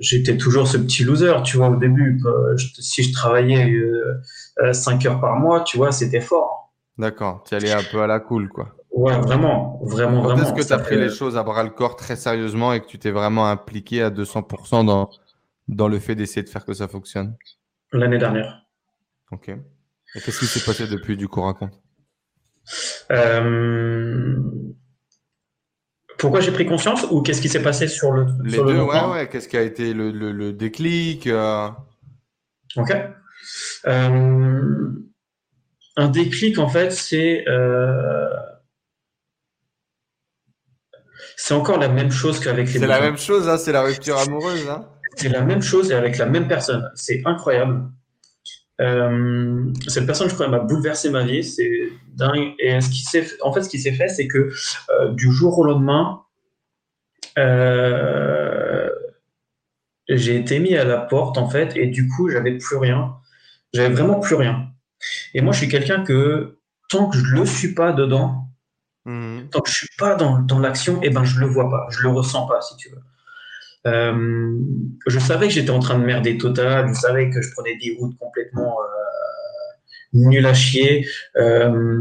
j'étais 0.00 0.36
toujours 0.36 0.68
ce 0.68 0.76
petit 0.76 1.02
loser, 1.04 1.32
tu 1.44 1.56
vois, 1.56 1.70
au 1.70 1.76
début. 1.76 2.20
Je- 2.56 2.66
si 2.80 3.02
je 3.02 3.12
travaillais 3.12 3.72
cinq 4.72 5.06
heures 5.06 5.20
par 5.20 5.36
mois, 5.36 5.62
tu 5.62 5.76
vois, 5.76 5.90
c'était 5.92 6.20
fort. 6.20 6.72
D'accord. 6.98 7.42
Tu 7.48 7.54
allais 7.54 7.72
un 7.72 7.82
peu 7.90 8.02
à 8.02 8.06
la 8.06 8.20
cool, 8.20 8.48
quoi. 8.48 8.76
Ouais, 8.96 9.18
vraiment, 9.18 9.80
vraiment, 9.82 10.22
Quand 10.22 10.28
vraiment. 10.28 10.42
est-ce 10.44 10.52
que 10.52 10.66
tu 10.66 10.72
as 10.72 10.78
pris 10.78 10.96
les 10.96 11.10
choses 11.10 11.36
à 11.36 11.42
bras 11.42 11.64
le 11.64 11.70
corps 11.70 11.96
très 11.96 12.14
sérieusement 12.14 12.72
et 12.72 12.80
que 12.80 12.86
tu 12.86 12.98
t'es 12.98 13.10
vraiment 13.10 13.48
impliqué 13.48 14.02
à 14.02 14.10
200% 14.10 14.84
dans, 14.86 15.10
dans 15.66 15.88
le 15.88 15.98
fait 15.98 16.14
d'essayer 16.14 16.42
de 16.44 16.48
faire 16.48 16.64
que 16.64 16.74
ça 16.74 16.86
fonctionne? 16.86 17.36
L'année 17.92 18.18
dernière. 18.18 18.62
Ok. 19.32 19.48
Et 19.48 20.20
qu'est-ce 20.20 20.38
qui 20.38 20.46
s'est 20.46 20.64
passé 20.64 20.86
depuis, 20.86 21.16
du 21.16 21.26
coup, 21.26 21.42
raconte? 21.42 21.72
Euh, 23.10 24.36
Pourquoi 26.18 26.38
j'ai 26.40 26.52
pris 26.52 26.64
confiance 26.66 27.04
ou 27.10 27.20
qu'est-ce 27.20 27.40
qui 27.42 27.48
s'est 27.48 27.62
passé 27.62 27.88
sur 27.88 28.12
le 28.12 28.26
Les 28.44 28.52
sur 28.52 28.64
deux, 28.64 28.80
ouais, 28.80 29.04
ouais. 29.10 29.28
Qu'est-ce 29.28 29.48
qui 29.48 29.56
a 29.56 29.62
été 29.62 29.92
le, 29.92 30.12
le, 30.12 30.30
le 30.30 30.52
déclic 30.52 31.26
euh, 31.26 31.68
Ok. 32.76 32.92
Euh, 33.86 34.88
un 35.96 36.08
déclic, 36.08 36.58
en 36.58 36.68
fait, 36.68 36.90
c'est 36.92 37.44
euh, 37.48 38.28
c'est 41.36 41.54
encore 41.54 41.78
la 41.78 41.88
même 41.88 42.10
chose 42.10 42.40
qu'avec 42.40 42.66
les 42.72 42.78
C'est 42.80 42.86
la 42.86 43.00
même 43.00 43.18
chose, 43.18 43.48
hein, 43.48 43.56
c'est 43.56 43.72
la 43.72 43.82
rupture 43.82 44.18
amoureuse. 44.18 44.68
Hein. 44.68 44.86
C'est 45.16 45.28
la 45.28 45.42
même 45.42 45.62
chose 45.62 45.90
et 45.90 45.94
avec 45.94 46.18
la 46.18 46.26
même 46.26 46.48
personne. 46.48 46.90
C'est 46.94 47.22
incroyable. 47.24 47.88
Euh, 48.80 49.72
cette 49.86 50.06
personne, 50.06 50.28
je 50.28 50.34
crois, 50.34 50.48
m'a 50.48 50.58
bouleversé 50.58 51.10
ma 51.10 51.24
vie. 51.24 51.44
C'est 51.44 51.88
dingue. 52.14 52.54
Et 52.58 52.80
ce 52.80 52.88
qui 52.90 53.02
s'est, 53.02 53.26
en 53.42 53.52
fait, 53.52 53.62
ce 53.62 53.68
qui 53.68 53.78
s'est 53.78 53.92
fait, 53.92 54.08
c'est 54.08 54.26
que 54.26 54.50
euh, 54.90 55.10
du 55.12 55.30
jour 55.30 55.58
au 55.58 55.64
lendemain, 55.64 56.22
euh, 57.38 58.88
j'ai 60.08 60.36
été 60.36 60.58
mis 60.58 60.76
à 60.76 60.84
la 60.84 60.98
porte, 60.98 61.38
en 61.38 61.48
fait, 61.48 61.76
et 61.76 61.86
du 61.86 62.08
coup, 62.08 62.28
j'avais 62.28 62.58
plus 62.58 62.76
rien. 62.76 63.14
J'avais 63.72 63.94
vraiment 63.94 64.20
plus 64.20 64.34
rien. 64.34 64.68
Et 65.34 65.40
moi, 65.40 65.52
je 65.52 65.58
suis 65.58 65.68
quelqu'un 65.68 66.02
que 66.04 66.58
tant 66.88 67.08
que 67.08 67.16
je 67.16 67.34
le 67.34 67.46
suis 67.46 67.74
pas 67.74 67.92
dedans, 67.92 68.43
Mhm. 69.06 69.48
tant 69.50 69.60
que 69.60 69.68
je 69.68 69.74
suis 69.74 69.88
pas 69.98 70.14
dans, 70.14 70.38
dans 70.38 70.58
l'action, 70.58 70.98
eh 71.02 71.10
ben 71.10 71.24
je 71.24 71.38
le 71.38 71.46
vois 71.46 71.68
pas, 71.68 71.86
je 71.90 72.02
le 72.02 72.08
ressens 72.08 72.46
pas, 72.46 72.60
si 72.62 72.76
tu 72.76 72.88
veux. 72.90 73.02
Euh, 73.86 74.58
je 75.06 75.18
savais 75.18 75.46
que 75.48 75.52
j'étais 75.52 75.70
en 75.70 75.78
train 75.78 75.98
de 75.98 76.04
merder 76.04 76.38
total, 76.38 76.88
je 76.88 76.94
savais 76.94 77.28
que 77.28 77.42
je 77.42 77.50
prenais 77.52 77.76
des 77.76 77.96
routes 77.98 78.16
complètement 78.18 78.78
euh, 78.80 80.28
nul 80.28 80.46
à 80.46 80.54
chier. 80.54 81.06
Euh, 81.36 82.00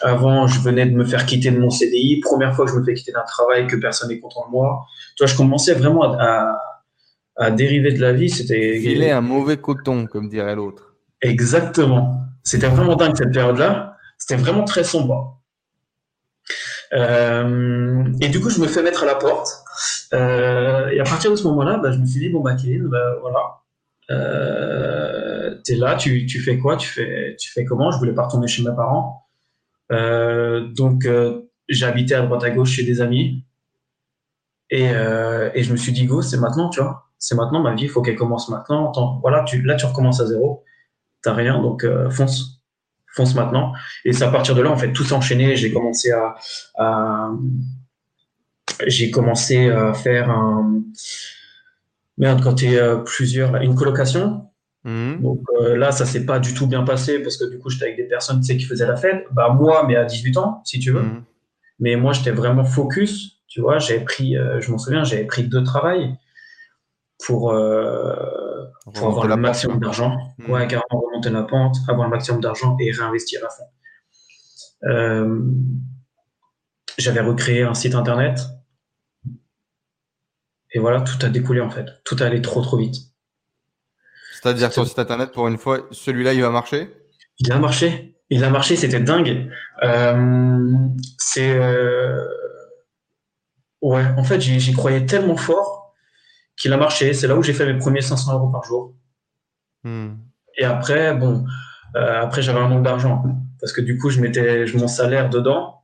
avant, 0.00 0.46
je 0.46 0.60
venais 0.60 0.86
de 0.86 0.94
me 0.96 1.04
faire 1.04 1.26
quitter 1.26 1.50
de 1.50 1.58
mon 1.58 1.70
CDI, 1.70 2.20
première 2.20 2.54
fois 2.54 2.64
que 2.64 2.72
je 2.72 2.78
me 2.78 2.84
fais 2.84 2.94
quitter 2.94 3.12
d'un 3.12 3.22
travail 3.22 3.66
que 3.66 3.76
personne 3.76 4.08
n'est 4.08 4.18
content 4.18 4.46
de 4.46 4.50
moi. 4.50 4.86
Tu 5.16 5.24
vois, 5.24 5.30
je 5.30 5.36
commençais 5.36 5.74
vraiment 5.74 6.14
à, 6.14 6.22
à, 7.36 7.44
à 7.46 7.50
dériver 7.50 7.92
de 7.92 8.00
la 8.00 8.12
vie. 8.12 8.30
C'était 8.30 8.78
Filer 8.80 9.10
un 9.10 9.20
mauvais 9.20 9.56
coton, 9.58 10.06
comme 10.06 10.28
dirait 10.28 10.54
l'autre. 10.56 10.94
Exactement. 11.20 12.22
C'était 12.42 12.68
vraiment 12.68 12.96
dingue 12.96 13.16
cette 13.16 13.32
période-là. 13.32 13.96
C'était 14.18 14.40
vraiment 14.40 14.64
très 14.64 14.84
sombre. 14.84 15.40
Euh, 16.94 18.04
et 18.20 18.28
du 18.28 18.40
coup, 18.40 18.50
je 18.50 18.60
me 18.60 18.66
fais 18.66 18.82
mettre 18.82 19.02
à 19.02 19.06
la 19.06 19.16
porte. 19.16 19.48
Euh, 20.12 20.88
et 20.88 21.00
à 21.00 21.04
partir 21.04 21.30
de 21.30 21.36
ce 21.36 21.44
moment-là, 21.44 21.78
bah, 21.78 21.90
je 21.90 21.98
me 21.98 22.06
suis 22.06 22.20
dit 22.20 22.28
bon 22.28 22.40
bah 22.40 22.54
Kevin, 22.54 22.86
bah, 22.86 23.16
voilà, 23.20 23.62
euh, 24.10 25.56
t'es 25.64 25.74
là, 25.74 25.96
tu, 25.96 26.28
fais 26.40 26.58
quoi, 26.58 26.76
tu 26.76 26.88
fais, 26.88 27.64
comment? 27.64 27.90
Je 27.90 27.98
voulais 27.98 28.14
pas 28.14 28.24
retourner 28.24 28.46
chez 28.46 28.62
mes 28.62 28.74
parents, 28.74 29.26
donc 29.90 31.08
habité 31.82 32.14
à 32.14 32.22
droite 32.22 32.44
à 32.44 32.50
gauche 32.50 32.70
chez 32.70 32.84
des 32.84 33.00
amis. 33.00 33.44
Et, 34.70 34.86
je 34.88 35.72
me 35.72 35.76
suis 35.76 35.92
dit 35.92 36.06
go, 36.06 36.22
c'est 36.22 36.38
maintenant, 36.38 36.68
tu 36.68 36.80
vois, 36.80 37.08
c'est 37.18 37.34
maintenant 37.34 37.60
ma 37.60 37.74
vie, 37.74 37.84
il 37.84 37.90
faut 37.90 38.02
qu'elle 38.02 38.16
commence 38.16 38.48
maintenant. 38.48 38.92
Voilà, 39.20 39.44
là 39.64 39.74
tu 39.74 39.86
recommences 39.86 40.20
à 40.20 40.26
zéro, 40.26 40.62
t'as 41.22 41.34
rien, 41.34 41.60
donc 41.60 41.84
fonce 42.10 42.53
fonce 43.14 43.34
maintenant. 43.34 43.72
Et 44.04 44.12
c'est 44.12 44.24
à 44.24 44.30
partir 44.30 44.54
de 44.54 44.62
là, 44.62 44.70
en 44.70 44.76
fait, 44.76 44.92
tout 44.92 45.04
s'est 45.04 45.14
enchaîné. 45.14 45.56
J'ai 45.56 45.72
commencé 45.72 46.10
à, 46.12 46.34
à- 46.76 47.30
j'ai 48.86 49.10
commencé 49.10 49.68
à 49.70 49.92
faire 49.94 50.30
un, 50.30 50.82
merde, 52.18 52.40
quand 52.42 52.54
t'es 52.54 52.76
euh, 52.76 52.96
plusieurs, 52.98 53.52
là, 53.52 53.62
une 53.62 53.74
colocation. 53.74 54.48
Mhm. 54.84 55.22
Donc 55.22 55.40
euh, 55.60 55.76
là, 55.76 55.92
ça 55.92 56.04
s'est 56.04 56.26
pas 56.26 56.38
du 56.38 56.54
tout 56.54 56.66
bien 56.66 56.82
passé 56.84 57.18
parce 57.20 57.36
que 57.36 57.44
du 57.48 57.58
coup, 57.58 57.70
j'étais 57.70 57.86
avec 57.86 57.96
des 57.96 58.04
personnes, 58.04 58.40
tu 58.40 58.46
sais, 58.46 58.56
qui 58.56 58.64
faisaient 58.64 58.86
la 58.86 58.96
fête. 58.96 59.26
Bah, 59.32 59.50
moi, 59.50 59.84
mais 59.86 59.96
à 59.96 60.04
18 60.04 60.36
ans, 60.36 60.60
si 60.64 60.78
tu 60.78 60.92
veux. 60.92 61.02
Mhm. 61.02 61.22
Mais 61.80 61.96
moi, 61.96 62.12
j'étais 62.12 62.30
vraiment 62.30 62.64
focus. 62.64 63.40
Tu 63.46 63.60
vois, 63.60 63.78
j'avais 63.78 64.00
pris, 64.00 64.36
euh, 64.36 64.60
je 64.60 64.70
m'en 64.70 64.78
souviens, 64.78 65.04
j'avais 65.04 65.24
pris 65.24 65.44
deux 65.44 65.62
travails 65.62 66.16
pour, 67.26 67.52
euh, 67.52 68.14
pour 68.94 69.08
avoir 69.08 69.26
le 69.26 69.36
maximum 69.36 69.80
d'argent. 69.80 70.16
Mhm. 70.38 70.50
Ouais, 70.50 70.66
carrément 70.66 71.00
remonter 71.06 71.30
la 71.30 71.42
pente, 71.42 71.76
avoir 71.88 72.08
le 72.08 72.10
maximum 72.10 72.40
d'argent 72.40 72.76
et 72.80 72.90
réinvestir 72.90 73.40
à 73.44 73.48
fond. 73.50 73.64
Euh, 74.84 75.40
j'avais 76.98 77.20
recréé 77.20 77.62
un 77.62 77.74
site 77.74 77.94
internet. 77.94 78.40
Et 80.72 80.78
voilà, 80.78 81.00
tout 81.00 81.24
a 81.24 81.28
découlé 81.28 81.60
en 81.60 81.70
fait. 81.70 81.86
Tout 82.04 82.16
a 82.20 82.24
allé 82.24 82.42
trop 82.42 82.60
trop 82.60 82.76
vite. 82.76 82.96
C'est-à-dire 84.32 84.68
que 84.70 84.74
ton 84.74 84.84
site 84.84 84.98
internet, 84.98 85.30
pour 85.32 85.48
une 85.48 85.56
fois, 85.56 85.86
celui-là, 85.90 86.34
il 86.34 86.42
va 86.42 86.50
marcher? 86.50 86.92
Il 87.38 87.50
a 87.52 87.58
marché. 87.58 88.16
Il 88.30 88.42
a 88.44 88.50
marché, 88.50 88.76
c'était 88.76 89.00
dingue. 89.00 89.50
Euh, 89.82 90.88
c'est. 91.18 91.56
euh, 91.56 92.26
Ouais, 93.82 94.06
en 94.16 94.24
fait, 94.24 94.40
j'y 94.40 94.72
croyais 94.72 95.04
tellement 95.04 95.36
fort 95.36 95.83
qu'il 96.56 96.72
a 96.72 96.76
marché. 96.76 97.12
C'est 97.14 97.26
là 97.26 97.36
où 97.36 97.42
j'ai 97.42 97.52
fait 97.52 97.66
mes 97.72 97.78
premiers 97.78 98.00
500 98.02 98.34
euros 98.34 98.48
par 98.50 98.64
jour. 98.64 98.94
Mhm. 99.84 100.18
Et 100.58 100.64
après, 100.64 101.14
bon, 101.14 101.44
euh, 101.96 102.22
après 102.22 102.42
j'avais 102.42 102.58
un 102.60 102.68
manque 102.68 102.84
d'argent 102.84 103.22
parce 103.60 103.72
que 103.72 103.80
du 103.80 103.98
coup 103.98 104.10
je 104.10 104.20
mettais 104.20 104.66
je- 104.66 104.76
mon 104.78 104.88
salaire 104.88 105.30
dedans 105.30 105.82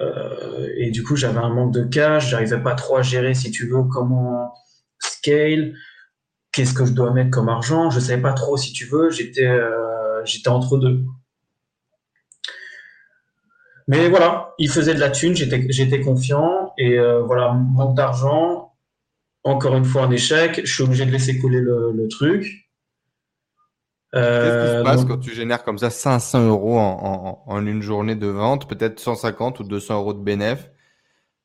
Euh, 0.00 0.68
et 0.76 0.90
du 0.92 1.02
coup 1.02 1.16
j'avais 1.16 1.38
un 1.38 1.48
manque 1.50 1.72
de 1.72 1.82
cash, 1.84 2.28
j'arrivais 2.28 2.62
pas 2.62 2.74
trop 2.74 2.96
à 2.98 3.02
gérer 3.02 3.34
si 3.34 3.50
tu 3.50 3.66
veux 3.68 3.82
comment 3.84 4.52
scale, 5.00 5.74
qu'est-ce 6.52 6.74
que 6.74 6.86
je 6.86 6.92
dois 6.92 7.12
mettre 7.12 7.30
comme 7.30 7.48
argent, 7.48 7.90
je 7.90 7.98
savais 8.00 8.22
pas 8.22 8.32
trop 8.32 8.56
si 8.56 8.72
tu 8.72 8.84
veux, 8.86 9.10
j'étais 9.10 9.46
euh, 9.48 10.24
j'étais 10.24 10.48
entre 10.48 10.78
deux. 10.78 11.04
Mais 13.88 14.08
voilà, 14.08 14.54
il 14.58 14.70
faisait 14.70 14.94
de 14.94 15.00
la 15.00 15.10
thune, 15.10 15.34
j'étais 15.34 15.66
j'étais 15.70 16.00
confiant 16.00 16.72
et 16.78 16.96
voilà 17.26 17.52
manque 17.52 17.96
d'argent, 17.96 18.69
encore 19.44 19.76
une 19.76 19.84
fois 19.84 20.02
un 20.04 20.10
échec, 20.10 20.60
je 20.64 20.72
suis 20.72 20.82
obligé 20.82 21.06
de 21.06 21.10
laisser 21.10 21.38
couler 21.38 21.60
le, 21.60 21.92
le 21.92 22.08
truc. 22.08 22.68
Qu'est-ce 24.12 24.20
qui 24.22 24.26
Euh, 24.26 24.78
se 24.80 24.84
passe 24.84 24.96
donc- 25.00 25.08
quand 25.08 25.18
tu 25.18 25.32
génères 25.34 25.62
comme 25.62 25.78
ça 25.78 25.88
500 25.90 26.46
euros 26.48 26.78
en, 26.78 27.42
en- 27.46 27.52
en 27.52 27.66
une 27.66 27.80
journée 27.82 28.16
de 28.16 28.26
vente, 28.26 28.68
peut-être 28.68 28.98
150 28.98 29.60
ou 29.60 29.64
200 29.64 29.94
euros 30.00 30.14
de 30.14 30.22
bénéf, 30.22 30.68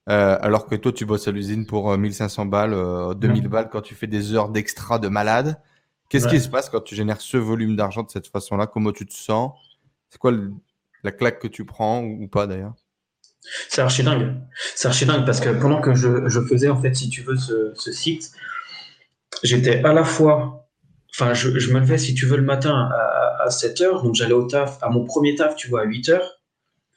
euh, 0.10 0.38
alors 0.42 0.66
que 0.66 0.76
toi 0.76 0.92
tu 0.92 1.06
bosses 1.06 1.28
à 1.28 1.32
l'usine 1.32 1.66
pour 1.68 1.92
euh, 1.92 1.98
1500 1.98 2.46
balles, 2.48 2.74
euh, 2.74 3.14
2000 3.14 3.44
Ouais. 3.44 3.50
balles 3.50 3.70
quand 3.72 3.82
tu 3.82 3.94
fais 3.94 4.08
des 4.08 4.34
heures 4.34 4.50
d'extra 4.50 4.98
de 4.98 5.08
malade. 5.10 5.62
Qu'est-ce 6.10 6.26
Ouais. 6.26 6.32
qui 6.32 6.40
se 6.40 6.50
passe 6.50 6.70
quand 6.70 6.82
tu 6.82 6.96
génères 6.96 7.22
ce 7.22 7.38
volume 7.38 7.76
d'argent 7.76 8.04
de 8.04 8.10
cette 8.10 8.28
façon-là? 8.28 8.66
Comment 8.68 8.92
tu 8.92 9.06
te 9.06 9.14
sens? 9.14 9.54
C'est 10.10 10.18
quoi 10.20 10.32
le- 10.32 10.52
la 11.04 11.12
claque 11.12 11.40
que 11.40 11.48
tu 11.48 11.66
prends 11.66 12.02
ou, 12.02 12.24
ou 12.24 12.28
pas 12.28 12.48
d'ailleurs? 12.48 12.74
C'est 13.70 13.82
archi 13.82 14.04
dingue. 14.04 14.34
C'est 14.76 14.88
archi 14.88 15.06
dingue 15.06 15.26
parce 15.26 15.40
que 15.40 15.50
pendant 15.50 15.82
que 15.82 15.94
je, 15.94 16.28
je 16.28 16.42
faisais, 16.42 16.70
en 16.70 16.82
fait, 16.82 16.94
si 16.94 17.10
tu 17.10 17.22
veux, 17.22 17.38
ce, 17.38 17.72
ce 17.76 17.92
site, 17.92 18.32
j'étais 19.44 19.84
à 19.84 19.94
la 19.94 20.04
fois. 20.04 20.68
Enfin, 21.14 21.34
je, 21.34 21.58
je 21.58 21.74
me 21.74 21.80
levais, 21.80 21.98
si 21.98 22.14
tu 22.14 22.26
veux, 22.26 22.38
le 22.38 22.44
matin 22.44 22.90
à, 22.92 23.44
à 23.44 23.50
7 23.50 23.82
heures. 23.82 24.04
Donc, 24.04 24.16
j'allais 24.16 24.34
au 24.34 24.48
taf, 24.48 24.78
à 24.82 24.90
mon 24.90 25.06
premier 25.06 25.36
taf, 25.36 25.56
tu 25.56 25.70
vois, 25.70 25.82
à 25.82 25.86
8 25.86 26.10
heures. 26.10 26.42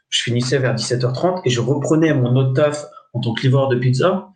Je 0.08 0.22
finissais 0.22 0.58
vers 0.58 0.74
17h30 0.74 1.42
et 1.44 1.50
je 1.50 1.60
reprenais 1.60 2.12
mon 2.14 2.34
autre 2.34 2.54
taf 2.54 2.86
en 3.12 3.20
tant 3.20 3.34
que 3.34 3.42
livreur 3.42 3.68
de 3.68 3.76
pizza 3.76 4.32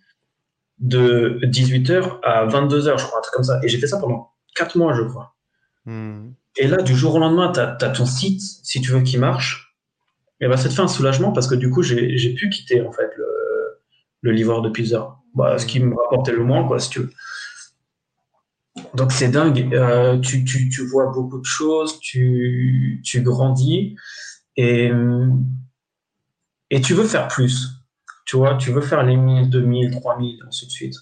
de 0.78 1.38
18h 1.44 2.20
à 2.22 2.46
22h, 2.46 2.98
je 2.98 3.04
crois, 3.04 3.18
un 3.18 3.22
truc 3.22 3.34
comme 3.34 3.44
ça. 3.44 3.60
Et 3.62 3.68
j'ai 3.68 3.78
fait 3.78 3.86
ça 3.86 3.98
pendant 3.98 4.32
4 4.56 4.76
mois, 4.76 4.94
je 4.94 5.02
crois. 5.02 5.34
Hmm. 5.86 6.32
Et 6.56 6.66
là, 6.66 6.82
du 6.82 6.94
jour 6.94 7.14
au 7.14 7.18
lendemain, 7.18 7.50
tu 7.52 7.60
as, 7.60 7.90
ton 7.90 8.04
site, 8.04 8.42
si 8.62 8.80
tu 8.80 8.90
veux, 8.90 9.00
qui 9.00 9.16
marche. 9.16 9.71
Et 10.42 10.48
ben, 10.48 10.56
ça 10.56 10.68
te 10.68 10.74
fait 10.74 10.82
un 10.82 10.88
soulagement 10.88 11.30
parce 11.32 11.46
que 11.46 11.54
du 11.54 11.70
coup, 11.70 11.82
j'ai 11.82 12.34
pu 12.34 12.50
quitter 12.50 12.82
en 12.82 12.90
fait 12.90 13.08
le, 13.16 13.26
le 14.22 14.32
livreur 14.32 14.60
de 14.60 14.68
pizza. 14.70 15.16
Bah, 15.34 15.56
ce 15.56 15.64
qui 15.64 15.78
me 15.78 15.94
rapportait 15.94 16.32
le 16.32 16.42
moins, 16.42 16.66
quoi. 16.66 16.78
Donc 18.94 19.12
c'est 19.12 19.28
dingue. 19.28 19.72
Euh, 19.72 20.18
tu, 20.18 20.44
tu, 20.44 20.68
tu 20.68 20.84
vois 20.84 21.12
beaucoup 21.12 21.38
de 21.38 21.44
choses, 21.44 22.00
tu, 22.00 23.00
tu 23.04 23.22
grandis 23.22 23.94
et, 24.56 24.90
et 26.70 26.80
tu 26.80 26.94
veux 26.94 27.04
faire 27.04 27.28
plus. 27.28 27.68
Tu 28.26 28.36
vois, 28.36 28.56
tu 28.56 28.72
veux 28.72 28.80
faire 28.80 29.04
les 29.04 29.16
1000, 29.16 29.48
2000, 29.48 29.92
3000, 29.92 30.40
ainsi 30.48 30.66
de 30.66 30.70
suite. 30.72 30.94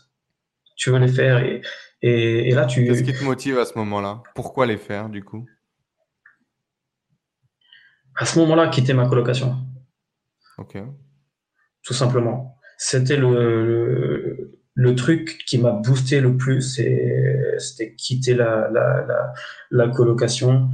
Tu 0.76 0.90
veux 0.90 0.98
les 0.98 1.08
faire 1.08 1.42
et, 1.42 1.62
et, 2.02 2.50
et 2.50 2.54
là, 2.54 2.66
tu. 2.66 2.84
Qu'est-ce 2.84 3.04
qui 3.04 3.14
te 3.14 3.24
motive 3.24 3.58
à 3.58 3.64
ce 3.64 3.78
moment-là? 3.78 4.22
Pourquoi 4.34 4.66
les 4.66 4.76
faire 4.76 5.08
du 5.08 5.24
coup? 5.24 5.46
À 8.20 8.24
ce 8.26 8.38
moment-là, 8.40 8.68
quitter 8.68 8.92
ma 8.94 9.06
colocation. 9.08 9.56
Ok. 10.58 10.76
tout 11.82 11.94
simplement. 11.94 12.56
C'était 12.76 13.16
le, 13.16 13.32
le, 13.64 14.60
le 14.74 14.94
truc 14.94 15.38
qui 15.46 15.56
m'a 15.58 15.72
boosté 15.72 16.20
le 16.20 16.36
plus, 16.36 16.60
c'était 17.58 17.94
quitter 17.96 18.34
la, 18.34 18.68
la, 18.70 18.86
la, 19.08 19.32
la 19.70 19.88
colocation. 19.88 20.68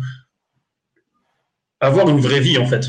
Avoir 1.80 2.08
une 2.08 2.20
vraie 2.20 2.40
vie, 2.40 2.58
en 2.58 2.66
fait. 2.66 2.84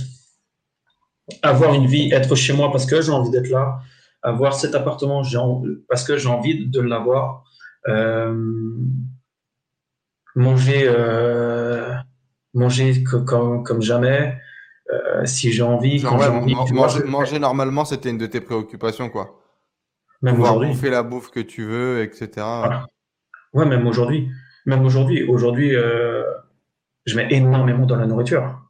Avoir 1.43 1.74
une 1.76 1.86
vie, 1.88 2.12
être 2.12 2.34
chez 2.36 2.53
moi 2.53 2.72
parce 2.72 2.86
que 2.86 3.01
j'ai 3.01 3.12
envie 3.12 3.30
d'être 3.30 3.49
là. 3.49 3.80
Avoir 4.24 4.53
cet 4.55 4.74
appartement 4.76 5.22
parce 5.89 6.03
que 6.03 6.18
j'ai 6.18 6.30
envie 6.30 6.68
de 6.68 6.82
l'avoir. 6.82 7.43
Euh, 7.88 8.34
manger, 10.36 10.84
euh, 10.88 11.93
manger 12.53 13.03
co- 13.03 13.24
comme, 13.24 13.64
comme 13.64 13.82
jamais. 13.82 14.39
Euh, 14.94 15.26
si 15.26 15.52
j'ai 15.52 15.64
envie, 15.64 16.00
Genre, 16.00 16.18
ouais, 16.18 16.28
envie. 16.28 16.56
man- 16.56 16.66
manger, 16.74 17.04
manger 17.04 17.40
normalement, 17.40 17.84
c'était 17.86 18.10
une 18.10 18.18
de 18.18 18.26
tes 18.26 18.40
préoccupations, 18.42 19.10
quoi. 19.10 19.42
Même 20.22 20.36
Pouvoir 20.36 20.58
bouffer 20.60 20.90
la 20.90 21.04
bouffe 21.04 21.30
que 21.30 21.42
tu 21.42 21.66
veux, 21.66 22.02
etc. 22.02 22.30
Voilà. 22.38 22.86
Ouais, 23.54 23.66
même 23.66 23.86
aujourd'hui. 23.86 24.30
Même 24.66 24.84
aujourd'hui. 24.86 25.24
Aujourd'hui, 25.24 25.76
euh, 25.76 26.24
je 27.06 27.16
mets 27.18 27.28
énormément 27.32 27.86
dans 27.86 27.98
la 27.98 28.06
nourriture. 28.08 28.62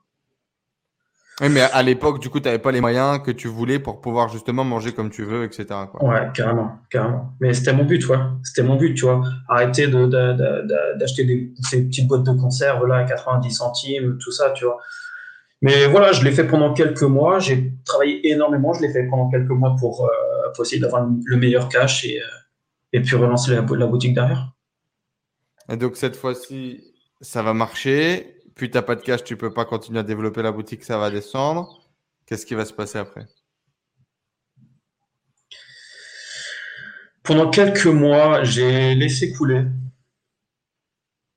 Oui, 1.39 1.49
mais 1.49 1.61
à 1.61 1.83
l'époque, 1.83 2.19
du 2.19 2.29
coup, 2.31 2.39
tu 2.39 2.45
n'avais 2.47 2.57
pas 2.57 2.71
les 2.71 2.81
moyens 2.81 3.19
que 3.19 3.29
tu 3.29 3.47
voulais 3.47 3.77
pour 3.77 4.01
pouvoir 4.01 4.27
justement 4.29 4.63
manger 4.63 4.91
comme 4.91 5.11
tu 5.11 5.23
veux, 5.23 5.43
etc. 5.43 5.65
Quoi. 5.91 6.03
Ouais, 6.03 6.27
carrément, 6.33 6.79
carrément. 6.89 7.33
Mais 7.39 7.53
c'était 7.53 7.73
mon 7.73 7.83
but, 7.85 8.07
ouais. 8.09 8.17
C'était 8.43 8.63
mon 8.63 8.75
but, 8.75 8.95
tu 8.95 9.05
vois. 9.05 9.21
Arrêter 9.47 9.85
de, 9.87 10.07
de- 10.07 10.33
de- 10.33 10.61
de- 10.67 10.97
d'acheter 10.97 11.25
des, 11.25 11.53
ces 11.61 11.83
petites 11.85 12.07
boîtes 12.07 12.23
de 12.23 12.31
conserve 12.31 12.87
là 12.87 12.95
à 12.97 13.03
90 13.03 13.51
centimes, 13.51 14.17
tout 14.19 14.31
ça, 14.31 14.49
tu 14.49 14.65
vois. 14.65 14.79
Mais 15.61 15.87
voilà, 15.87 16.11
je 16.11 16.23
l'ai 16.23 16.31
fait 16.31 16.45
pendant 16.45 16.73
quelques 16.73 17.01
mois. 17.03 17.39
J'ai 17.39 17.73
travaillé 17.83 18.29
énormément. 18.29 18.73
Je 18.73 18.81
l'ai 18.81 18.93
fait 18.93 19.07
pendant 19.07 19.29
quelques 19.29 19.49
mois 19.49 19.75
pour, 19.79 20.05
euh, 20.05 20.51
pour 20.53 20.65
essayer 20.65 20.79
d'avoir 20.81 21.07
le 21.25 21.37
meilleur 21.37 21.67
cash 21.67 22.05
et, 22.05 22.21
euh, 22.21 22.25
et 22.93 23.01
puis 23.01 23.15
relancer 23.15 23.51
la, 23.55 23.61
la 23.61 23.87
boutique 23.87 24.13
derrière. 24.13 24.51
Et 25.69 25.77
donc, 25.77 25.97
cette 25.97 26.15
fois-ci, 26.15 26.93
ça 27.21 27.41
va 27.41 27.53
marcher. 27.53 28.35
Puis, 28.55 28.69
tu 28.69 28.77
n'as 28.77 28.83
pas 28.83 28.95
de 28.95 29.01
cash, 29.01 29.23
tu 29.23 29.35
peux 29.35 29.53
pas 29.53 29.65
continuer 29.65 29.99
à 29.99 30.03
développer 30.03 30.41
la 30.41 30.51
boutique, 30.51 30.83
ça 30.83 30.97
va 30.97 31.09
descendre. 31.09 31.83
Qu'est-ce 32.25 32.45
qui 32.45 32.55
va 32.55 32.65
se 32.65 32.73
passer 32.73 32.97
après? 32.99 33.25
Pendant 37.23 37.49
quelques 37.49 37.85
mois, 37.87 38.43
j'ai 38.43 38.95
laissé 38.95 39.33
couler. 39.33 39.63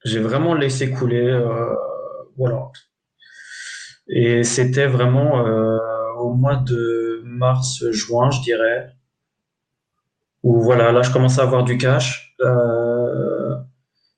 J'ai 0.05 0.21
vraiment 0.21 0.55
laissé 0.55 0.91
couler. 0.91 1.27
euh, 1.27 1.75
voilà. 2.37 2.71
Et 4.13 4.43
c'était 4.43 4.87
vraiment 4.87 5.47
euh, 5.47 5.79
au 6.19 6.35
mois 6.35 6.57
de 6.57 7.23
mars-juin, 7.25 8.31
je 8.31 8.41
dirais, 8.43 8.93
où 10.43 10.61
voilà, 10.61 10.91
là, 10.91 11.03
je 11.03 11.13
commençais 11.13 11.41
à 11.41 11.45
avoir 11.45 11.65
du 11.65 11.79
cash. 11.79 12.35
euh, 12.41 13.57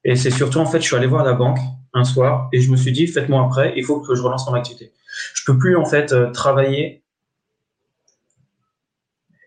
et 0.05 0.17
c'est 0.17 0.31
surtout, 0.31 0.59
en 0.59 0.67
fait, 0.67 0.81
je 0.81 0.87
suis 0.87 0.97
allé 0.97 1.07
voir 1.07 1.25
la 1.25 1.35
banque 1.35 1.59
un 1.93 2.05
soir 2.05 2.49
et 2.53 2.61
je 2.61 2.71
me 2.71 2.77
suis 2.77 2.91
dit, 2.93 3.07
faites-moi 3.07 3.47
prêt, 3.49 3.75
il 3.77 3.85
faut 3.85 4.01
que 4.01 4.15
je 4.15 4.23
relance 4.23 4.47
mon 4.49 4.55
activité. 4.55 4.93
Je 5.35 5.45
peux 5.45 5.59
plus, 5.59 5.77
en 5.77 5.85
fait, 5.85 6.13
euh, 6.13 6.31
travailler 6.31 7.05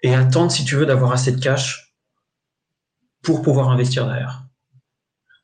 et 0.03 0.13
attendre, 0.13 0.51
si 0.51 0.63
tu 0.63 0.75
veux, 0.75 0.85
d'avoir 0.85 1.11
assez 1.11 1.31
de 1.31 1.41
cash 1.41 1.95
pour 3.23 3.41
pouvoir 3.41 3.69
investir 3.69 4.05
derrière. 4.05 4.43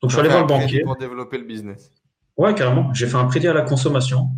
Donc, 0.02 0.12
je 0.12 0.16
suis 0.16 0.20
allé 0.20 0.30
voir 0.30 0.41
le 0.41 0.47
banquier. 0.47 0.84
Pour 0.84 0.95
développer 0.95 1.39
le 1.39 1.45
business. 1.45 1.91
Ouais, 2.38 2.54
carrément. 2.54 2.93
J'ai 2.93 3.08
fait 3.08 3.16
un 3.16 3.28
crédit 3.28 3.47
à 3.47 3.54
la 3.54 3.64
consommation. 3.64 4.30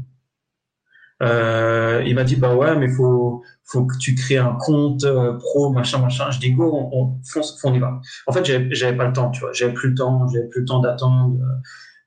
Euh, 1.24 2.04
il 2.06 2.16
m'a 2.16 2.24
dit, 2.24 2.36
bah 2.36 2.54
ouais, 2.54 2.76
mais 2.76 2.90
faut, 2.90 3.44
faut 3.64 3.86
que 3.86 3.98
tu 3.98 4.14
crées 4.14 4.38
un 4.38 4.56
compte 4.60 5.04
euh, 5.06 5.34
pro, 5.38 5.72
machin, 5.72 6.00
machin. 6.00 6.30
Je 6.32 6.40
dis, 6.40 6.52
go, 6.52 6.70
on, 6.74 6.90
on, 6.92 7.22
fonce, 7.24 7.60
on 7.64 7.74
y 7.74 7.80
va. 7.80 8.02
En 8.28 8.34
fait, 8.34 8.44
j'avais 8.44 8.98
pas 8.98 9.08
le 9.08 9.14
temps, 9.14 9.32
tu 9.32 9.40
vois. 9.42 9.54
J'avais 9.54 9.74
plus 9.74 9.90
le 9.90 9.96
temps, 9.96 10.28
j'avais 10.28 10.48
plus 10.50 10.62
le 10.62 10.66
temps 10.66 10.80
d'attendre. 10.80 11.38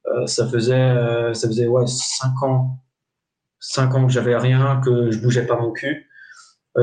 Euh, 0.07 0.27
ça 0.27 0.47
faisait, 0.49 1.35
ça 1.35 1.49
faisait, 1.49 1.67
ouais, 1.67 1.87
cinq 1.87 2.43
ans, 2.43 2.83
cinq 3.59 3.95
ans 3.95 4.07
que 4.07 4.13
j'avais 4.13 4.37
rien, 4.37 4.81
que 4.85 5.11
je 5.11 5.19
bougeais 5.19 5.47
pas 5.47 5.57
mon 5.59 5.73
cul. 5.73 6.11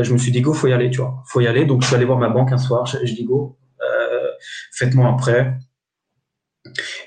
Je 0.02 0.12
me 0.12 0.18
suis 0.18 0.32
dit, 0.32 0.42
go, 0.42 0.54
faut 0.54 0.68
y 0.68 0.74
aller, 0.74 0.90
tu 0.90 1.02
vois. 1.02 1.24
Faut 1.28 1.40
y 1.40 1.48
aller. 1.48 1.66
Donc, 1.66 1.84
je 1.84 1.88
suis 1.88 1.96
allé 1.96 2.06
voir 2.06 2.18
ma 2.18 2.30
banque 2.30 2.52
un 2.52 2.58
soir. 2.58 2.86
Je, 2.88 2.98
dis, 3.14 3.26
go, 3.26 3.60
faites-moi 4.72 5.08
un 5.08 5.14
prêt. 5.14 5.56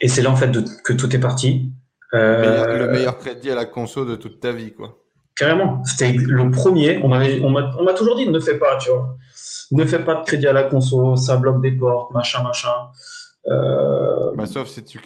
Et 0.01 0.07
c'est 0.07 0.23
là, 0.23 0.31
en 0.31 0.37
fait, 0.37 0.53
que 0.85 0.93
tout 0.93 1.15
est 1.17 1.19
parti. 1.19 1.73
Euh, 2.15 2.41
Meilleur- 2.41 2.79
le 2.79 2.93
meilleur 2.93 3.19
crédit 3.19 3.51
à 3.51 3.57
la 3.57 3.65
conso 3.65 4.05
de 4.05 4.15
toute 4.15 4.39
ta 4.39 4.53
vie, 4.53 4.73
quoi. 4.73 5.03
Carrément, 5.37 5.85
c'était 5.85 6.13
le 6.13 6.51
premier. 6.51 6.99
On 7.03 7.09
m'avait- 7.09 7.41
on 7.43 7.51
m'a 7.51 7.93
toujours 7.95 8.17
dit 8.17 8.29
ne 8.29 8.41
fais 8.41 8.59
pas, 8.59 8.77
tu 8.79 8.89
vois. 8.91 9.17
Ne 9.73 9.85
fais 9.85 9.99
pas 9.99 10.15
de 10.17 10.25
crédit 10.25 10.47
à 10.47 10.53
la 10.53 10.63
conso, 10.65 11.17
ça 11.17 11.37
bloque 11.37 11.61
des 11.61 11.73
portes, 11.73 12.13
machin, 12.15 12.43
machin. 12.43 12.71
Euh, 13.49 14.33
Bah, 14.35 14.47
sauf 14.47 14.69
si 14.69 14.83
tu 14.85 14.99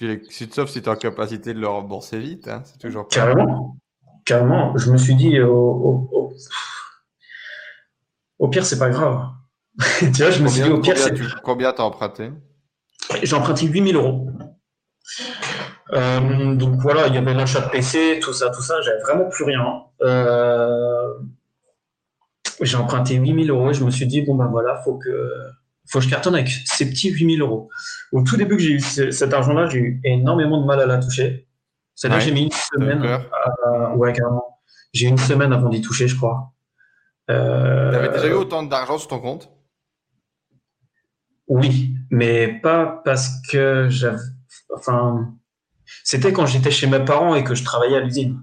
sauf 0.53 0.71
si 0.71 0.79
es 0.79 0.89
en 0.89 0.97
capacité 0.97 1.53
de 1.53 1.61
le 1.61 1.67
rembourser 1.69 2.19
vite, 2.19 2.49
hein, 2.49 2.63
c'est 2.65 2.79
toujours 2.79 3.09
carrément, 3.09 3.77
carrément. 4.25 4.77
Je 4.79 4.91
me 4.93 4.97
suis 4.97 5.15
dit, 5.15 5.41
au, 5.41 5.53
au- 5.53 6.09
au- 6.13 6.33
au 8.39 8.49
pire, 8.49 8.65
c'est 8.65 8.79
pas 8.79 8.89
grave. 8.91 9.27
tu 9.99 10.07
vois, 10.07 10.31
je 10.31 10.43
me 10.43 10.49
suis 10.49 10.63
dit, 10.63 10.69
Combien, 10.69 10.75
au 10.79 10.81
pire, 10.81 10.95
combien 10.95 11.31
combien 11.43 11.73
t'as 11.73 11.83
emprunté? 11.83 12.31
J'ai 13.23 13.35
emprunté 13.35 13.67
8000 13.67 13.97
euros. 13.97 14.29
Euh, 15.93 16.55
donc 16.55 16.75
voilà, 16.81 17.09
il 17.09 17.15
y 17.15 17.19
avait 17.19 17.35
l'achat 17.35 17.61
de 17.61 17.71
PC, 17.71 18.21
tout 18.23 18.33
ça, 18.33 18.51
tout 18.51 18.63
ça, 18.63 18.81
j'avais 18.83 19.01
vraiment 19.01 19.29
plus 19.29 19.45
rien. 19.45 19.83
Euh, 20.03 21.15
j'ai 22.61 22.77
emprunté 22.77 23.15
8000 23.17 23.51
euros 23.51 23.71
et 23.71 23.75
je 23.75 23.85
me 23.85 23.91
suis 23.91 24.07
dit, 24.07 24.23
bon 24.23 24.35
ben 24.37 24.47
voilà, 24.47 24.77
faut 24.85 24.99
que, 24.99 25.33
faut 25.89 25.99
que 25.99 26.05
je 26.05 26.11
cartonne 26.11 26.35
avec 26.35 26.49
ces 26.49 26.89
petits 26.89 27.11
8000 27.11 27.41
euros. 27.41 27.69
Au 28.13 28.23
tout 28.23 28.37
début 28.37 28.57
que 28.57 28.63
j'ai 28.63 28.73
eu 28.73 28.81
ce- 28.81 29.11
cet 29.11 29.33
argent-là, 29.35 29.69
j'ai 29.69 29.79
eu 29.79 30.01
énormément 30.05 30.61
de 30.61 30.67
mal 30.67 30.81
à 30.81 30.87
la 30.87 30.99
toucher. 30.99 31.49
C'est-à-dire 31.95 32.19
Ouais, 32.19 32.23
que 32.25 32.29
j'ai 32.29 32.35
mis 32.35 32.45
une 32.45 32.53
semaine, 32.53 33.05
à- 33.05 33.97
ouais, 33.97 34.13
carrément. 34.13 34.59
J'ai 34.93 35.09
une 35.09 35.19
semaine 35.19 35.53
avant 35.53 35.69
d'y 35.69 35.81
toucher, 35.83 36.07
je 36.09 36.17
crois. 36.17 36.53
Euh, 37.31 37.91
T'avais 37.93 38.09
déjà 38.11 38.27
eu 38.29 38.33
autant 38.33 38.63
d'argent 38.63 38.99
sur 38.99 39.09
ton 39.09 39.21
compte? 39.21 39.51
Oui, 41.49 41.95
mais 42.11 42.49
pas 42.61 43.01
parce 43.05 43.31
que 43.51 43.89
j'avais. 43.89 44.19
Enfin, 44.75 45.35
c'était 46.05 46.33
quand 46.33 46.47
j'étais 46.47 46.71
chez 46.71 46.87
mes 46.87 47.01
parents 47.05 47.35
et 47.35 47.45
que 47.45 47.55
je 47.55 47.65
travaillais 47.65 47.97
à 47.97 48.01
l'usine. 48.01 48.41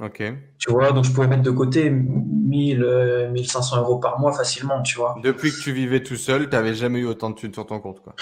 Ok. 0.00 0.22
Tu 0.58 0.70
vois, 0.70 0.92
donc 0.92 1.04
je 1.04 1.10
pouvais 1.12 1.26
mettre 1.26 1.42
de 1.42 1.50
côté 1.50 1.88
1000, 1.90 2.82
euh, 2.82 3.30
1500 3.30 3.78
euros 3.80 3.98
par 3.98 4.18
mois 4.20 4.32
facilement, 4.32 4.82
tu 4.82 4.96
vois. 4.98 5.14
Depuis 5.22 5.50
que 5.50 5.60
tu 5.60 5.72
vivais 5.72 6.02
tout 6.02 6.16
seul, 6.16 6.48
t'avais 6.50 6.74
jamais 6.74 6.98
eu 7.00 7.06
autant 7.06 7.30
de 7.30 7.34
thunes 7.36 7.54
sur 7.54 7.66
ton 7.66 7.80
compte, 7.80 8.00
quoi. 8.02 8.14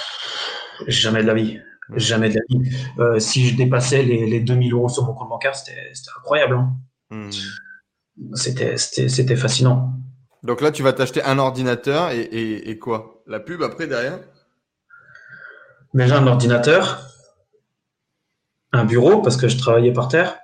Jamais 0.86 1.22
de 1.22 1.26
la 1.26 1.34
vie. 1.34 1.58
Jamais 1.96 2.30
de 2.30 2.36
la 2.36 2.40
vie. 2.48 2.70
Euh, 2.98 3.18
si 3.18 3.46
je 3.48 3.56
dépassais 3.56 4.02
les, 4.02 4.26
les 4.26 4.40
2000 4.40 4.72
euros 4.72 4.88
sur 4.88 5.04
mon 5.04 5.14
compte 5.14 5.28
bancaire, 5.28 5.54
c'était 5.54 5.92
incroyable. 6.18 6.54
hein. 6.54 6.76
Hmm. 7.10 7.30
C'était 8.34 9.36
fascinant. 9.36 9.92
Donc 10.44 10.60
là, 10.60 10.70
tu 10.70 10.82
vas 10.82 10.92
t'acheter 10.92 11.22
un 11.24 11.38
ordinateur 11.38 12.10
et, 12.10 12.20
et, 12.20 12.70
et 12.70 12.78
quoi? 12.78 13.22
La 13.26 13.40
pub 13.40 13.62
après 13.62 13.86
derrière? 13.86 14.20
Déjà 15.92 16.18
un 16.18 16.26
ordinateur, 16.26 17.00
un 18.74 18.84
bureau, 18.84 19.22
parce 19.22 19.36
que 19.36 19.48
je 19.48 19.56
travaillais 19.56 19.92
par 19.92 20.08
terre. 20.08 20.36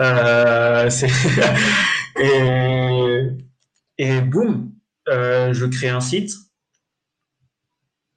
Euh, 0.00 0.88
et, 2.20 3.28
et 3.98 4.20
boum, 4.20 4.72
euh, 5.08 5.52
je 5.52 5.66
crée 5.66 5.88
un 5.88 6.00
site. 6.00 6.32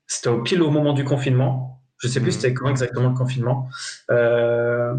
C'était 0.08 0.30
au 0.30 0.42
pile 0.44 0.62
au 0.62 0.70
moment 0.70 0.94
du 0.94 1.04
confinement. 1.04 1.82
Je 1.98 2.08
sais 2.08 2.20
plus 2.20 2.36
Mhm. 2.36 2.42
c'était 2.42 2.54
quand 2.54 2.70
exactement 2.70 3.10
le 3.10 3.16
confinement. 3.16 3.70
Euh, 4.10 4.96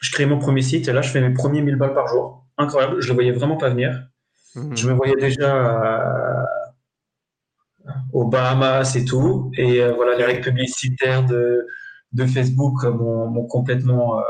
je 0.00 0.10
crée 0.12 0.26
mon 0.26 0.38
premier 0.38 0.62
site 0.62 0.88
et 0.88 0.92
là, 0.92 1.02
je 1.02 1.10
fais 1.10 1.20
mes 1.20 1.34
premiers 1.34 1.60
1000 1.60 1.76
balles 1.76 1.94
par 1.94 2.06
jour. 2.06 2.46
Incroyable, 2.56 3.00
je 3.00 3.08
le 3.08 3.14
voyais 3.14 3.32
vraiment 3.32 3.56
pas 3.56 3.68
venir. 3.68 4.08
Hmm. 4.54 4.74
Je 4.74 4.88
me 4.88 4.94
voyais 4.94 5.16
déjà 5.16 6.46
aux 8.12 8.26
Bahamas 8.26 8.96
et 8.96 9.04
tout. 9.04 9.50
Et 9.56 9.86
voilà, 9.90 10.16
les 10.16 10.24
règles 10.24 10.40
publicitaires 10.42 11.24
de, 11.24 11.66
de 12.12 12.26
Facebook 12.26 12.84
m'ont 12.84 13.46
complètement 13.46 14.18
euh, 14.18 14.22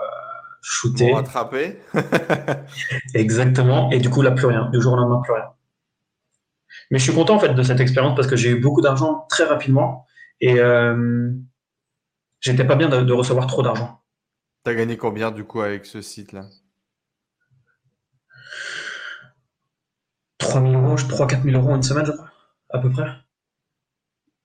shooté. 0.60 1.08
Pour 1.08 1.16
rattraper. 1.16 1.78
Exactement. 3.14 3.90
Et 3.90 3.98
du 3.98 4.10
coup, 4.10 4.22
là, 4.22 4.30
plus 4.32 4.46
rien. 4.46 4.68
Du 4.70 4.80
jour 4.80 4.92
au 4.92 4.96
lendemain, 4.96 5.20
plus 5.22 5.32
rien. 5.32 5.50
Mais 6.90 6.98
je 6.98 7.04
suis 7.04 7.14
content 7.14 7.36
en 7.36 7.38
fait 7.38 7.54
de 7.54 7.62
cette 7.62 7.80
expérience 7.80 8.14
parce 8.16 8.28
que 8.28 8.36
j'ai 8.36 8.50
eu 8.50 8.60
beaucoup 8.60 8.80
d'argent 8.80 9.26
très 9.28 9.44
rapidement 9.44 10.06
et 10.40 10.58
euh, 10.58 11.30
j'étais 12.40 12.64
pas 12.64 12.74
bien 12.74 12.88
de, 12.88 13.02
de 13.02 13.12
recevoir 13.12 13.46
trop 13.46 13.62
d'argent. 13.62 14.00
T'as 14.64 14.74
gagné 14.74 14.96
combien 14.96 15.30
du 15.30 15.44
coup 15.44 15.60
avec 15.60 15.86
ce 15.86 16.02
site-là? 16.02 16.46
3 20.38 20.60
000 20.62 20.72
euros, 20.82 20.96
3 20.96 21.26
4 21.26 21.42
000 21.44 21.56
euros 21.56 21.72
en 21.72 21.76
une 21.76 21.82
semaine, 21.82 22.06
je 22.06 22.12
crois, 22.12 22.30
à 22.70 22.78
peu 22.78 22.90
près. 22.90 23.08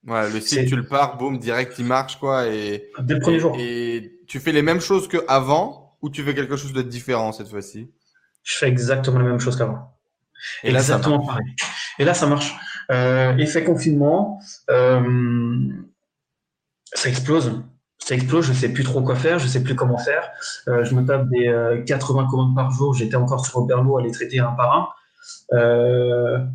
Ouais, 0.06 0.30
le 0.30 0.40
site, 0.40 0.68
tu 0.68 0.76
le 0.76 0.86
pars, 0.86 1.16
boum, 1.16 1.38
direct, 1.38 1.74
il 1.78 1.84
marche, 1.84 2.16
quoi. 2.18 2.46
Et, 2.46 2.90
Dès 3.00 3.14
le 3.14 3.20
premier 3.20 3.36
et, 3.36 3.40
jour. 3.40 3.56
et 3.58 4.20
tu 4.28 4.38
fais 4.38 4.52
les 4.52 4.62
mêmes 4.62 4.80
choses 4.80 5.08
qu'avant 5.08 5.96
ou 6.00 6.10
tu 6.10 6.22
fais 6.22 6.34
quelque 6.34 6.56
chose 6.56 6.72
de 6.72 6.82
différent 6.82 7.32
cette 7.32 7.48
fois-ci? 7.48 7.90
Je 8.44 8.56
fais 8.56 8.68
exactement 8.68 9.18
la 9.18 9.24
même 9.24 9.40
chose 9.40 9.56
qu'avant. 9.56 9.92
Et 10.62 10.70
là, 10.70 10.80
ça 10.80 10.96
Exactement 10.96 11.26
pareil. 11.26 11.46
Et 11.98 12.04
là, 12.04 12.14
ça 12.14 12.26
marche. 12.26 12.54
Euh, 12.90 13.36
effet 13.38 13.64
confinement, 13.64 14.38
euh, 14.70 15.68
ça 16.92 17.08
explose. 17.08 17.62
Ça 17.98 18.14
explose, 18.14 18.46
je 18.46 18.52
sais 18.52 18.68
plus 18.68 18.84
trop 18.84 19.02
quoi 19.02 19.16
faire, 19.16 19.40
je 19.40 19.48
sais 19.48 19.62
plus 19.62 19.74
comment 19.74 19.98
faire. 19.98 20.30
Euh, 20.68 20.84
je 20.84 20.94
me 20.94 21.04
tape 21.04 21.28
des 21.30 21.48
euh, 21.48 21.82
80 21.82 22.28
commandes 22.30 22.54
par 22.54 22.70
jour, 22.70 22.94
j'étais 22.94 23.16
encore 23.16 23.44
sur 23.44 23.56
Oberlo 23.56 23.98
à 23.98 24.02
les 24.02 24.12
traiter 24.12 24.38
un 24.38 24.52
par 24.52 24.94
un. 25.52 26.48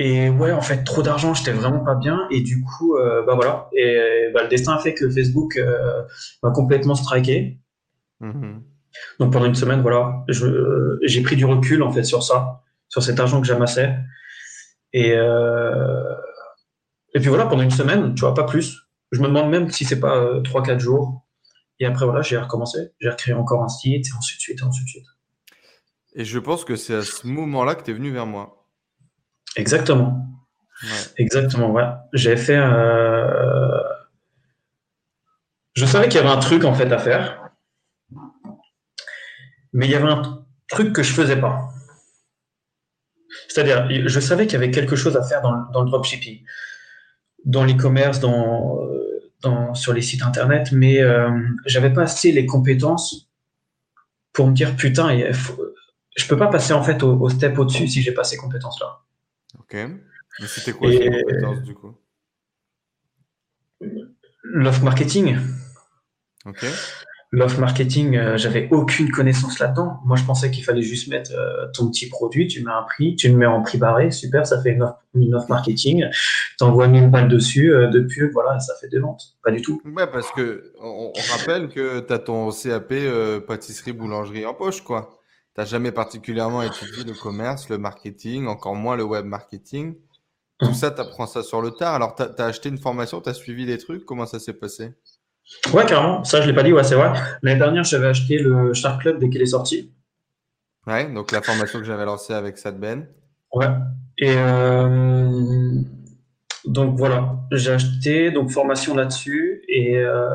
Et 0.00 0.30
ouais, 0.30 0.52
en 0.52 0.60
fait, 0.60 0.84
trop 0.84 1.02
d'argent, 1.02 1.34
j'étais 1.34 1.52
vraiment 1.52 1.80
pas 1.80 1.96
bien. 1.96 2.28
Et 2.30 2.40
du 2.40 2.62
coup, 2.62 2.96
euh, 2.96 3.24
bah 3.26 3.34
voilà. 3.34 3.68
Et 3.72 4.30
bah, 4.32 4.44
le 4.44 4.48
destin 4.48 4.74
a 4.74 4.78
fait 4.78 4.94
que 4.94 5.10
Facebook 5.10 5.56
euh, 5.56 6.02
m'a 6.42 6.52
complètement 6.52 6.94
striké. 6.94 7.58
Mhm. 8.20 8.62
Donc 9.18 9.32
pendant 9.32 9.46
une 9.46 9.54
semaine, 9.54 9.82
voilà, 9.82 10.24
j'ai 11.02 11.22
pris 11.22 11.36
du 11.36 11.44
recul 11.44 11.82
en 11.82 11.92
fait 11.92 12.04
sur 12.04 12.22
ça, 12.22 12.62
sur 12.88 13.02
cet 13.02 13.18
argent 13.20 13.40
que 13.40 13.46
j'amassais. 13.46 13.96
Et, 14.92 15.12
euh, 15.14 16.14
et 17.14 17.20
puis 17.20 17.28
voilà, 17.28 17.46
pendant 17.46 17.62
une 17.62 17.70
semaine, 17.70 18.14
tu 18.14 18.20
vois, 18.20 18.34
pas 18.34 18.44
plus. 18.44 18.88
Je 19.10 19.20
me 19.20 19.26
demande 19.26 19.50
même 19.50 19.70
si 19.70 19.84
c'est 19.84 20.00
pas 20.00 20.16
euh, 20.16 20.40
3-4 20.42 20.78
jours. 20.78 21.26
Et 21.80 21.86
après, 21.86 22.04
voilà, 22.04 22.22
j'ai 22.22 22.36
recommencé. 22.38 22.92
J'ai 23.00 23.10
recréé 23.10 23.34
encore 23.34 23.62
un 23.62 23.68
site, 23.68 24.06
et 24.06 24.16
ensuite, 24.16 24.40
suite, 24.40 24.60
et 24.60 24.64
ensuite, 24.64 24.88
suite. 24.88 25.06
Et 26.14 26.24
je 26.24 26.38
pense 26.38 26.64
que 26.64 26.76
c'est 26.76 26.94
à 26.94 27.02
ce 27.02 27.26
moment-là 27.26 27.74
que 27.74 27.84
tu 27.84 27.90
es 27.90 27.94
venu 27.94 28.10
vers 28.10 28.26
moi. 28.26 28.57
Exactement. 29.58 30.24
Exactement, 31.16 31.70
ouais. 31.70 31.84
J'ai 32.12 32.36
fait. 32.36 32.56
Euh... 32.56 33.82
Je 35.74 35.84
savais 35.84 36.08
qu'il 36.08 36.20
y 36.20 36.24
avait 36.24 36.32
un 36.32 36.38
truc 36.38 36.64
en 36.64 36.74
fait 36.74 36.90
à 36.92 36.98
faire, 36.98 37.50
mais 39.72 39.86
il 39.86 39.90
y 39.90 39.94
avait 39.94 40.08
un 40.08 40.44
truc 40.68 40.92
que 40.92 41.02
je 41.02 41.12
faisais 41.12 41.36
pas. 41.36 41.68
C'est-à-dire, 43.48 43.88
je 44.08 44.20
savais 44.20 44.46
qu'il 44.46 44.54
y 44.54 44.62
avait 44.62 44.70
quelque 44.70 44.96
chose 44.96 45.16
à 45.16 45.22
faire 45.22 45.42
dans, 45.42 45.70
dans 45.72 45.82
le 45.82 45.90
dropshipping, 45.90 46.42
dans 47.44 47.64
l'e-commerce, 47.64 48.20
dans, 48.20 48.80
dans, 49.42 49.74
sur 49.74 49.92
les 49.92 50.02
sites 50.02 50.22
internet, 50.22 50.70
mais 50.72 51.00
euh, 51.00 51.30
j'avais 51.66 51.92
pas 51.92 52.02
assez 52.02 52.32
les 52.32 52.46
compétences 52.46 53.30
pour 54.32 54.46
me 54.48 54.54
dire 54.54 54.76
putain, 54.76 55.16
je 56.16 56.26
peux 56.26 56.36
pas 56.36 56.48
passer 56.48 56.72
en 56.72 56.82
fait 56.82 57.02
au, 57.02 57.28
step 57.28 57.58
au-dessus 57.58 57.88
si 57.88 58.02
j'ai 58.02 58.12
pas 58.12 58.24
ces 58.24 58.36
compétences-là. 58.36 59.00
Ok. 59.60 59.74
Mais 59.74 60.46
c'était 60.46 60.72
quoi 60.72 60.90
ces 60.90 61.10
compétences 61.10 61.62
du 61.62 61.74
coup? 61.74 61.94
L'off 64.42 64.82
marketing. 64.82 65.36
Ok. 66.46 66.64
L'off 67.30 67.58
marketing, 67.58 68.16
euh, 68.16 68.38
j'avais 68.38 68.68
aucune 68.70 69.10
connaissance 69.10 69.58
là-dedans. 69.58 69.98
Moi, 70.06 70.16
je 70.16 70.24
pensais 70.24 70.50
qu'il 70.50 70.64
fallait 70.64 70.80
juste 70.80 71.08
mettre 71.08 71.32
euh, 71.34 71.66
ton 71.74 71.90
petit 71.90 72.08
produit, 72.08 72.46
tu 72.46 72.64
mets 72.64 72.70
un 72.70 72.84
prix, 72.84 73.16
tu 73.16 73.28
le 73.28 73.36
mets 73.36 73.44
en 73.44 73.60
prix 73.60 73.76
barré, 73.76 74.10
super, 74.10 74.46
ça 74.46 74.62
fait 74.62 74.70
une 74.70 74.82
off, 74.82 74.94
une 75.14 75.34
off 75.34 75.46
marketing. 75.50 76.06
T'envoies 76.58 76.88
1000 76.88 77.10
balles 77.10 77.28
dessus, 77.28 77.70
euh, 77.70 77.88
de 77.88 78.00
pub, 78.00 78.32
voilà, 78.32 78.58
ça 78.60 78.72
fait 78.80 78.88
des 78.88 78.98
ventes. 78.98 79.36
Pas 79.44 79.50
du 79.50 79.60
tout. 79.60 79.82
Ouais, 79.84 80.06
parce 80.06 80.32
que 80.32 80.72
on, 80.80 81.12
rappelle 81.36 81.68
que 81.68 82.00
tu 82.00 82.12
as 82.14 82.18
ton 82.18 82.50
CAP 82.50 82.94
pâtisserie 83.46 83.92
boulangerie 83.92 84.46
en 84.46 84.54
poche, 84.54 84.82
quoi 84.82 85.17
n'as 85.58 85.64
jamais 85.64 85.92
particulièrement 85.92 86.62
étudié 86.62 87.04
le 87.04 87.14
commerce, 87.14 87.68
le 87.68 87.78
marketing, 87.78 88.46
encore 88.46 88.74
moins 88.74 88.96
le 88.96 89.02
web 89.02 89.24
marketing. 89.24 89.96
Tout 90.58 90.72
ça, 90.72 90.90
tu 90.90 91.00
apprends 91.00 91.26
ça 91.26 91.42
sur 91.42 91.60
le 91.60 91.72
tard. 91.72 91.94
Alors, 91.94 92.14
tu 92.14 92.22
as, 92.22 92.44
acheté 92.44 92.68
une 92.68 92.78
formation, 92.78 93.20
tu 93.20 93.28
as 93.28 93.34
suivi 93.34 93.66
des 93.66 93.78
trucs. 93.78 94.04
Comment 94.04 94.26
ça 94.26 94.38
s'est 94.38 94.54
passé? 94.54 94.94
Ouais, 95.72 95.84
carrément. 95.84 96.24
Ça, 96.24 96.40
je 96.40 96.46
l'ai 96.46 96.54
pas 96.54 96.62
dit, 96.62 96.72
ouais, 96.72 96.84
c'est 96.84 96.94
vrai. 96.94 97.12
L'année 97.42 97.58
dernière, 97.58 97.84
j'avais 97.84 98.06
acheté 98.06 98.38
le 98.38 98.72
Shark 98.72 99.00
Club 99.02 99.18
dès 99.18 99.30
qu'il 99.30 99.42
est 99.42 99.46
sorti. 99.46 99.92
Ouais, 100.86 101.12
donc 101.12 101.32
la 101.32 101.42
formation 101.42 101.78
que 101.80 101.84
j'avais 101.84 102.04
lancée 102.04 102.32
avec 102.32 102.56
Sadben. 102.56 103.06
Ouais. 103.52 103.66
Et 104.18 104.34
euh, 104.36 105.72
donc 106.64 106.96
voilà, 106.96 107.36
j'ai 107.52 107.72
acheté 107.72 108.30
donc 108.30 108.50
formation 108.50 108.94
là-dessus 108.94 109.62
et, 109.68 109.96
euh, 109.96 110.28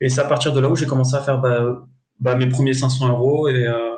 et 0.00 0.08
c'est 0.08 0.20
à 0.20 0.24
partir 0.24 0.52
de 0.52 0.60
là 0.60 0.68
où 0.68 0.76
j'ai 0.76 0.86
commencé 0.86 1.14
à 1.14 1.20
faire 1.20 1.38
bah, 1.38 1.86
bah, 2.18 2.34
mes 2.34 2.48
premiers 2.48 2.74
500 2.74 3.08
euros 3.08 3.48
et, 3.48 3.66
euh, 3.66 3.89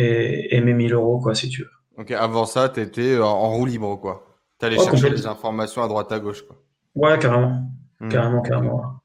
et, 0.00 0.60
mes 0.60 0.72
1000 0.72 0.92
euros, 0.94 1.18
quoi, 1.18 1.34
si 1.34 1.48
tu 1.48 1.62
veux. 1.62 1.70
Ok, 1.98 2.10
avant 2.12 2.46
ça, 2.46 2.68
tu 2.68 2.80
étais 2.80 3.18
en, 3.18 3.50
roue 3.50 3.66
libre, 3.66 3.96
quoi. 3.96 4.26
Tu 4.58 4.66
allais 4.66 4.78
chercher 4.78 5.10
des 5.10 5.26
informations 5.26 5.82
à 5.82 5.88
droite 5.88 6.10
à 6.12 6.20
gauche, 6.20 6.42
quoi. 6.46 6.56
Ouais, 6.94 7.18
carrément. 7.18 7.70
Hmm. 8.00 8.08
Carrément, 8.08 8.42
carrément. 8.42 9.02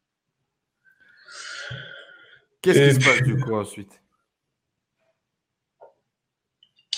Qu'est-ce 2.62 2.98
qui 2.98 3.02
se 3.02 3.10
passe 3.10 3.22
du 3.24 3.38
coup 3.44 3.56
ensuite? 3.56 4.02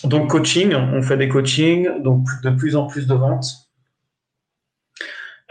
Donc, 0.04 0.30
coaching, 0.30 0.74
on 0.74 1.02
fait 1.02 1.18
des 1.18 1.28
coachings, 1.28 2.02
donc 2.02 2.28
de 2.44 2.52
plus 2.52 2.76
en 2.76 2.86
plus 2.86 3.08
de 3.08 3.16
ventes. 3.16 3.68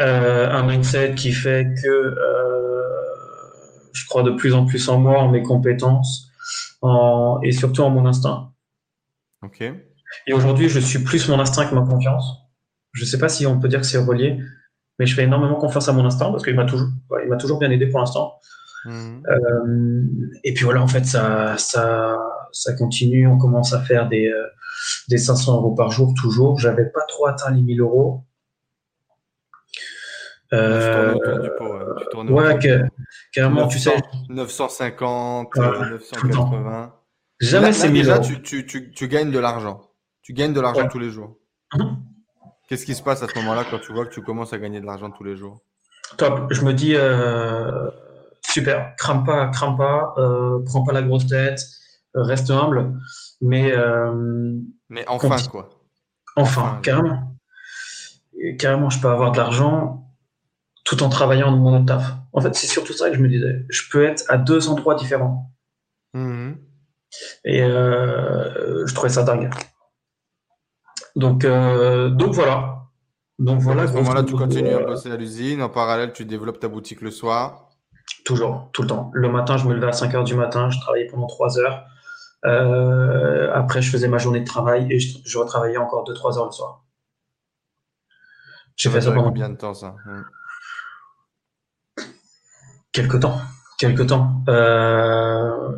Euh, 0.00 0.50
un 0.50 0.62
mindset 0.62 1.14
qui 1.14 1.32
fait 1.32 1.74
que 1.82 1.88
euh, 1.88 2.66
je 3.92 4.06
crois 4.06 4.22
de 4.22 4.30
plus 4.30 4.52
en 4.54 4.66
plus 4.66 4.88
en 4.90 4.98
moi, 4.98 5.18
en 5.18 5.30
mes 5.30 5.42
compétences, 5.42 6.30
et 7.42 7.52
surtout 7.52 7.82
en 7.82 7.90
mon 7.90 8.06
instinct. 8.06 8.52
Ok. 9.42 9.62
Et 10.26 10.32
aujourd'hui, 10.32 10.68
je 10.68 10.80
suis 10.80 11.00
plus 11.00 11.28
mon 11.28 11.38
instinct 11.38 11.66
que 11.66 11.74
ma 11.74 11.82
confiance. 11.82 12.38
Je 12.92 13.02
ne 13.02 13.06
sais 13.06 13.18
pas 13.18 13.28
si 13.28 13.46
on 13.46 13.60
peut 13.60 13.68
dire 13.68 13.80
que 13.80 13.86
c'est 13.86 13.98
relié, 13.98 14.38
mais 14.98 15.06
je 15.06 15.14
fais 15.14 15.24
énormément 15.24 15.56
confiance 15.56 15.88
à 15.88 15.92
mon 15.92 16.04
instinct 16.04 16.30
parce 16.30 16.42
qu'il 16.42 16.54
m'a 16.54 16.64
toujours, 16.64 16.88
il 17.22 17.28
m'a 17.28 17.36
toujours 17.36 17.58
bien 17.58 17.70
aidé 17.70 17.86
pour 17.86 18.00
l'instant. 18.00 18.38
Mhm. 18.86 19.22
Euh, 19.28 20.04
et 20.44 20.54
puis 20.54 20.64
voilà, 20.64 20.82
en 20.82 20.88
fait, 20.88 21.04
ça, 21.04 21.56
ça, 21.58 22.18
ça 22.52 22.72
continue. 22.74 23.26
On 23.26 23.38
commence 23.38 23.72
à 23.72 23.82
faire 23.82 24.08
des, 24.08 24.28
euh, 24.28 24.46
des 25.08 25.18
500 25.18 25.56
euros 25.56 25.74
par 25.74 25.90
jour 25.90 26.14
toujours. 26.14 26.58
J'avais 26.58 26.86
pas 26.86 27.04
trop 27.08 27.26
atteint 27.26 27.50
les 27.50 27.62
1000 27.62 27.80
euros. 27.80 28.24
Euh, 30.52 31.14
ouais, 32.28 32.58
carrément, 33.32 33.66
tu 33.66 33.78
sais. 33.78 33.96
950, 34.28 35.56
980. 35.56 36.94
Jamais 37.40 37.72
c'est 37.72 37.90
Déjà, 37.90 38.18
tu, 38.18 38.40
tu, 38.42 38.64
tu, 38.66 38.92
tu, 38.92 39.08
gagnes 39.08 39.30
de 39.30 39.38
l'argent. 39.38 39.90
Tu 40.22 40.32
gagnes 40.32 40.52
de 40.52 40.60
l'argent 40.60 40.88
tous 40.88 40.98
les 40.98 41.10
jours. 41.10 41.36
Mhm. 41.74 41.96
Qu'est-ce 42.68 42.86
qui 42.86 42.94
se 42.94 43.02
passe 43.02 43.22
à 43.22 43.28
ce 43.28 43.38
moment-là 43.38 43.64
quand 43.70 43.78
tu 43.78 43.92
vois 43.92 44.06
que 44.06 44.12
tu 44.12 44.22
commences 44.22 44.52
à 44.52 44.58
gagner 44.58 44.80
de 44.80 44.86
l'argent 44.86 45.10
tous 45.10 45.24
les 45.24 45.36
jours? 45.36 45.60
Top. 46.16 46.52
Je 46.52 46.62
me 46.62 46.72
dis, 46.72 46.94
euh, 46.94 47.90
super, 48.44 48.94
crame 48.96 49.24
pas, 49.24 49.48
crame 49.48 49.76
pas, 49.76 50.14
euh, 50.18 50.60
prends 50.64 50.84
pas 50.84 50.92
la 50.92 51.02
grosse 51.02 51.26
tête, 51.26 51.60
reste 52.14 52.50
humble. 52.50 52.94
Mais, 53.40 53.72
euh, 53.72 54.58
mais 54.88 55.04
enfin, 55.08 55.36
quoi. 55.50 55.68
Enfin, 56.36 56.80
carrément. 56.82 57.36
carrément, 58.58 58.90
je 58.90 59.00
peux 59.00 59.08
avoir 59.08 59.32
de 59.32 59.38
l'argent 59.38 59.95
tout 60.86 61.02
en 61.02 61.08
travaillant 61.08 61.50
dans 61.50 61.58
mon 61.58 61.84
taf. 61.84 62.14
En 62.32 62.40
fait, 62.40 62.54
c'est 62.54 62.68
surtout 62.68 62.92
ça 62.92 63.10
que 63.10 63.16
je 63.16 63.20
me 63.20 63.28
disais. 63.28 63.66
Je 63.68 63.82
peux 63.90 64.04
être 64.04 64.24
à 64.28 64.38
deux 64.38 64.68
endroits 64.68 64.94
différents. 64.94 65.52
Mhm. 66.14 66.56
Et 67.44 67.62
euh, 67.62 68.86
je 68.86 68.94
trouvais 68.94 69.10
ça 69.10 69.24
dingue. 69.24 69.50
Donc, 71.16 71.44
euh, 71.44 72.08
donc 72.08 72.32
voilà. 72.32 72.84
Donc 73.38 73.60
voilà. 73.60 73.82
À 73.82 73.88
ce 73.88 73.94
moment-là, 73.94 74.22
tu 74.22 74.34
continues 74.34 74.70
à 74.70 74.84
bosser 74.84 75.10
à 75.10 75.16
l'usine. 75.16 75.60
En 75.60 75.68
parallèle, 75.68 76.12
tu 76.12 76.24
développes 76.24 76.60
ta 76.60 76.68
boutique 76.68 77.00
le 77.00 77.10
soir. 77.10 77.68
Toujours, 78.24 78.70
tout 78.72 78.82
le 78.82 78.88
temps. 78.88 79.10
Le 79.12 79.28
matin, 79.28 79.56
je 79.56 79.66
me 79.66 79.74
levais 79.74 79.88
à 79.88 79.92
5 79.92 80.14
heures 80.14 80.24
du 80.24 80.34
matin. 80.34 80.70
Je 80.70 80.78
travaillais 80.78 81.06
pendant 81.06 81.26
3 81.26 81.58
heures. 81.58 81.84
Euh, 82.44 83.52
après, 83.52 83.82
je 83.82 83.90
faisais 83.90 84.08
ma 84.08 84.18
journée 84.18 84.40
de 84.40 84.46
travail 84.46 84.86
et 84.92 85.00
je, 85.00 85.38
retravaillais 85.38 85.78
encore 85.78 86.04
2-3 86.04 86.38
heures 86.38 86.46
le 86.46 86.52
soir. 86.52 86.84
J'ai 88.76 88.90
fait 88.90 89.00
ça 89.00 89.10
pendant 89.10 89.24
combien 89.24 89.48
de 89.48 89.56
temps 89.56 89.74
ça? 89.74 89.96
Quelque 92.96 93.18
temps. 93.18 93.38
Quelque 93.78 94.02
temps. 94.02 94.42
Euh, 94.48 95.70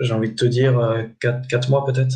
j'ai 0.00 0.12
envie 0.12 0.32
de 0.32 0.34
te 0.34 0.44
dire 0.44 0.74
4, 1.18 1.54
euh, 1.54 1.70
mois 1.70 1.86
peut-être. 1.86 2.14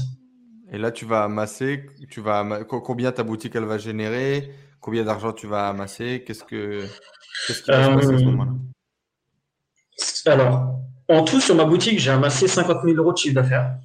Et 0.71 0.77
là, 0.77 0.91
tu 0.91 1.07
vas 1.07 1.25
amasser, 1.25 1.87
tu 2.11 2.21
vas 2.21 2.45
combien 2.67 3.13
ta 3.13 3.23
boutique 3.23 3.57
elle 3.57 3.65
va 3.65 3.79
générer, 3.79 4.53
combien 4.81 5.05
d'argent 5.05 5.33
tu 5.33 5.47
vas 5.47 5.69
amasser, 5.71 6.23
qu'est-ce 6.27 6.45
que 6.45 6.83
qu'est-ce 7.47 7.63
qui 7.63 7.71
va 7.71 7.85
se 7.85 7.91
passer 7.95 8.09
à 8.09 8.19
ce 8.19 8.23
euh, 8.23 8.27
moment-là? 8.27 8.53
Alors, 10.27 10.81
en 11.09 11.25
tout 11.25 11.41
sur 11.41 11.55
ma 11.55 11.65
boutique, 11.65 11.99
j'ai 11.99 12.11
amassé 12.11 12.47
50 12.47 12.83
000 12.85 12.97
euros 12.97 13.15
de 13.15 13.17
chiffre 13.17 13.37
d'affaires, 13.37 13.79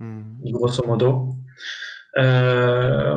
hmm. 0.00 0.50
grosso 0.50 0.86
modo. 0.86 1.34
pas 2.14 3.16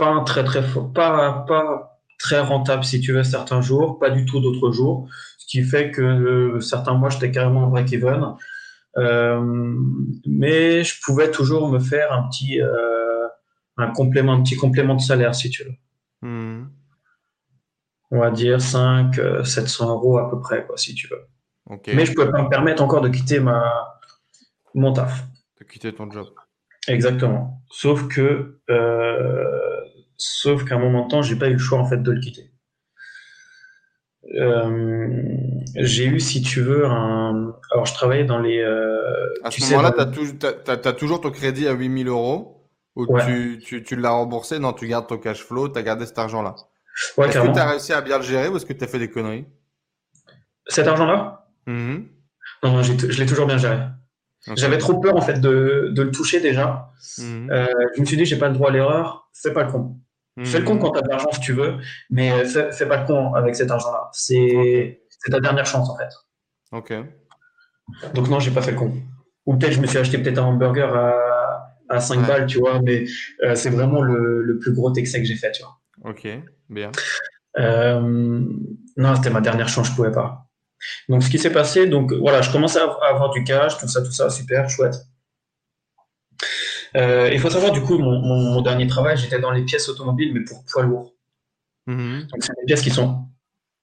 un 0.00 0.24
très 0.24 0.42
très 0.42 0.62
fort, 0.62 0.92
pas, 0.92 1.44
pas 1.46 1.95
très 2.26 2.40
rentable 2.40 2.82
si 2.82 3.00
tu 3.00 3.12
veux 3.12 3.22
certains 3.22 3.60
jours, 3.60 4.00
pas 4.00 4.10
du 4.10 4.24
tout 4.24 4.40
d'autres 4.40 4.72
jours, 4.72 5.08
ce 5.38 5.46
qui 5.46 5.62
fait 5.62 5.92
que 5.92 6.02
euh, 6.02 6.60
certains 6.60 6.94
mois 6.94 7.08
j'étais 7.08 7.30
carrément 7.30 7.64
en 7.64 7.68
break-even. 7.68 8.34
Euh, 8.96 9.40
mais 10.26 10.82
je 10.82 10.94
pouvais 11.04 11.30
toujours 11.30 11.68
me 11.68 11.78
faire 11.78 12.12
un 12.12 12.28
petit, 12.28 12.60
euh, 12.60 13.28
un 13.76 13.92
complément, 13.92 14.32
un 14.32 14.42
petit 14.42 14.56
complément 14.56 14.96
de 14.96 15.00
salaire 15.00 15.36
si 15.36 15.50
tu 15.50 15.62
veux. 15.62 15.74
Hmm. 16.28 16.64
On 18.10 18.18
va 18.18 18.32
dire 18.32 18.60
5, 18.60 19.20
700 19.44 19.90
euros 19.90 20.18
à 20.18 20.28
peu 20.28 20.40
près, 20.40 20.66
quoi, 20.66 20.76
si 20.76 20.94
tu 20.94 21.08
veux. 21.08 21.26
Mais 21.94 22.06
je 22.06 22.10
ne 22.10 22.16
pouvais 22.16 22.30
pas 22.30 22.42
me 22.42 22.48
permettre 22.48 22.82
encore 22.82 23.02
de 23.02 23.08
quitter 23.08 23.38
ma, 23.38 24.00
mon 24.74 24.92
taf. 24.92 25.24
De 25.60 25.64
quitter 25.64 25.92
ton 25.92 26.10
job. 26.10 26.26
Exactement. 26.88 27.62
Sauf 27.68 28.08
que 28.08 28.58
Sauf 30.16 30.64
qu'à 30.64 30.76
un 30.76 30.78
moment 30.78 31.04
de 31.04 31.10
temps, 31.10 31.22
j'ai 31.22 31.36
pas 31.36 31.48
eu 31.48 31.54
le 31.54 31.58
choix 31.58 31.78
en 31.78 31.84
fait 31.84 32.02
de 32.02 32.10
le 32.10 32.20
quitter. 32.20 32.50
Euh, 34.34 35.22
j'ai 35.76 36.06
eu, 36.06 36.20
si 36.20 36.42
tu 36.42 36.60
veux, 36.60 36.86
un. 36.86 37.54
Alors, 37.72 37.86
je 37.86 37.94
travaillais 37.94 38.24
dans 38.24 38.38
les. 38.38 38.58
Euh, 38.58 39.32
à 39.44 39.50
ce 39.50 39.60
moment-là, 39.62 39.92
tu 39.92 40.88
as, 40.88 40.92
toujours 40.92 41.20
ton 41.20 41.30
crédit 41.30 41.68
à 41.68 41.72
8000 41.72 42.08
euros 42.08 42.68
ou 42.96 43.06
tu, 43.20 43.60
tu, 43.64 43.82
tu 43.82 43.96
l'as 43.96 44.10
remboursé? 44.10 44.58
Non, 44.58 44.72
tu 44.72 44.88
gardes 44.88 45.06
ton 45.06 45.18
cash 45.18 45.42
flow, 45.42 45.68
tu 45.68 45.78
as 45.78 45.82
gardé 45.82 46.06
cet 46.06 46.18
argent-là. 46.18 46.54
est-ce 47.18 47.38
que 47.38 47.52
tu 47.52 47.58
as 47.58 47.70
réussi 47.70 47.92
à 47.92 48.00
bien 48.00 48.16
le 48.16 48.24
gérer 48.24 48.48
ou 48.48 48.56
est-ce 48.56 48.66
que 48.66 48.72
tu 48.72 48.82
as 48.82 48.88
fait 48.88 48.98
des 48.98 49.10
conneries? 49.10 49.46
Cet 50.66 50.88
argent-là? 50.88 51.46
Mm-hmm. 51.68 52.04
Non, 52.64 52.72
non, 52.72 52.82
je 52.82 52.92
l'ai 52.92 53.26
toujours 53.26 53.46
bien 53.46 53.58
géré. 53.58 53.78
J'avais 54.54 54.78
trop 54.78 55.00
peur 55.00 55.16
en 55.16 55.20
fait 55.20 55.40
de, 55.40 55.90
de 55.92 56.02
le 56.02 56.10
toucher 56.10 56.40
déjà. 56.40 56.92
Mhm. 57.18 57.50
Euh, 57.50 57.66
je 57.96 58.00
me 58.00 58.06
suis 58.06 58.16
dit, 58.16 58.24
j'ai 58.24 58.38
pas 58.38 58.48
le 58.48 58.54
droit 58.54 58.70
à 58.70 58.72
l'erreur, 58.72 59.28
fais 59.32 59.52
pas 59.52 59.64
le 59.64 59.72
con. 59.72 59.98
Fais 60.44 60.58
le 60.58 60.66
con 60.66 60.74
mhm. 60.74 60.80
quand 60.80 60.90
tu 60.92 60.98
as 60.98 61.02
de 61.02 61.08
l'argent 61.08 61.32
si 61.32 61.40
tu 61.40 61.52
veux, 61.54 61.78
mais 62.10 62.30
euh, 62.30 62.70
fais, 62.70 62.86
pas 62.86 63.00
le 63.00 63.06
con 63.06 63.34
avec 63.34 63.56
cet 63.56 63.70
argent-là. 63.70 64.10
C'est 64.12 65.00
ta 65.30 65.40
dernière 65.40 65.64
chance 65.64 65.88
en 65.88 65.96
fait. 65.96 66.10
Ok. 66.72 66.92
Donc 68.14 68.28
non, 68.28 68.38
j'ai 68.38 68.50
pas 68.50 68.60
fait 68.60 68.72
le 68.72 68.76
con. 68.76 68.92
Ou 69.46 69.56
peut-être 69.56 69.72
je 69.72 69.80
me 69.80 69.86
suis 69.86 69.96
acheté 69.96 70.18
peut-être 70.18 70.38
un 70.38 70.44
hamburger 70.44 70.94
à, 70.94 71.74
à 71.88 72.00
5 72.00 72.26
balles, 72.26 72.46
tu 72.46 72.58
vois, 72.58 72.80
mais 72.82 73.06
euh, 73.44 73.54
c'est 73.54 73.70
vraiment 73.70 74.02
le, 74.02 74.42
le, 74.42 74.58
plus 74.58 74.72
gros 74.72 74.92
excès 74.92 75.20
que 75.20 75.26
j'ai 75.26 75.36
fait, 75.36 75.52
tu 75.52 75.62
vois. 75.62 75.78
Ok, 76.04 76.28
bien. 76.68 76.90
non, 77.56 79.16
c'était 79.16 79.30
ma 79.30 79.40
dernière 79.40 79.68
chance, 79.68 79.88
je 79.88 79.94
pouvais 79.94 80.12
pas. 80.12 80.46
Donc, 81.08 81.22
ce 81.22 81.30
qui 81.30 81.38
s'est 81.38 81.52
passé, 81.52 81.86
donc 81.86 82.12
voilà, 82.12 82.42
je 82.42 82.50
commençais 82.50 82.80
à 82.80 83.06
avoir 83.08 83.30
du 83.30 83.44
cash, 83.44 83.78
tout 83.78 83.88
ça, 83.88 84.02
tout 84.02 84.12
ça, 84.12 84.28
super, 84.28 84.68
chouette. 84.68 84.96
Euh, 86.96 87.30
il 87.32 87.38
faut 87.38 87.50
savoir, 87.50 87.72
du 87.72 87.82
coup, 87.82 87.98
mon, 87.98 88.60
dernier 88.62 88.86
travail, 88.86 89.16
j'étais 89.16 89.38
dans 89.38 89.50
les 89.50 89.62
pièces 89.62 89.88
automobiles, 89.88 90.32
mais 90.32 90.40
pour 90.40 90.64
poids 90.64 90.82
lourds. 90.82 91.14
Mm-hmm. 91.86 92.30
Donc, 92.30 92.42
c'est 92.42 92.54
des 92.60 92.66
pièces 92.66 92.82
qui 92.82 92.90
sont 92.90 93.26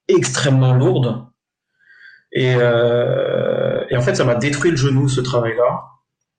extrêmement 0.08 0.74
lourdes. 0.74 1.26
Euh, 2.36 3.86
et, 3.90 3.98
en 3.98 4.02
fait, 4.02 4.16
ça 4.16 4.26
m'a 4.26 4.36
détruit 4.36 4.72
le 4.72 4.78
genou, 4.78 5.08
ce 5.08 5.22
travail-là. 5.22 5.84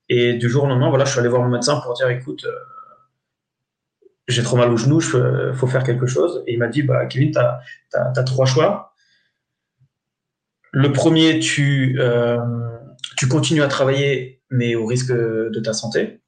Et 0.08 0.34
du 0.34 0.48
jour 0.50 0.64
au 0.64 0.66
lendemain, 0.66 0.88
voilà, 0.88 1.04
je 1.04 1.10
suis 1.10 1.20
allé 1.20 1.28
voir 1.28 1.42
mon 1.42 1.48
médecin 1.48 1.80
pour 1.80 1.94
dire, 1.94 2.08
écoute, 2.08 2.44
euh, 2.44 4.08
j'ai 4.26 4.42
trop 4.42 4.56
mal 4.56 4.70
au 4.70 4.76
genou, 4.76 5.00
il 5.00 5.54
faut 5.54 5.66
faire 5.66 5.84
quelque 5.84 6.06
chose. 6.06 6.42
Et 6.46 6.54
il 6.54 6.58
m'a 6.58 6.68
dit, 6.68 6.82
bah, 6.82 7.06
Kevin, 7.06 7.30
tu 7.30 7.38
as, 7.38 8.22
trois 8.24 8.46
choix. 8.46 8.94
Le 10.72 10.90
premier, 10.92 11.38
tu, 11.38 11.96
euh, 12.00 12.38
tu 13.16 13.28
continues 13.28 13.62
à 13.62 13.68
travailler, 13.68 14.42
mais 14.50 14.74
au 14.74 14.86
risque 14.86 15.12
de 15.12 15.60
ta 15.60 15.72
santé. 15.72 16.20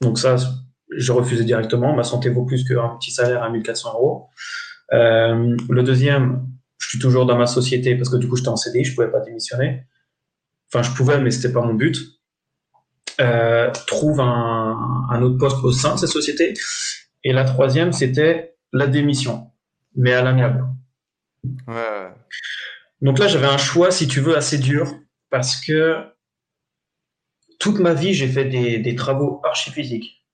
Donc 0.00 0.18
ça, 0.18 0.36
je 0.90 1.12
refusais 1.12 1.44
directement. 1.44 1.94
Ma 1.94 2.04
santé 2.04 2.30
vaut 2.30 2.44
plus 2.44 2.64
qu'un 2.64 2.96
petit 3.00 3.10
salaire 3.10 3.42
à 3.42 3.50
1400 3.50 3.92
euros. 3.94 4.28
Euh, 4.92 5.56
le 5.68 5.82
deuxième, 5.82 6.48
je 6.78 6.88
suis 6.88 6.98
toujours 6.98 7.26
dans 7.26 7.36
ma 7.36 7.46
société 7.46 7.94
parce 7.94 8.08
que 8.08 8.16
du 8.16 8.28
coup, 8.28 8.36
j'étais 8.36 8.48
en 8.48 8.56
CDI, 8.56 8.84
je 8.84 8.94
pouvais 8.94 9.10
pas 9.10 9.20
démissionner. 9.20 9.86
Enfin, 10.72 10.82
je 10.82 10.94
pouvais, 10.94 11.20
mais 11.20 11.30
c'était 11.30 11.52
pas 11.52 11.62
mon 11.62 11.74
but. 11.74 11.98
Euh, 13.20 13.70
trouve 13.86 14.20
un, 14.20 15.06
un, 15.10 15.22
autre 15.22 15.36
poste 15.36 15.62
au 15.62 15.72
sein 15.72 15.94
de 15.94 16.00
cette 16.00 16.10
société. 16.10 16.54
Et 17.22 17.32
la 17.32 17.44
troisième, 17.44 17.92
c'était 17.92 18.56
la 18.72 18.86
démission, 18.86 19.50
mais 19.94 20.12
à 20.12 20.22
l'amiable. 20.22 20.64
Ouais. 21.68 22.08
Donc 23.02 23.18
là, 23.18 23.28
j'avais 23.28 23.46
un 23.46 23.58
choix, 23.58 23.90
si 23.90 24.08
tu 24.08 24.20
veux, 24.20 24.36
assez 24.36 24.58
dur, 24.58 24.94
parce 25.30 25.60
que 25.60 26.04
toute 27.60 27.78
ma 27.78 27.94
vie, 27.94 28.14
j'ai 28.14 28.26
fait 28.26 28.46
des, 28.46 28.94
travaux 28.96 29.40
archi-physiques. 29.44 30.24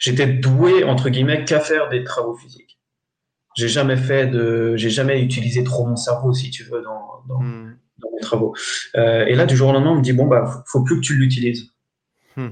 J'étais 0.00 0.26
doué, 0.26 0.82
entre 0.82 1.10
guillemets, 1.10 1.44
qu'à 1.44 1.60
faire 1.60 1.88
des 1.88 2.02
travaux 2.02 2.34
physiques. 2.34 2.80
J'ai 3.54 3.68
jamais 3.68 3.96
fait 3.96 4.26
de, 4.26 4.74
j'ai 4.76 4.90
jamais 4.90 5.22
utilisé 5.22 5.62
trop 5.62 5.86
mon 5.86 5.94
cerveau, 5.94 6.32
si 6.32 6.50
tu 6.50 6.64
veux, 6.64 6.82
dans, 6.82 7.22
dans, 7.28 7.40
hmm. 7.40 7.76
mes 8.14 8.20
travaux. 8.20 8.54
Euh, 8.96 9.26
et 9.26 9.34
là, 9.34 9.46
du 9.46 9.56
jour 9.56 9.68
au 9.68 9.72
lendemain, 9.72 9.92
on 9.92 9.96
me 9.96 10.02
dit, 10.02 10.14
bon, 10.14 10.26
bah, 10.26 10.64
faut 10.66 10.82
plus 10.82 10.96
que 10.96 11.00
tu 11.02 11.16
l'utilises. 11.16 11.70
Hmm. 12.36 12.48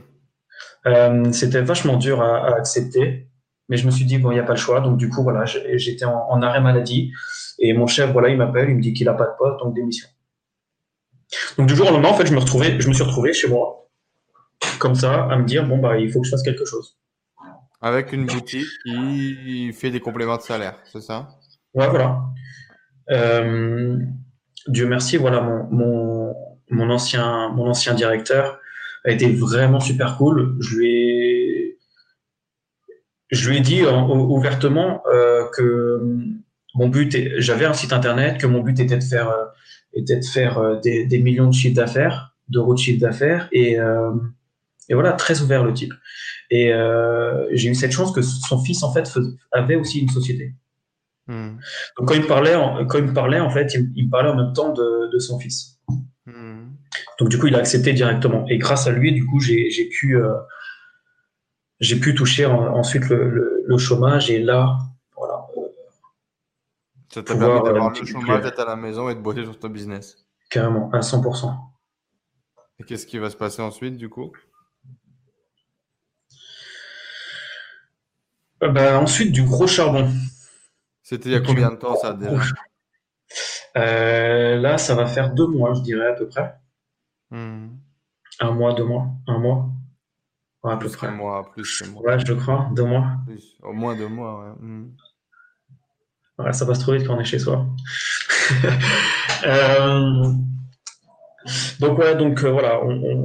Euh, 0.86 1.32
c'était 1.32 1.62
vachement 1.62 1.96
dur 1.96 2.20
à, 2.20 2.54
accepter, 2.54 3.28
mais 3.68 3.78
je 3.78 3.86
me 3.86 3.90
suis 3.90 4.04
dit, 4.04 4.18
bon, 4.18 4.30
il 4.30 4.34
n'y 4.34 4.40
a 4.40 4.44
pas 4.44 4.52
le 4.52 4.58
choix. 4.58 4.80
Donc, 4.80 4.98
du 4.98 5.08
coup, 5.08 5.22
voilà, 5.22 5.44
j'étais 5.46 6.04
en, 6.04 6.28
en, 6.28 6.42
arrêt 6.42 6.60
maladie. 6.60 7.12
Et 7.58 7.72
mon 7.72 7.86
chef, 7.86 8.12
voilà, 8.12 8.28
il 8.28 8.36
m'appelle, 8.36 8.68
il 8.68 8.76
me 8.76 8.82
dit 8.82 8.92
qu'il 8.92 9.06
n'a 9.06 9.14
pas 9.14 9.26
de 9.26 9.36
poste, 9.38 9.58
donc 9.58 9.74
démission. 9.74 10.08
Donc 11.58 11.68
du 11.68 11.74
jour 11.74 11.88
au 11.88 11.92
lendemain, 11.92 12.10
en 12.10 12.14
fait, 12.14 12.26
je 12.26 12.34
me, 12.34 12.40
retrouvais, 12.40 12.80
je 12.80 12.88
me 12.88 12.92
suis 12.92 13.02
retrouvé 13.02 13.32
chez 13.32 13.48
moi, 13.48 13.88
comme 14.78 14.94
ça, 14.94 15.24
à 15.24 15.36
me 15.36 15.44
dire, 15.44 15.66
bon, 15.66 15.78
bah, 15.78 15.98
il 15.98 16.10
faut 16.10 16.20
que 16.20 16.26
je 16.26 16.30
fasse 16.30 16.42
quelque 16.42 16.64
chose. 16.64 16.96
Avec 17.80 18.12
une 18.12 18.26
boutique 18.26 18.68
qui 18.84 19.72
fait 19.72 19.90
des 19.90 20.00
compléments 20.00 20.36
de 20.36 20.42
salaire, 20.42 20.78
c'est 20.84 21.00
ça? 21.00 21.28
Ouais, 21.74 21.88
voilà. 21.88 22.20
Euh, 23.10 23.98
Dieu 24.68 24.86
merci, 24.86 25.16
voilà, 25.16 25.40
mon, 25.40 26.34
mon, 26.70 26.90
ancien, 26.90 27.48
mon 27.48 27.68
ancien 27.68 27.94
directeur 27.94 28.60
a 29.04 29.10
été 29.10 29.32
vraiment 29.32 29.80
super 29.80 30.16
cool. 30.16 30.56
Je 30.60 30.76
lui 30.76 30.88
ai, 30.88 31.78
je 33.30 33.50
lui 33.50 33.56
ai 33.56 33.60
dit 33.60 33.82
ouvertement 33.84 35.02
euh, 35.12 35.46
que 35.56 36.00
mon 36.74 36.88
but, 36.88 37.16
j'avais 37.38 37.64
un 37.64 37.72
site 37.72 37.92
internet, 37.92 38.38
que 38.38 38.46
mon 38.46 38.60
but 38.60 38.78
était 38.78 38.96
de 38.96 39.02
faire, 39.02 39.28
euh, 39.28 39.44
était 39.94 40.18
de 40.18 40.24
faire 40.24 40.58
euh, 40.58 40.78
des, 40.80 41.06
des, 41.06 41.18
millions 41.18 41.48
de 41.48 41.54
chiffres 41.54 41.74
d'affaires, 41.74 42.34
d'euros 42.48 42.74
de 42.74 42.78
chiffre 42.78 43.00
d'affaires, 43.00 43.48
et, 43.52 43.78
euh, 43.78 44.12
et, 44.88 44.94
voilà, 44.94 45.12
très 45.12 45.40
ouvert 45.42 45.64
le 45.64 45.72
type. 45.72 45.92
Et 46.50 46.72
euh, 46.72 47.46
j'ai 47.52 47.70
eu 47.70 47.74
cette 47.74 47.92
chance 47.92 48.12
que 48.12 48.22
son 48.22 48.62
fils 48.62 48.82
en 48.82 48.92
fait 48.92 49.10
avait 49.52 49.76
aussi 49.76 50.00
une 50.00 50.08
société. 50.08 50.54
Hmm. 51.28 51.56
Donc 51.98 52.08
quand 52.08 52.14
il 52.14 52.22
me 52.22 52.26
parlait, 52.26 52.54
quand 52.88 52.98
il 52.98 53.04
me 53.04 53.14
parlait 53.14 53.40
en 53.40 53.50
fait, 53.50 53.74
il, 53.74 54.06
me 54.06 54.10
parlait 54.10 54.30
en 54.30 54.36
même 54.36 54.52
temps 54.52 54.72
de, 54.72 55.10
de 55.12 55.18
son 55.18 55.38
fils. 55.38 55.78
Hmm. 56.26 56.72
Donc 57.18 57.28
du 57.28 57.38
coup, 57.38 57.46
il 57.46 57.54
a 57.54 57.58
accepté 57.58 57.92
directement. 57.92 58.46
Et 58.48 58.58
grâce 58.58 58.86
à 58.86 58.90
lui, 58.90 59.12
du 59.12 59.24
coup, 59.24 59.40
j'ai 59.40 59.88
pu, 59.90 60.16
euh, 60.16 60.34
j'ai 61.80 61.96
pu 61.96 62.14
toucher 62.14 62.46
ensuite 62.46 63.08
le, 63.08 63.30
le, 63.30 63.62
le, 63.66 63.78
chômage. 63.78 64.30
Et 64.30 64.40
là, 64.40 64.78
ça 67.12 67.22
t'a 67.22 67.36
permis 67.36 67.62
d'avoir 67.62 67.90
le 67.90 68.04
chômage, 68.06 68.42
d'être 68.42 68.60
à 68.60 68.64
la 68.64 68.76
maison 68.76 69.08
et 69.08 69.14
de 69.14 69.20
bosser 69.20 69.44
sur 69.44 69.58
ton 69.58 69.68
business. 69.68 70.16
Carrément, 70.50 70.90
à 70.92 71.00
100%. 71.00 71.54
Et 72.78 72.84
qu'est-ce 72.84 73.06
qui 73.06 73.18
va 73.18 73.28
se 73.30 73.36
passer 73.36 73.60
ensuite, 73.62 73.96
du 73.96 74.08
coup? 74.08 74.32
Euh, 78.62 78.68
bah, 78.68 78.98
Ensuite, 79.00 79.32
du 79.32 79.42
gros 79.42 79.66
charbon. 79.66 80.10
C'était 81.02 81.28
il 81.28 81.32
y 81.32 81.36
a 81.36 81.40
combien 81.40 81.70
de 81.70 81.76
temps, 81.76 81.96
ça, 81.96 82.14
déjà? 82.14 82.40
euh, 83.76 84.56
Là, 84.56 84.78
ça 84.78 84.94
va 84.94 85.06
faire 85.06 85.34
deux 85.34 85.46
mois, 85.46 85.74
je 85.74 85.80
dirais, 85.82 86.06
à 86.08 86.12
peu 86.14 86.28
près. 86.28 86.54
Hmm. 87.30 87.68
Un 88.40 88.50
mois, 88.52 88.72
deux 88.74 88.84
mois, 88.84 89.08
un 89.26 89.38
mois. 89.38 89.68
à 90.64 90.76
peu 90.76 90.88
près. 90.88 91.08
Un 91.08 91.12
mois, 91.12 91.50
plus 91.52 91.82
mois. 91.90 92.02
Ouais, 92.02 92.18
je 92.24 92.32
crois, 92.32 92.70
deux 92.72 92.84
mois. 92.84 93.06
Au 93.62 93.72
moins 93.72 93.96
deux 93.96 94.08
mois, 94.08 94.44
ouais. 94.44 94.52
Hmm 94.60 94.90
ça 96.50 96.66
passe 96.66 96.80
trop 96.80 96.92
vite 96.92 97.06
quand 97.06 97.16
on 97.16 97.20
est 97.20 97.24
chez 97.24 97.38
soi. 97.38 97.66
Euh, 99.44 100.32
donc 101.80 101.98
ouais, 101.98 102.14
donc 102.14 102.44
euh, 102.44 102.50
voilà, 102.50 102.80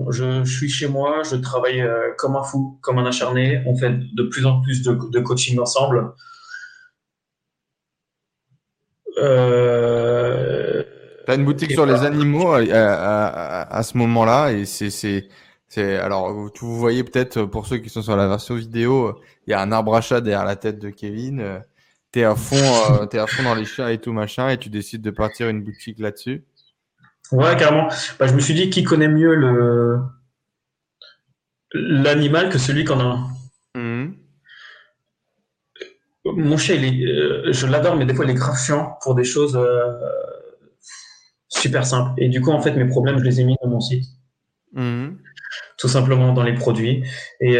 je, 0.09 0.43
suis 0.45 0.69
chez 0.69 0.87
moi, 0.87 1.21
je 1.29 1.35
travaille 1.35 1.81
euh, 1.81 2.13
comme 2.17 2.35
un 2.35 2.43
fou, 2.43 2.79
comme 2.81 2.97
un 2.97 3.05
acharné. 3.05 3.61
On 3.67 3.77
fait 3.77 3.91
de 3.91 4.23
plus 4.23 4.45
en 4.45 4.61
plus 4.61 4.81
de, 4.81 5.19
coaching 5.19 5.59
ensemble. 5.59 6.13
Tu 9.15 9.21
as 9.21 11.35
une 11.35 11.45
boutique 11.45 11.71
sur 11.71 11.85
les 11.85 12.03
animaux 12.03 12.53
à, 12.53 13.83
ce 13.83 13.97
moment-là 13.97 14.53
et 14.53 14.65
c'est 14.65 15.29
alors 15.99 16.33
vous 16.33 16.79
voyez 16.79 17.03
peut-être 17.03 17.43
pour 17.43 17.67
ceux 17.67 17.77
qui 17.77 17.89
sont 17.89 18.01
sur 18.01 18.15
la 18.15 18.27
version 18.27 18.55
vidéo, 18.55 19.19
il 19.45 19.51
y 19.51 19.53
a 19.53 19.61
un 19.61 19.71
arbre 19.71 19.95
à 19.95 20.01
chat 20.01 20.21
derrière 20.21 20.45
la 20.45 20.55
tête 20.55 20.79
de 20.79 20.89
Kevin 20.89 21.61
t'es 22.11 22.23
à 22.23 22.35
fond, 22.35 22.55
euh, 22.55 23.05
es 23.11 23.17
à 23.17 23.27
fond 23.27 23.43
dans 23.43 23.55
les 23.55 23.65
chats 23.65 23.91
et 23.91 23.99
tout 23.99 24.13
machin, 24.13 24.49
et 24.49 24.57
tu 24.57 24.69
décides 24.69 25.01
de 25.01 25.11
partir 25.11 25.49
une 25.49 25.63
boutique 25.63 25.99
là-dessus? 25.99 26.43
Ouais, 27.31 27.55
carrément. 27.57 27.89
Bah, 28.19 28.27
je 28.27 28.33
me 28.33 28.39
suis 28.39 28.53
dit 28.53 28.69
qui 28.69 28.83
connaît 28.83 29.07
mieux 29.07 29.35
le 29.35 29.99
l'animal 31.73 32.49
que 32.49 32.57
celui 32.57 32.85
qu'on 32.85 32.99
a? 32.99 33.27
Mmh. 33.75 34.13
Mon 36.25 36.57
chat, 36.57 36.73
euh, 36.73 37.51
je 37.51 37.67
l'adore, 37.67 37.95
mais 37.95 38.05
des 38.05 38.13
fois, 38.13 38.25
il 38.25 38.31
est 38.31 38.35
grave 38.35 38.57
chiant 38.57 38.97
pour 39.01 39.15
des 39.15 39.23
choses 39.23 39.57
euh, 39.57 39.91
super 41.49 41.85
simples. 41.85 42.13
Et 42.17 42.29
du 42.29 42.41
coup, 42.41 42.51
en 42.51 42.61
fait, 42.61 42.71
mes 42.71 42.87
problèmes, 42.87 43.19
je 43.19 43.23
les 43.23 43.41
ai 43.41 43.43
mis 43.43 43.55
dans 43.61 43.69
mon 43.69 43.81
site. 43.81 44.05
Mmh. 44.73 45.09
Tout 45.77 45.87
simplement 45.87 46.33
dans 46.33 46.43
les 46.43 46.53
produits. 46.53 47.03
Et, 47.39 47.55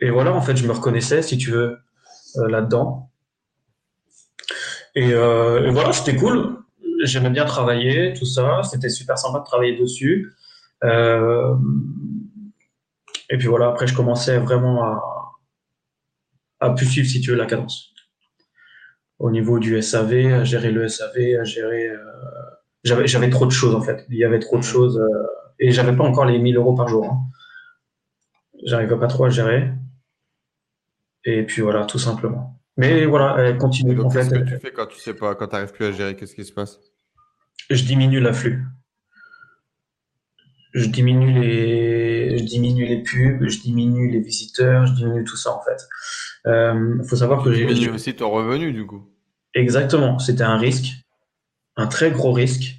et 0.00 0.10
voilà, 0.10 0.32
en 0.32 0.40
fait, 0.40 0.56
je 0.56 0.66
me 0.66 0.72
reconnaissais, 0.72 1.22
si 1.22 1.36
tu 1.38 1.50
veux. 1.50 1.78
Euh, 2.36 2.48
là-dedans. 2.48 3.10
Euh, 4.96 5.66
et, 5.66 5.70
voilà, 5.70 5.92
c'était 5.92 6.16
cool. 6.16 6.58
J'aimais 7.04 7.30
bien 7.30 7.44
travailler, 7.44 8.12
tout 8.12 8.26
ça. 8.26 8.62
C'était 8.62 8.88
super 8.88 9.16
sympa 9.18 9.38
de 9.38 9.44
travailler 9.44 9.78
dessus. 9.78 10.34
Euh, 10.84 11.54
et 13.30 13.38
puis 13.38 13.46
voilà, 13.46 13.68
après, 13.68 13.86
je 13.86 13.94
commençais 13.94 14.38
vraiment 14.38 14.84
à, 14.84 15.02
à 16.60 16.70
plus 16.70 16.86
suivre, 16.86 17.08
si 17.08 17.20
tu 17.20 17.30
veux, 17.30 17.36
la 17.36 17.46
cadence. 17.46 17.94
Au 19.18 19.30
niveau 19.30 19.58
du 19.58 19.80
SAV, 19.80 20.32
à 20.32 20.44
gérer 20.44 20.70
le 20.70 20.88
SAV, 20.88 21.36
à 21.40 21.44
gérer. 21.44 21.90
j'avais, 22.84 23.30
trop 23.30 23.46
de 23.46 23.50
choses, 23.50 23.74
en 23.74 23.80
fait. 23.80 24.04
Il 24.10 24.16
y 24.16 24.24
avait 24.24 24.38
trop 24.38 24.56
de 24.58 24.62
choses. 24.62 25.00
et 25.58 25.70
j'avais 25.70 25.96
pas 25.96 26.04
encore 26.04 26.24
les 26.24 26.38
1000 26.38 26.56
euros 26.56 26.74
par 26.74 26.88
jour. 26.88 27.04
Hein. 27.04 27.18
J'arrivais 28.64 28.98
pas 28.98 29.06
trop 29.06 29.24
à 29.24 29.30
gérer. 29.30 29.72
Et 31.24 31.44
puis 31.44 31.62
voilà, 31.62 31.84
tout 31.84 31.98
simplement. 31.98 32.58
Mais 32.76 33.06
voilà, 33.06 33.36
elle 33.38 33.58
continue. 33.58 33.96
Qu'est-ce 34.12 34.30
que 34.30 34.38
tu 34.38 34.58
fais 34.58 34.72
quand 34.72 34.86
tu 34.86 34.98
sais 34.98 35.14
pas, 35.14 35.34
quand 35.34 35.48
tu 35.48 35.54
n'arrives 35.54 35.72
plus 35.72 35.86
à 35.86 35.92
gérer 35.92 36.14
Qu'est-ce 36.14 36.34
qui 36.34 36.44
se 36.44 36.52
passe? 36.52 36.78
Je 37.70 37.82
diminue 37.82 38.20
l'afflux. 38.20 38.64
Je 40.74 40.84
diminue 40.86 41.32
les, 41.40 42.38
je 42.38 42.44
diminue 42.44 42.86
les 42.86 43.02
pubs, 43.02 43.48
je 43.48 43.60
diminue 43.60 44.10
les 44.10 44.20
visiteurs, 44.20 44.86
je 44.86 44.92
diminue 44.92 45.24
tout 45.24 45.36
ça 45.36 45.52
en 45.52 45.60
fait. 45.62 45.88
Il 46.44 46.50
euh, 46.50 47.02
faut 47.04 47.16
savoir 47.16 47.42
que 47.42 47.52
j'ai 47.52 47.90
aussi 47.90 48.14
ton 48.14 48.30
revenu 48.30 48.72
du 48.72 48.86
coup. 48.86 49.10
Exactement, 49.54 50.18
c'était 50.18 50.44
un 50.44 50.56
risque, 50.56 50.92
un 51.76 51.86
très 51.86 52.10
gros 52.10 52.32
risque. 52.32 52.76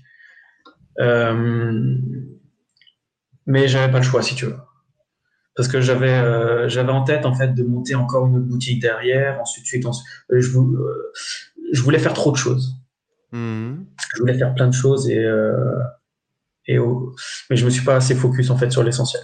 Euh, 0.99 1.97
mais 3.45 3.67
j'avais 3.67 3.91
pas 3.91 3.99
le 3.99 4.03
choix 4.03 4.21
si 4.21 4.35
tu 4.35 4.45
veux 4.45 4.57
parce 5.59 5.67
que 5.67 5.81
j'avais 5.81 6.13
euh, 6.13 6.69
j'avais 6.69 6.93
en 6.93 7.03
tête 7.03 7.25
en 7.25 7.35
fait 7.35 7.53
de 7.53 7.63
monter 7.63 7.93
encore 7.93 8.25
une 8.27 8.37
autre 8.37 8.45
boutique 8.45 8.81
derrière, 8.81 9.41
ensuite 9.41 9.65
suite, 9.65 9.85
euh, 9.85 10.39
je, 10.39 10.57
euh, 10.57 11.11
je, 11.73 11.81
voulais 11.81 11.99
faire 11.99 12.13
trop 12.13 12.31
de 12.31 12.37
choses. 12.37 12.77
Mmh. 13.33 13.73
Je 14.15 14.19
voulais 14.21 14.37
faire 14.37 14.55
plein 14.55 14.67
de 14.67 14.73
choses 14.73 15.09
et 15.09 15.21
et 16.65 16.77
mais 17.49 17.57
je 17.57 17.65
me 17.65 17.69
suis 17.69 17.83
pas 17.83 17.97
assez 17.97 18.15
focus 18.15 18.49
en 18.51 18.57
fait 18.57 18.71
sur 18.71 18.83
l'essentiel. 18.83 19.21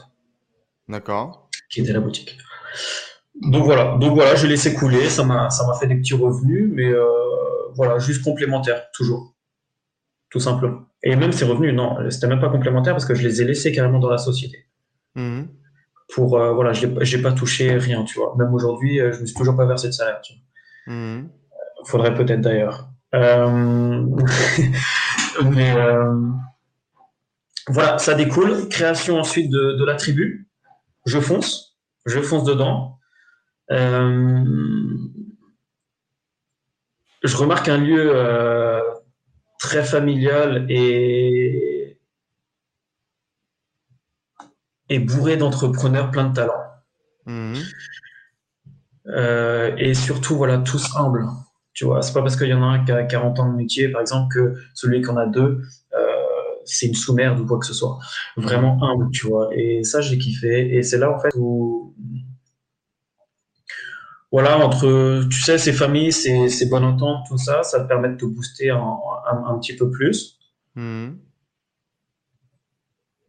D'accord. 0.89 1.49
Qui 1.69 1.79
était 1.79 1.93
la 1.93 2.01
boutique. 2.01 2.37
Donc 3.41 3.63
voilà, 3.63 3.97
donc 3.97 4.15
voilà, 4.15 4.35
j'ai 4.35 4.49
laissé 4.49 4.73
couler, 4.73 5.07
ça 5.07 5.23
m'a 5.23 5.49
ça 5.49 5.65
m'a 5.65 5.75
fait 5.75 5.87
des 5.87 5.95
petits 5.95 6.15
revenus, 6.15 6.69
mais 6.69 6.91
voilà, 7.75 7.97
juste 7.97 8.25
complémentaire 8.25 8.87
toujours, 8.93 9.37
tout 10.29 10.41
simplement. 10.41 10.81
Et 11.01 11.15
même 11.15 11.31
ces 11.31 11.45
revenus, 11.45 11.73
non, 11.73 11.95
c'était 12.09 12.27
même 12.27 12.41
pas 12.41 12.49
complémentaire 12.49 12.93
parce 12.93 13.05
que 13.05 13.15
je 13.15 13.25
les 13.25 13.41
ai 13.41 13.45
laissés 13.45 13.71
carrément 13.71 13.99
dans 13.99 14.09
la 14.09 14.17
société. 14.17 14.65
Mmh 15.15 15.43
pour 16.15 16.39
euh, 16.39 16.53
voilà, 16.53 16.71
j'ai 16.71 17.21
pas 17.21 17.33
touché 17.33 17.77
rien, 17.77 18.05
tu 18.05 18.17
vois. 18.17 18.33
Même 18.37 18.53
aujourd'hui, 18.53 19.01
euh, 19.01 19.11
je 19.11 19.19
me 19.19 19.25
suis 19.25 19.35
toujours 19.35 19.57
pas 19.57 19.65
versé 19.65 19.87
de 19.87 19.91
salaire. 19.91 20.21
Tu 20.21 20.33
vois. 20.33 20.95
Mmh. 20.95 21.29
Faudrait 21.85 22.13
peut-être 22.13 22.39
d'ailleurs. 22.39 22.87
Euh, 23.13 24.01
mais 25.43 25.75
voilà, 27.67 27.97
ça 27.97 28.13
découle. 28.13 28.69
Création 28.69 29.19
ensuite 29.19 29.51
de, 29.51 29.73
de, 29.77 29.85
la 29.85 29.95
tribu. 29.95 30.47
Je 31.05 31.19
fonce, 31.19 31.77
je 32.05 32.21
fonce 32.21 32.45
dedans. 32.45 32.97
je 33.69 33.75
remarque 37.35 37.67
un 37.67 37.77
lieu 37.77 38.81
très 39.59 39.83
familial 39.83 40.65
et 40.69 41.44
est 44.89 44.99
bourré 44.99 45.37
d'entrepreneurs 45.37 46.11
plein 46.11 46.29
de 46.29 46.33
talents. 46.33 46.63
Mhm. 47.25 47.55
Euh, 49.07 49.75
et 49.77 49.93
surtout, 49.93 50.35
voilà, 50.35 50.57
tous 50.59 50.95
humbles. 50.95 51.25
Tu 51.73 51.85
vois, 51.85 52.01
c'est 52.01 52.13
pas 52.13 52.21
parce 52.21 52.37
qu'il 52.37 52.47
y 52.47 52.53
en 52.53 52.63
a 52.63 52.67
un 52.67 52.85
qui 52.85 52.91
a 52.91 53.03
40 53.03 53.39
ans 53.39 53.51
de 53.51 53.55
métier, 53.55 53.89
par 53.89 54.01
exemple, 54.01 54.33
que 54.33 54.55
celui 54.73 55.01
qui 55.01 55.09
en 55.09 55.17
a 55.17 55.25
deux, 55.25 55.61
euh, 55.93 56.05
c'est 56.63 56.87
une 56.87 56.95
sous-merde 56.95 57.39
ou 57.39 57.45
quoi 57.45 57.59
que 57.59 57.65
ce 57.65 57.73
soit. 57.73 57.99
Vraiment 58.37 58.81
humble, 58.81 59.11
tu 59.11 59.27
vois. 59.27 59.49
Et 59.53 59.83
ça, 59.83 60.01
j'ai 60.01 60.17
kiffé. 60.17 60.75
Et 60.75 60.83
c'est 60.83 60.97
là, 60.97 61.11
en 61.11 61.19
fait, 61.19 61.29
où. 61.35 61.93
Voilà, 64.31 64.57
entre, 64.57 65.27
tu 65.29 65.41
sais, 65.41 65.57
ces 65.57 65.71
familles, 65.71 66.11
ces, 66.11 66.49
ces 66.49 66.65
bonnes 66.65 66.83
ententes, 66.83 67.25
tout 67.27 67.37
ça, 67.37 67.63
ça 67.63 67.81
te 67.81 67.87
permet 67.87 68.09
de 68.09 68.17
te 68.17 68.25
booster 68.25 68.69
un, 68.69 69.59
petit 69.59 69.75
peu 69.75 69.89
plus. 69.89 70.39
Mhm. 70.75 71.19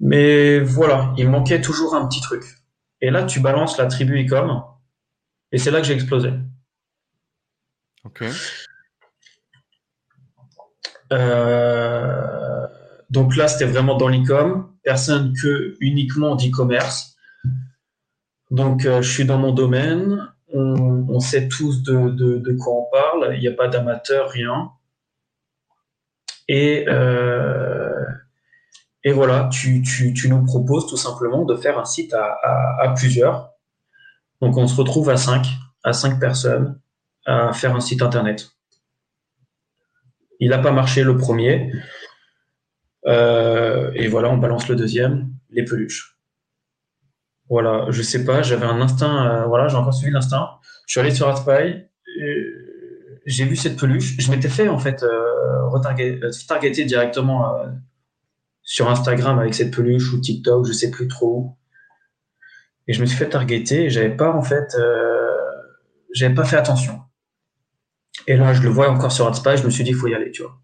Mais 0.00 0.60
voilà, 0.60 1.14
il 1.16 1.28
manquait 1.28 1.60
toujours 1.60 1.94
un 1.94 2.06
petit 2.06 2.20
truc. 2.20 2.44
Et 3.00 3.10
là, 3.10 3.24
tu 3.24 3.40
balances 3.40 3.78
la 3.78 3.86
tribu 3.86 4.24
Ecom, 4.24 4.62
et 5.52 5.58
c'est 5.58 5.70
là 5.70 5.80
que 5.80 5.86
j'ai 5.86 5.94
explosé. 5.94 6.32
Ok. 8.04 8.24
Euh, 11.12 12.66
donc 13.10 13.36
là, 13.36 13.48
c'était 13.48 13.70
vraiment 13.70 13.96
dans 13.96 14.08
l'e-com, 14.08 14.72
personne 14.82 15.32
que 15.40 15.76
uniquement 15.80 16.34
d'e-commerce. 16.34 17.16
Donc, 18.50 18.84
euh, 18.84 19.02
je 19.02 19.10
suis 19.10 19.24
dans 19.24 19.38
mon 19.38 19.52
domaine, 19.52 20.32
on, 20.52 21.20
sait 21.20 21.48
tous 21.48 21.82
de, 21.82 22.56
quoi 22.62 22.74
on 22.74 22.90
parle, 22.90 23.34
il 23.34 23.40
n'y 23.40 23.48
a 23.48 23.52
pas 23.52 23.68
d'amateur, 23.68 24.30
rien. 24.30 24.70
Et 26.48 26.84
euh, 26.88 27.75
et 29.06 29.12
voilà, 29.12 29.48
tu, 29.52 29.84
nous 30.28 30.44
proposes 30.44 30.88
tout 30.88 30.96
simplement 30.96 31.44
de 31.44 31.54
faire 31.54 31.78
un 31.78 31.84
site 31.84 32.12
à, 32.12 32.92
plusieurs. 32.96 33.52
Donc 34.42 34.56
on 34.56 34.66
se 34.66 34.74
retrouve 34.74 35.10
à 35.10 35.16
cinq, 35.16 35.46
à 35.84 35.92
personnes 36.18 36.80
à 37.24 37.52
faire 37.52 37.76
un 37.76 37.80
site 37.80 38.02
internet. 38.02 38.50
Il 40.40 40.50
n'a 40.50 40.58
pas 40.58 40.72
marché 40.72 41.04
le 41.04 41.16
premier. 41.16 41.72
Euh, 43.06 43.92
et 43.94 44.08
voilà, 44.08 44.28
on 44.28 44.38
balance 44.38 44.66
le 44.66 44.74
deuxième, 44.74 45.30
les 45.50 45.64
peluches. 45.64 46.18
Voilà, 47.48 47.86
je 47.90 48.02
sais 48.02 48.24
pas, 48.24 48.42
j'avais 48.42 48.66
un 48.66 48.80
instinct, 48.80 49.24
euh, 49.30 49.44
voilà, 49.44 49.68
j'ai 49.68 49.76
encore 49.76 49.94
suivi 49.94 50.12
l'instinct. 50.12 50.58
Je 50.88 50.90
suis 50.94 51.00
allé 51.00 51.14
sur 51.14 51.28
AdSpy, 51.28 51.84
j'ai 53.24 53.44
vu 53.44 53.54
cette 53.54 53.78
peluche. 53.78 54.16
Je 54.18 54.32
m'étais 54.32 54.48
fait 54.48 54.66
en 54.66 54.80
fait 54.80 55.04
euh, 55.04 55.68
retargeter 55.68 56.84
directement 56.84 57.54
sur 58.66 58.90
Instagram 58.90 59.38
avec 59.38 59.54
cette 59.54 59.74
peluche 59.74 60.12
ou 60.12 60.20
TikTok, 60.20 60.66
je 60.66 60.72
sais 60.72 60.90
plus 60.90 61.08
trop. 61.08 61.56
Et 62.88 62.92
je 62.92 63.00
me 63.00 63.06
suis 63.06 63.16
fait 63.16 63.28
targeter 63.28 63.84
et 63.84 63.90
j'avais 63.90 64.14
pas 64.14 64.32
en 64.32 64.42
fait, 64.42 64.74
euh, 64.74 65.30
j'avais 66.12 66.34
pas 66.34 66.44
fait 66.44 66.56
attention. 66.56 67.00
Et 68.26 68.36
là, 68.36 68.52
je 68.52 68.62
le 68.62 68.68
vois 68.68 68.90
encore 68.90 69.12
sur 69.12 69.26
AdSpy, 69.28 69.56
je 69.56 69.64
me 69.64 69.70
suis 69.70 69.84
dit, 69.84 69.90
il 69.90 69.96
faut 69.96 70.08
y 70.08 70.14
aller, 70.14 70.32
tu 70.32 70.42
vois. 70.42 70.60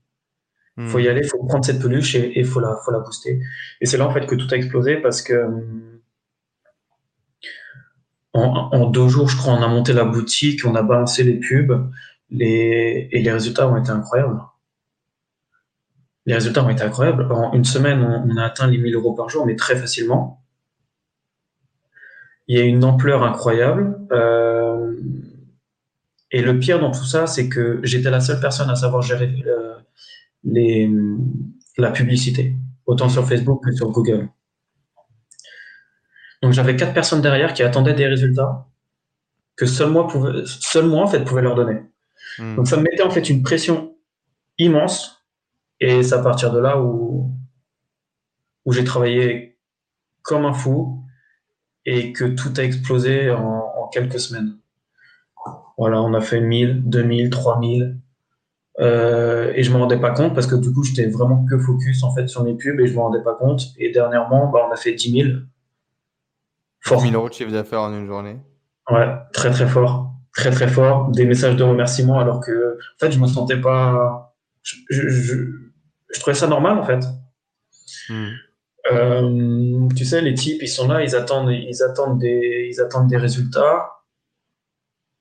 Il 0.79 0.89
faut 0.89 0.99
y 0.99 1.05
hmm. 1.05 1.11
aller, 1.11 1.21
il 1.23 1.29
faut 1.29 1.45
prendre 1.45 1.65
cette 1.65 1.81
peluche 1.81 2.15
et 2.15 2.45
faut 2.45 2.59
la, 2.59 2.77
faut 2.85 2.91
la 2.91 2.99
booster. 2.99 3.41
Et 3.81 3.87
c'est 3.87 3.99
là 3.99 4.07
en 4.07 4.11
fait 4.13 4.27
que 4.27 4.35
tout 4.35 4.49
a 4.51 4.57
explosé 4.57 4.97
parce 4.97 5.23
que 5.23 5.47
en, 8.33 8.87
deux 8.91 9.09
jours, 9.09 9.29
je 9.29 9.37
crois, 9.37 9.53
on 9.53 9.63
a 9.63 9.69
monté 9.69 9.93
la 9.93 10.05
boutique, 10.05 10.65
on 10.65 10.75
a 10.75 10.83
balancé 10.83 11.23
les 11.23 11.39
pubs, 11.39 11.91
les, 12.31 13.09
et 13.13 13.23
les 13.23 13.31
résultats 13.31 13.69
ont 13.69 13.77
été 13.77 13.91
incroyables 13.91 14.41
les 16.27 16.35
résultats 16.35 16.65
ont 16.65 16.71
été 16.71 16.83
incroyables. 16.83 17.31
En 17.33 17.53
une 17.53 17.65
semaine, 17.65 18.03
on, 18.03 18.37
a 18.37 18.45
atteint 18.45 18.67
les 18.67 18.79
1000 18.79 18.95
euros 18.95 19.15
par 19.15 19.29
jour, 19.29 19.47
mais 19.47 19.57
très 19.57 19.77
facilement. 19.77 20.45
Il 22.49 22.57
y 22.57 22.61
a 22.61 22.65
une 22.65 22.85
ampleur 22.85 23.23
incroyable. 23.25 23.99
Euh, 24.13 24.93
et 26.31 26.43
le 26.43 26.59
pire 26.59 26.81
dans 26.81 26.91
tout 26.91 27.05
ça, 27.05 27.27
c'est 27.27 27.49
que 27.49 27.81
j'étais 27.83 28.11
la 28.11 28.21
seule 28.21 28.41
personne 28.41 28.71
à 28.71 28.77
savoir 28.77 29.03
gérer 29.03 29.35
euh, 29.47 29.75
les, 30.45 30.91
la 31.77 31.91
publicité, 31.91 32.55
autant 32.87 33.09
sur 33.09 33.27
Facebook 33.27 33.65
que 33.65 33.73
sur 33.73 33.91
Google. 33.91 34.29
Donc 36.43 36.53
j'avais 36.53 36.75
quatre 36.75 36.95
personnes 36.95 37.21
derrière 37.21 37.53
qui 37.53 37.63
attendaient 37.63 37.95
des 37.95 38.07
résultats 38.07 38.67
que 39.57 39.67
seul 39.67 39.91
moi, 39.91 40.09
pouvait, 40.09 40.43
seul 40.47 40.87
moi 40.87 41.03
en 41.03 41.07
fait, 41.07 41.21
pouvait 41.25 41.43
leur 41.43 41.55
donner. 41.55 41.83
Hmm. 42.39 42.57
Donc 42.57 42.67
ça 42.67 42.77
me 42.77 42.83
mettait 42.83 43.03
en 43.03 43.11
fait 43.11 43.29
une 43.29 43.43
pression 43.43 43.95
immense 44.59 45.22
et 45.83 46.05
c'est 46.05 46.15
à 46.15 46.23
partir 46.23 46.53
de 46.53 46.61
là 46.61 46.81
où, 46.81 47.33
où 48.65 48.73
j'ai 48.73 48.85
travaillé 48.85 49.59
comme 50.23 50.45
un 50.45 50.53
fou 50.53 51.03
et 51.85 52.13
que 52.13 52.25
tout 52.25 52.53
a 52.57 52.63
explosé 52.63 53.33
en, 53.33 53.89
quelques 53.93 54.21
semaines. 54.21 54.59
Voilà, 55.77 56.01
on 56.01 56.15
a 56.15 56.21
fait 56.21 56.41
1000, 56.41 56.89
2000, 56.89 57.31
3000. 57.31 57.99
Euh, 58.79 59.53
et 59.57 59.65
je 59.65 59.73
me 59.73 59.77
rendais 59.77 59.99
pas 59.99 60.13
compte 60.13 60.35
parce 60.35 60.47
que 60.47 60.55
du 60.55 60.73
coup, 60.73 60.85
j'étais 60.85 61.11
vraiment 61.11 61.45
que 61.45 61.59
focus 61.59 62.05
en 62.05 62.15
fait 62.15 62.29
sur 62.29 62.45
mes 62.45 62.55
pubs 62.55 62.79
et 62.79 62.87
je 62.87 62.95
me 62.95 63.01
rendais 63.01 63.23
pas 63.23 63.35
compte. 63.35 63.63
Et 63.77 63.91
dernièrement, 63.91 64.51
bah, 64.51 64.61
on 64.69 64.73
a 64.73 64.77
fait 64.77 64.95
10 64.95 65.23
000. 65.23 65.39
Fort. 66.81 67.03
1000 67.03 67.15
euros 67.17 67.29
de 67.29 67.35
chiffre 67.35 67.51
d'affaires 67.51 67.81
en 67.81 67.93
une 67.93 68.07
journée. 68.07 68.37
Ouais, 68.89 69.09
très 69.33 69.51
très 69.51 69.67
fort. 69.67 70.13
Très 70.33 70.53
très 70.53 70.69
fort. 70.69 71.11
Des 71.11 71.27
messages 71.27 71.57
de 71.57 71.65
remerciement 71.65 72.21
alors 72.21 72.41
que, 72.41 72.79
en 72.79 72.99
fait, 73.01 73.11
je 73.11 73.19
me 73.19 73.27
sentais 73.27 73.61
pas. 73.61 74.33
je, 74.63 75.09
je 75.09 75.62
trouvais 76.21 76.35
ça 76.35 76.47
normal 76.47 76.79
en 76.79 76.85
fait. 76.85 77.05
Hmm. 78.09 78.31
Euh, 78.91 79.89
tu 79.97 80.05
sais, 80.05 80.21
les 80.21 80.35
types, 80.35 80.63
ils 80.63 80.69
sont 80.69 80.89
là, 80.89 81.03
ils 81.03 81.15
attendent, 81.15 81.51
ils 81.51 81.83
attendent 81.83 82.19
des, 82.19 82.69
ils 82.71 82.81
attendent 82.81 83.09
des 83.09 83.17
résultats. 83.17 83.91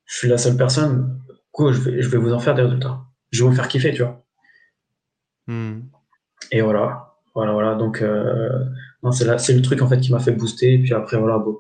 Je 0.06 0.18
suis 0.18 0.28
la 0.28 0.38
seule 0.38 0.58
personne. 0.58 1.22
Quoi, 1.52 1.72
je 1.72 1.80
vais, 1.80 2.02
je 2.02 2.10
vais 2.10 2.18
vous 2.18 2.34
en 2.34 2.40
faire 2.40 2.56
des 2.56 2.64
résultats. 2.64 3.02
Je 3.32 3.44
vais 3.44 3.50
vous 3.50 3.56
faire 3.56 3.68
kiffer, 3.68 3.94
tu 3.94 4.04
vois. 4.04 4.24
Hmm. 5.48 5.82
Et 6.52 6.62
voilà, 6.62 7.16
voilà, 7.36 7.54
voilà. 7.54 7.76
Donc, 7.76 8.02
euh, 8.02 8.66
c'est 9.12 9.54
le 9.54 9.62
truc 9.62 9.82
en 9.82 9.88
fait 9.88 10.00
qui 10.00 10.12
m'a 10.12 10.20
fait 10.20 10.32
booster. 10.32 10.74
Et 10.74 10.80
puis 10.80 10.94
après, 10.94 11.18
voilà, 11.18 11.38
bon, 11.38 11.60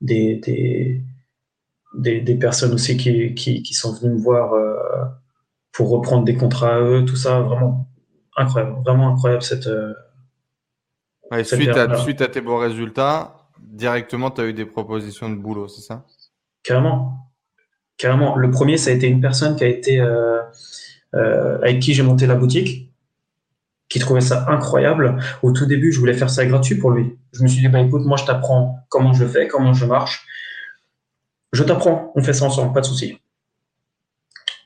des, 0.00 0.36
des, 0.36 1.02
des, 1.94 2.34
personnes 2.34 2.72
aussi 2.74 2.96
qui, 2.96 3.34
qui, 3.34 3.74
sont 3.74 3.92
venues 3.92 4.14
me 4.14 4.20
voir 4.20 4.52
euh, 4.52 5.04
pour 5.72 5.90
reprendre 5.90 6.24
des 6.24 6.36
contrats 6.36 6.76
à 6.76 6.80
eux, 6.80 7.04
tout 7.04 7.16
ça, 7.16 7.40
vraiment 7.40 7.87
incroyable, 8.38 8.76
vraiment 8.84 9.12
incroyable 9.12 9.42
cette. 9.42 9.66
Euh, 9.66 9.94
suite, 11.42 11.68
à, 11.68 11.96
suite, 11.98 12.22
à, 12.22 12.28
tes 12.28 12.40
bons 12.40 12.58
résultats, 12.58 13.48
directement, 13.60 14.30
tu 14.30 14.40
as 14.40 14.46
eu 14.46 14.52
des 14.52 14.64
propositions 14.64 15.28
de 15.28 15.34
boulot, 15.34 15.68
c'est 15.68 15.82
ça? 15.82 16.04
Carrément. 16.62 17.30
Carrément. 17.96 18.36
Le 18.36 18.50
premier, 18.50 18.78
ça 18.78 18.90
a 18.90 18.94
été 18.94 19.08
une 19.08 19.20
personne 19.20 19.56
qui 19.56 19.64
a 19.64 19.66
été 19.66 20.00
euh, 20.00 20.40
euh, 21.14 21.58
avec 21.58 21.80
qui 21.80 21.94
j'ai 21.94 22.02
monté 22.02 22.26
la 22.26 22.34
boutique. 22.34 22.92
qui 23.88 23.98
trouvait 23.98 24.20
ça 24.20 24.44
incroyable. 24.48 25.18
Au 25.42 25.52
tout 25.52 25.64
début, 25.64 25.92
je 25.92 25.98
voulais 25.98 26.14
faire 26.14 26.28
ça 26.28 26.44
gratuit 26.44 26.76
pour 26.76 26.90
lui. 26.90 27.18
Je 27.32 27.42
me 27.42 27.48
suis 27.48 27.60
dit, 27.60 27.68
bah, 27.68 27.80
écoute, 27.80 28.04
moi, 28.04 28.18
je 28.18 28.24
t'apprends 28.26 28.84
comment 28.90 29.14
je 29.14 29.24
fais, 29.24 29.48
comment 29.48 29.72
je 29.72 29.86
marche. 29.86 30.26
Je 31.52 31.64
t'apprends, 31.64 32.12
on 32.14 32.22
fait 32.22 32.34
ça 32.34 32.44
ensemble, 32.44 32.74
pas 32.74 32.82
de 32.82 32.86
souci. 32.86 33.18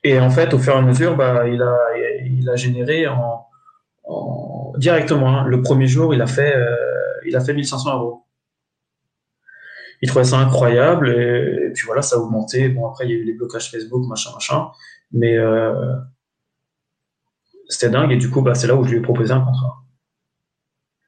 Et 0.02 0.18
en 0.18 0.30
fait, 0.30 0.52
au 0.52 0.58
fur 0.58 0.74
et 0.74 0.78
à 0.78 0.82
mesure, 0.82 1.16
bah, 1.16 1.46
il, 1.46 1.62
a, 1.62 1.78
il 2.24 2.50
a 2.50 2.56
généré 2.56 3.06
en, 3.06 3.46
directement. 4.78 5.40
Hein. 5.40 5.46
Le 5.46 5.62
premier 5.62 5.86
jour, 5.86 6.14
il 6.14 6.20
a 6.22 6.26
fait, 6.26 6.56
euh, 6.56 6.76
il 7.26 7.36
a 7.36 7.40
fait 7.40 7.54
1500 7.54 7.98
euros. 7.98 8.26
Il 10.00 10.08
trouvait 10.08 10.24
ça 10.24 10.38
incroyable 10.38 11.10
et, 11.10 11.70
puis 11.72 11.86
voilà, 11.86 12.02
ça 12.02 12.16
a 12.16 12.18
augmenté. 12.18 12.68
Bon, 12.68 12.88
après, 12.88 13.06
il 13.06 13.10
y 13.10 13.14
a 13.14 13.16
eu 13.16 13.24
les 13.24 13.34
blocages 13.34 13.70
Facebook, 13.70 14.06
machin, 14.08 14.30
machin. 14.32 14.68
Mais 15.12 15.36
euh, 15.36 15.94
c'était 17.68 17.90
dingue 17.90 18.10
et 18.10 18.16
du 18.16 18.28
coup, 18.28 18.42
bah, 18.42 18.54
c'est 18.54 18.66
là 18.66 18.74
où 18.74 18.82
je 18.84 18.90
lui 18.90 18.98
ai 18.98 19.00
proposé 19.00 19.32
un 19.32 19.40
contrat 19.40 19.78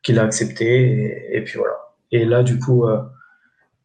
qu'il 0.05 0.19
a 0.19 0.23
accepté 0.23 1.35
et, 1.35 1.43
puis 1.43 1.59
voilà. 1.59 1.75
Et 2.13 2.25
là, 2.25 2.43
du 2.43 2.59
coup, 2.59 2.87
euh, 2.87 3.03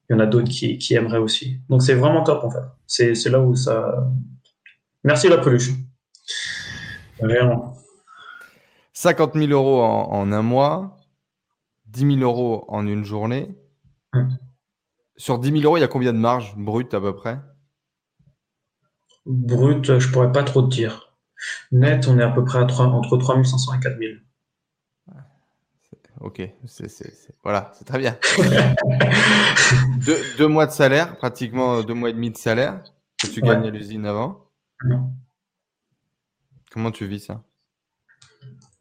il 0.09 0.13
y 0.13 0.15
en 0.15 0.19
a 0.19 0.25
d'autres 0.25 0.49
qui, 0.49 0.77
qui, 0.77 0.93
aimeraient 0.93 1.17
aussi. 1.17 1.59
Donc 1.69 1.81
c'est 1.81 1.95
vraiment 1.95 2.23
top 2.23 2.43
en 2.43 2.51
fait. 2.51 2.59
C'est 2.85 3.29
là 3.29 3.39
où 3.39 3.55
ça. 3.55 4.07
Merci 5.03 5.29
la 5.29 5.37
peluche. 5.37 5.69
Vraiment. 7.19 7.68
50 8.99 9.35
000 9.35 9.51
euros 9.51 9.81
en, 9.81 10.29
un 10.33 10.41
mois, 10.41 10.97
10 11.85 12.17
000 12.17 12.19
euros 12.19 12.65
en 12.67 12.85
une 12.85 13.05
journée. 13.05 13.47
Sur 15.15 15.39
10 15.39 15.51
000 15.51 15.63
euros, 15.63 15.77
il 15.77 15.79
y 15.79 15.85
a 15.85 15.87
combien 15.87 16.11
de 16.11 16.17
marge 16.17 16.53
brute 16.57 16.93
à 16.93 16.99
peu 16.99 17.15
près? 17.15 17.39
Brut, 19.25 19.99
je 19.99 20.11
pourrais 20.11 20.33
pas 20.33 20.43
trop 20.43 20.63
te 20.63 20.67
dire. 20.67 21.15
Net, 21.71 22.09
on 22.09 22.19
est 22.19 22.23
à 22.23 22.27
peu 22.27 22.43
près 22.43 22.59
à 22.59 22.65
3, 22.65 22.87
entre 22.87 23.15
3 23.15 23.41
500 23.41 23.75
et 23.75 23.79
4 23.79 23.97
000. 23.99 24.11
Ok, 26.19 26.41
voilà, 27.41 27.71
c'est 27.75 27.85
très 27.85 27.99
bien. 27.99 28.17
deux, 30.37 30.47
mois 30.49 30.65
de 30.65 30.73
salaire, 30.73 31.17
pratiquement 31.17 31.83
deux 31.83 31.93
mois 31.93 32.09
et 32.09 32.13
demi 32.13 32.31
de 32.31 32.37
salaire 32.37 32.83
que 33.17 33.27
tu 33.27 33.39
gagnes 33.39 33.65
à 33.65 33.69
l'usine 33.69 34.05
avant. 34.05 34.51
Comment 36.69 36.91
tu 36.91 37.05
vis 37.05 37.21
ça? 37.21 37.41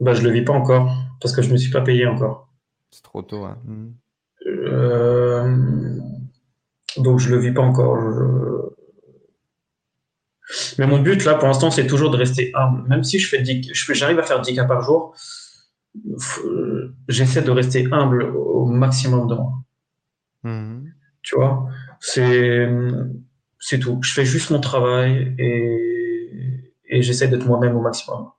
Bah, 0.00 0.14
Je 0.14 0.22
le 0.22 0.30
vis 0.30 0.42
pas 0.42 0.52
encore 0.52 0.90
parce 1.20 1.34
que 1.34 1.42
je 1.42 1.50
me 1.50 1.56
suis 1.56 1.70
pas 1.70 1.80
payé 1.80 2.06
encore. 2.06 2.48
C'est 2.90 3.02
trop 3.02 3.22
tôt. 3.22 3.44
Hein. 3.44 3.58
Hmm. 3.64 3.90
Euh, 4.46 5.98
donc 6.96 7.18
je 7.18 7.30
le 7.30 7.38
vis 7.38 7.52
pas 7.52 7.62
encore. 7.62 7.98
Mais 10.78 10.86
mon 10.86 11.00
but 11.00 11.24
là, 11.24 11.34
pour 11.34 11.48
l'instant, 11.48 11.70
c'est 11.70 11.86
toujours 11.86 12.10
de 12.10 12.16
rester 12.16 12.52
humble. 12.54 12.88
Même 12.88 13.04
si 13.04 13.18
je 13.18 13.28
fais 13.28 13.44
j'arrive 13.94 14.18
à 14.18 14.22
faire 14.22 14.40
10 14.40 14.54
cas 14.54 14.64
par 14.64 14.82
jour, 14.82 15.14
j'essaie 17.08 17.42
de 17.42 17.50
rester 17.50 17.86
humble 17.92 18.22
au 18.22 18.64
maximum 18.66 19.28
de 19.28 19.34
moi. 19.34 19.52
Hmm. 20.44 20.86
Tu 21.22 21.34
vois, 21.34 21.68
c'est 22.00 22.68
c'est 23.58 23.78
tout. 23.78 23.98
Je 24.02 24.12
fais 24.12 24.24
juste 24.24 24.50
mon 24.50 24.60
travail 24.60 25.34
et, 25.38 26.72
et 26.88 27.02
j'essaie 27.02 27.28
d'être 27.28 27.46
moi-même 27.46 27.76
au 27.76 27.82
maximum 27.82 28.30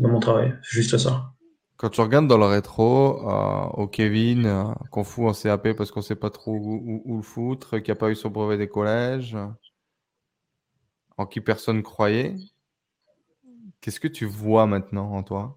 dans 0.00 0.08
mon 0.08 0.20
travail. 0.20 0.54
C'est 0.62 0.76
juste 0.82 0.98
ça. 0.98 1.32
Quand 1.76 1.88
tu 1.88 2.00
regardes 2.00 2.28
dans 2.28 2.36
le 2.36 2.46
rétro, 2.46 3.26
euh, 3.26 3.64
au 3.74 3.86
Kevin, 3.86 4.46
euh, 4.46 4.64
qu'on 4.90 5.04
fout 5.04 5.24
en 5.24 5.32
CAP 5.32 5.72
parce 5.72 5.90
qu'on 5.90 6.02
sait 6.02 6.16
pas 6.16 6.30
trop 6.30 6.52
où, 6.52 7.16
le 7.16 7.22
foutre, 7.22 7.78
qui 7.78 7.90
a 7.90 7.94
pas 7.94 8.10
eu 8.10 8.14
son 8.14 8.28
brevet 8.28 8.58
des 8.58 8.68
collèges, 8.68 9.36
en 11.16 11.26
qui 11.26 11.40
personne 11.40 11.82
croyait, 11.82 12.36
qu'est-ce 13.80 14.00
que 14.00 14.08
tu 14.08 14.26
vois 14.26 14.66
maintenant 14.66 15.12
en 15.12 15.22
toi? 15.22 15.56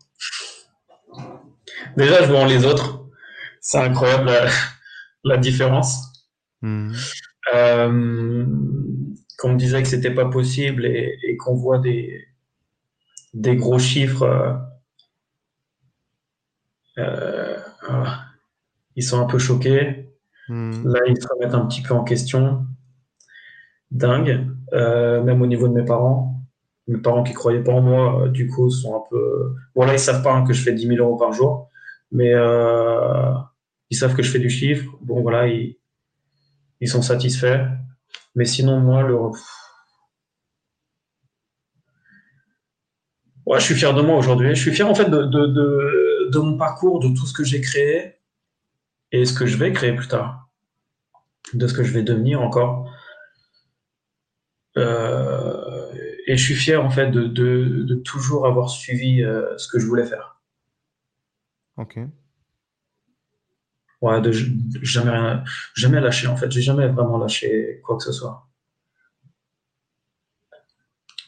Déjà, 1.98 2.24
je 2.24 2.30
vois 2.30 2.40
en 2.40 2.46
les 2.46 2.66
autres. 2.66 3.06
C'est 3.60 3.80
incroyable 3.80 4.32
la, 5.24 5.38
différence. 5.38 6.30
Mmh. 6.62 6.94
Euh, 7.54 8.46
qu'on 9.38 9.50
me 9.50 9.58
disait 9.58 9.82
que 9.82 9.90
c'était 9.90 10.14
pas 10.14 10.30
possible 10.30 10.86
et, 10.86 11.36
qu'on 11.38 11.56
voit 11.56 11.80
des, 11.80 12.26
des 13.34 13.56
gros 13.56 13.80
chiffres 13.80 14.64
euh, 16.98 17.58
ils 18.96 19.04
sont 19.04 19.20
un 19.20 19.26
peu 19.26 19.40
choqués. 19.40 20.10
Hmm. 20.48 20.86
Là, 20.86 21.00
ils 21.08 21.22
se 21.22 21.28
remettent 21.28 21.56
un 21.56 21.66
petit 21.66 21.82
peu 21.82 21.94
en 21.94 22.04
question. 22.04 22.66
Dingue. 23.92 24.48
Euh, 24.74 25.22
même 25.24 25.42
au 25.42 25.48
niveau 25.48 25.68
de 25.68 25.74
mes 25.74 25.86
parents. 25.86 26.42
Mes 26.88 27.00
parents 27.00 27.24
qui 27.24 27.34
croyaient 27.34 27.64
pas 27.64 27.72
en 27.72 27.82
moi, 27.82 28.24
euh, 28.24 28.30
du 28.30 28.48
coup, 28.48 28.70
sont 28.70 28.96
un 28.96 29.04
peu. 29.10 29.56
Bon, 29.76 29.86
là, 29.86 29.94
ils 29.94 30.00
savent 30.00 30.24
pas 30.24 30.34
hein, 30.34 30.44
que 30.44 30.54
je 30.54 30.62
fais 30.62 30.74
10 30.74 30.88
000 30.88 31.00
euros 31.00 31.18
par 31.18 31.32
jour. 31.34 31.70
Mais 32.12 32.32
ils 33.90 33.98
savent 33.98 34.16
que 34.16 34.24
je 34.24 34.32
fais 34.32 34.40
du 34.40 34.50
chiffre. 34.50 34.92
Bon, 35.02 35.22
voilà, 35.22 35.48
ils, 35.48 35.78
ils 36.80 36.88
sont 36.88 37.02
satisfaits. 37.02 37.68
Mais 38.36 38.46
sinon, 38.46 38.80
moi, 38.80 39.04
le. 39.04 39.18
Ouais, 43.46 43.60
je 43.60 43.66
suis 43.66 43.76
fier 43.76 43.94
de 43.94 44.02
moi 44.02 44.18
aujourd'hui. 44.18 44.50
Je 44.56 44.62
suis 44.62 44.72
fier 44.72 44.90
en 44.90 44.96
fait 44.96 45.10
de, 45.10 45.26
de 45.26 46.40
mon 46.40 46.58
parcours, 46.58 47.00
de 47.00 47.10
tout 47.10 47.26
ce 47.26 47.34
que 47.34 47.44
j'ai 47.44 47.62
créé 47.62 48.16
et 49.12 49.26
ce 49.26 49.34
que 49.34 49.46
je 49.46 49.58
vais 49.58 49.72
créer 49.72 49.94
plus 49.94 50.08
tard, 50.08 50.50
de 51.54 51.68
ce 51.68 51.74
que 51.74 51.84
je 51.84 51.94
vais 51.94 52.04
devenir 52.04 52.42
encore. 52.42 52.92
Euh, 54.78 55.92
et 56.26 56.36
je 56.36 56.44
suis 56.44 56.56
fier 56.56 56.84
en 56.84 56.90
fait 56.90 57.12
de, 57.12 57.96
toujours 58.04 58.48
avoir 58.48 58.70
suivi 58.70 59.24
euh, 59.24 59.56
ce 59.58 59.68
que 59.68 59.80
je 59.80 59.86
voulais 59.86 60.06
faire. 60.06 60.42
Ok. 61.78 62.00
Ouais, 64.02 64.20
de, 64.20 64.32
jamais 64.32 65.44
jamais 65.76 66.02
lâcher 66.02 66.28
en 66.28 66.36
fait. 66.36 66.52
J'ai 66.52 66.62
jamais 66.62 66.88
vraiment 66.88 67.18
lâché 67.18 67.82
quoi 67.86 67.98
que 67.98 68.04
ce 68.04 68.12
soit. 68.12 68.48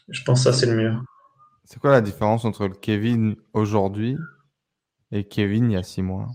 Je 0.09 0.23
pense 0.23 0.43
que 0.43 0.51
ça 0.51 0.57
c'est 0.57 0.65
le 0.65 0.75
mieux. 0.75 0.93
C'est 1.65 1.79
quoi 1.79 1.91
la 1.91 2.01
différence 2.01 2.45
entre 2.45 2.67
le 2.67 2.75
Kevin 2.75 3.35
aujourd'hui 3.53 4.17
et 5.11 5.27
Kevin, 5.27 5.71
il 5.71 5.73
y 5.73 5.77
a 5.77 5.83
six 5.83 6.03
mois? 6.03 6.27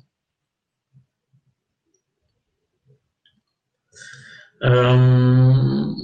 Euh, 4.62 5.94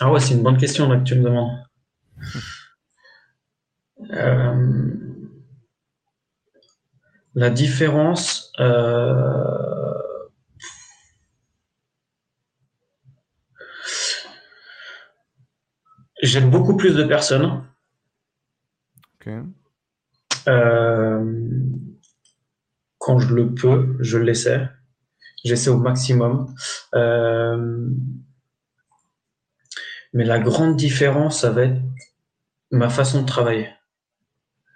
Ah 0.00 0.10
ouais, 0.10 0.20
c'est 0.20 0.34
une 0.34 0.42
bonne 0.42 0.56
question 0.56 0.88
là, 0.88 0.98
que 0.98 1.04
tu 1.04 1.14
me 1.16 1.24
demandes. 1.24 1.58
Euh, 4.10 4.90
la 7.34 7.48
différence, 7.50 8.52
euh, 8.60 9.83
j'aime 16.24 16.50
beaucoup 16.50 16.76
plus 16.76 16.94
de 16.94 17.04
personnes. 17.04 17.64
Euh, 20.48 21.24
quand 22.98 23.18
je 23.18 23.34
le 23.34 23.54
peux, 23.54 23.96
je 24.00 24.18
l'essaie. 24.18 24.68
J'essaie 25.44 25.70
au 25.70 25.78
maximum. 25.78 26.54
Euh, 26.94 27.88
mais 30.12 30.24
la 30.24 30.38
grande 30.38 30.76
différence, 30.76 31.40
ça 31.40 31.50
va 31.50 31.64
être 31.64 31.80
ma 32.70 32.88
façon 32.88 33.22
de 33.22 33.26
travailler. 33.26 33.68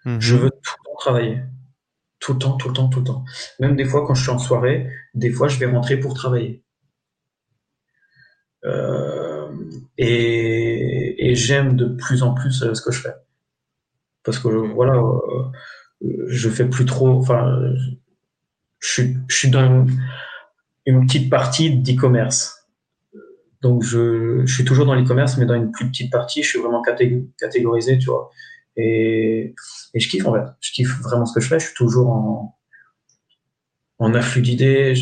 Mhm. 0.04 0.20
Je 0.20 0.36
veux 0.36 0.50
tout 0.50 0.74
le 0.78 0.84
temps 0.84 0.96
travailler. 0.98 1.42
Tout 2.18 2.32
le 2.32 2.38
temps, 2.38 2.56
tout 2.56 2.68
le 2.68 2.74
temps, 2.74 2.88
tout 2.88 2.98
le 3.00 3.04
temps. 3.04 3.24
Même 3.60 3.76
des 3.76 3.84
fois, 3.84 4.06
quand 4.06 4.14
je 4.14 4.22
suis 4.22 4.30
en 4.30 4.38
soirée, 4.38 4.90
des 5.14 5.30
fois, 5.30 5.48
je 5.48 5.58
vais 5.58 5.66
rentrer 5.66 5.98
pour 5.98 6.14
travailler. 6.14 6.64
Euh, 8.64 9.52
et, 9.96 10.67
et 11.28 11.34
j'aime 11.34 11.76
de 11.76 11.86
plus 11.86 12.22
en 12.22 12.34
plus 12.34 12.52
ce 12.52 12.80
que 12.80 12.90
je 12.90 13.00
fais 13.00 13.14
parce 14.28 14.38
que 14.38 14.48
voilà, 14.48 14.94
euh, 14.94 16.26
je 16.28 16.50
fais 16.50 16.66
plus 16.66 16.84
trop. 16.84 17.08
Enfin, 17.18 17.60
je, 18.78 19.02
suis 19.30 19.50
dans 19.50 19.86
une, 20.84 21.06
petite 21.06 21.30
partie 21.30 21.74
d'e-commerce. 21.78 22.68
Donc 23.62 23.82
je, 23.82 24.44
suis 24.46 24.66
toujours 24.66 24.84
dans 24.84 24.94
l'e-commerce, 24.94 25.38
mais 25.38 25.46
dans 25.46 25.54
une 25.54 25.72
plus 25.72 25.88
petite 25.88 26.12
partie, 26.12 26.42
je 26.42 26.48
suis 26.50 26.58
vraiment 26.58 26.82
catégorisé, 26.82 27.98
tu 27.98 28.06
vois. 28.06 28.30
Et, 28.76 29.54
je 29.94 30.08
kiffe 30.08 30.26
en 30.26 30.34
fait. 30.34 30.44
Je 30.60 30.72
kiffe 30.72 31.00
vraiment 31.00 31.24
ce 31.24 31.32
que 31.34 31.40
je 31.40 31.48
fais. 31.48 31.58
Je 31.58 31.66
suis 31.66 31.74
toujours 31.74 32.10
en, 32.10 32.58
en 33.98 34.14
afflux 34.14 34.42
d'idées. 34.42 34.94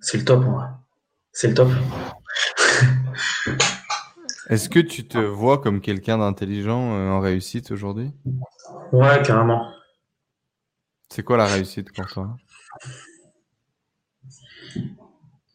C'est 0.00 0.18
le 0.18 0.24
top, 0.24 0.44
moi. 0.44 0.80
C'est 1.32 1.46
le 1.46 1.54
top. 1.54 1.70
Est-ce 4.48 4.68
que 4.68 4.78
tu 4.80 5.06
te 5.06 5.18
vois 5.18 5.60
comme 5.60 5.80
quelqu'un 5.80 6.18
d'intelligent 6.18 6.94
euh, 6.94 7.10
en 7.10 7.20
réussite 7.20 7.70
aujourd'hui? 7.70 8.12
Ouais, 8.92 9.20
carrément. 9.22 9.70
C'est 11.10 11.22
quoi 11.22 11.36
la 11.36 11.46
réussite 11.46 11.92
pour 11.92 12.06
toi? 12.06 12.36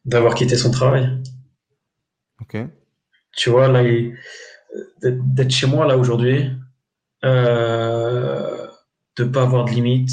D'avoir 0.06 0.36
quitté 0.36 0.56
son 0.56 0.72
travail. 0.72 1.22
Ok. 2.42 2.58
Tu 3.32 3.50
vois, 3.50 3.68
là, 3.68 3.84
d'être 5.02 5.52
chez 5.52 5.68
moi, 5.68 5.88
là, 5.88 5.98
aujourd'hui, 5.98 6.52
euh, 7.24 8.68
de 9.16 9.24
pas 9.24 9.44
avoir 9.44 9.66
de 9.66 9.72
limites, 9.72 10.12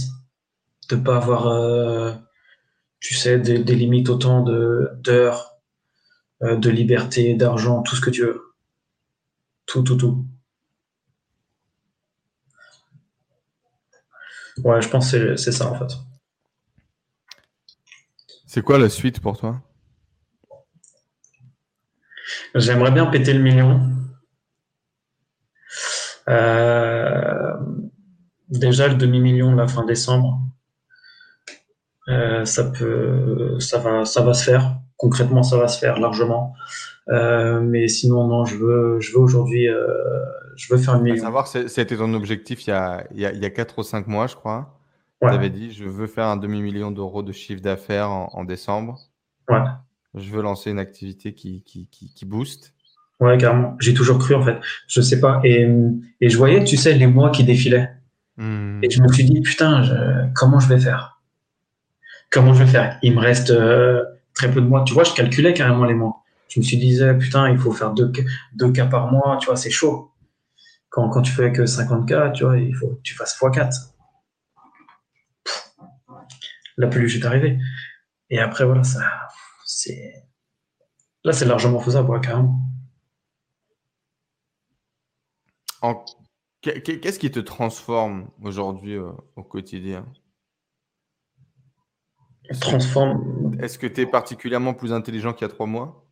de 0.89 0.97
pas 0.97 1.17
avoir, 1.17 1.49
euh, 1.49 2.13
tu 3.01 3.15
sais, 3.15 3.39
des, 3.39 3.59
des 3.59 3.75
limites 3.75 4.09
autant 4.09 4.43
de 4.43 4.91
d'heures, 4.99 5.50
de 6.43 6.71
liberté, 6.71 7.35
d'argent, 7.35 7.83
tout 7.83 7.97
ce 7.97 8.01
que 8.01 8.11
tu 8.11 8.23
veux. 8.23 8.55
Tout, 9.67 9.83
tout, 9.83 9.97
tout. 9.97 10.25
Ouais, 14.65 14.83
je 14.83 14.89
pense 14.89 15.13
que 15.13 15.37
c'est 15.37 15.53
ça 15.53 15.71
en 15.71 15.79
fait. 15.79 15.95
C'est 18.47 18.63
quoi 18.63 18.79
la 18.79 18.89
suite 18.89 19.21
pour 19.21 19.39
toi? 19.39 19.63
J'aimerais 22.55 22.91
bien 22.91 23.07
péter 23.07 23.33
le 23.33 23.41
million. 23.41 23.81
Euh, 26.29 27.57
déjà 28.49 28.89
le 28.89 28.95
demi-million 28.95 29.55
la 29.55 29.67
fin 29.67 29.85
décembre, 29.85 30.41
euh, 32.09 32.45
ça 32.45 32.65
peut, 32.65 33.59
ça 33.61 33.79
va, 33.79 34.05
ça 34.05 34.23
va 34.23 34.35
se 34.35 34.45
faire. 34.45 34.79
Concrètement, 35.01 35.43
ça 35.43 35.57
va 35.57 35.67
se 35.67 35.79
faire 35.79 35.99
largement. 35.99 36.55
Euh, 37.09 37.61
mais 37.61 37.89
sinon, 37.89 38.27
non, 38.27 38.45
je 38.45 38.57
veux, 38.57 39.01
je 39.01 39.13
veux 39.13 39.19
aujourd'hui, 39.19 39.67
je 40.57 40.73
veux 40.73 40.79
faire 40.79 40.95
un 40.95 41.01
million. 41.01 41.23
savoir, 41.23 41.47
c'était 41.47 41.97
ton 41.97 42.13
objectif 42.13 42.67
il 42.67 42.71
y 42.71 42.73
a, 42.75 43.05
il 43.13 43.21
y 43.21 43.27
a, 43.27 43.33
il 43.33 43.41
y 43.41 43.47
a 43.47 43.51
4 43.51 43.79
ou 43.79 43.83
5 43.83 44.07
mois, 44.07 44.27
je 44.27 44.37
crois. 44.37 44.77
Tu 45.23 45.29
avais 45.29 45.51
dit, 45.51 45.73
je 45.73 45.85
veux 45.85 46.07
faire 46.07 46.27
un 46.27 46.37
demi-million 46.37 46.91
d'euros 46.91 47.23
de 47.23 47.33
chiffre 47.33 47.61
d'affaires 47.61 48.11
en, 48.11 48.31
en, 48.33 48.45
décembre. 48.45 48.99
Ouais. 49.49 49.61
Je 50.15 50.31
veux 50.31 50.43
lancer 50.43 50.71
une 50.71 50.79
activité 50.79 51.35
qui, 51.35 51.63
qui, 51.63 51.89
qui, 51.91 52.13
qui 52.15 52.25
booste. 52.25 52.75
Ouais, 53.21 53.37
carrément. 53.37 53.77
J'ai 53.81 53.93
toujours 53.93 54.19
cru, 54.19 54.35
en 54.35 54.43
fait. 54.43 54.59
Je 54.87 55.01
sais 55.03 55.21
pas. 55.21 55.41
Et, 55.45 55.69
et 56.21 56.31
je 56.31 56.37
voyais, 56.39 56.65
tu 56.65 56.77
sais, 56.77 56.95
les 56.95 57.07
mois 57.07 57.31
qui 57.31 57.45
défilaient. 57.45 57.91
Hmm. 58.39 58.83
Et 58.83 58.89
je 58.89 59.03
me 59.03 59.09
suis 59.09 59.25
dit, 59.25 59.41
putain, 59.43 59.83
je, 59.83 59.95
comment 60.35 60.59
je 60.59 60.69
vais 60.69 60.81
faire? 60.81 61.21
Comment 62.31 62.55
je 62.55 62.65
vais 62.65 62.71
faire? 62.71 62.99
Il 63.03 63.15
me 63.15 63.21
reste 63.21 63.51
euh, 63.51 64.03
très 64.35 64.51
peu 64.51 64.61
de 64.61 64.67
mois. 64.67 64.85
Tu 64.85 64.95
vois, 64.95 65.05
je 65.05 65.13
calculais 65.13 65.55
carrément 65.55 65.85
les 65.85 65.95
mois. 65.95 66.23
Je 66.49 66.61
me 66.61 66.65
suis 66.65 66.77
dit, 66.77 67.01
putain, 67.19 67.51
il 67.51 67.59
faut 67.59 67.73
faire 67.73 67.93
deux, 67.93 68.13
deux 68.55 68.73
cas 68.73 68.87
par 68.87 69.11
mois. 69.11 69.39
Tu 69.41 69.47
vois, 69.47 69.57
c'est 69.57 69.71
chaud. 69.71 70.11
Quand, 70.89 71.23
tu 71.23 71.31
fais 71.31 71.53
que 71.53 71.67
50 71.67 72.09
cas, 72.09 72.31
tu 72.31 72.45
vois, 72.45 72.59
il 72.59 72.75
faut 72.75 72.89
que 72.89 73.01
tu 73.03 73.15
fasses 73.15 73.39
x4. 73.39 73.93
La 76.77 76.89
peluche 76.89 77.17
est 77.17 77.25
arrivée. 77.25 77.59
Et 78.29 78.41
après, 78.41 78.65
voilà, 78.65 78.83
ça, 78.83 79.29
c'est. 79.65 80.15
Là, 81.23 81.33
c'est 81.33 81.45
largement 81.45 81.81
faisable, 81.81 82.11
ouais, 82.11 82.21
carrément. 82.21 82.61
En... 85.83 86.05
Qu'est-ce 86.63 87.19
qui 87.19 87.31
te 87.31 87.41
transforme 87.41 88.29
aujourd'hui 88.43 88.97
euh, 88.97 89.13
au 89.37 89.43
quotidien? 89.43 90.07
Transforme. 92.59 93.57
Est-ce 93.61 93.79
que 93.79 93.87
tu 93.87 94.01
es 94.01 94.07
particulièrement 94.07 94.75
plus 94.75 94.93
intelligent 94.93 95.33
qu'il 95.33 95.47
y 95.47 95.51
a 95.51 95.53
trois 95.53 95.67
mois? 95.67 96.05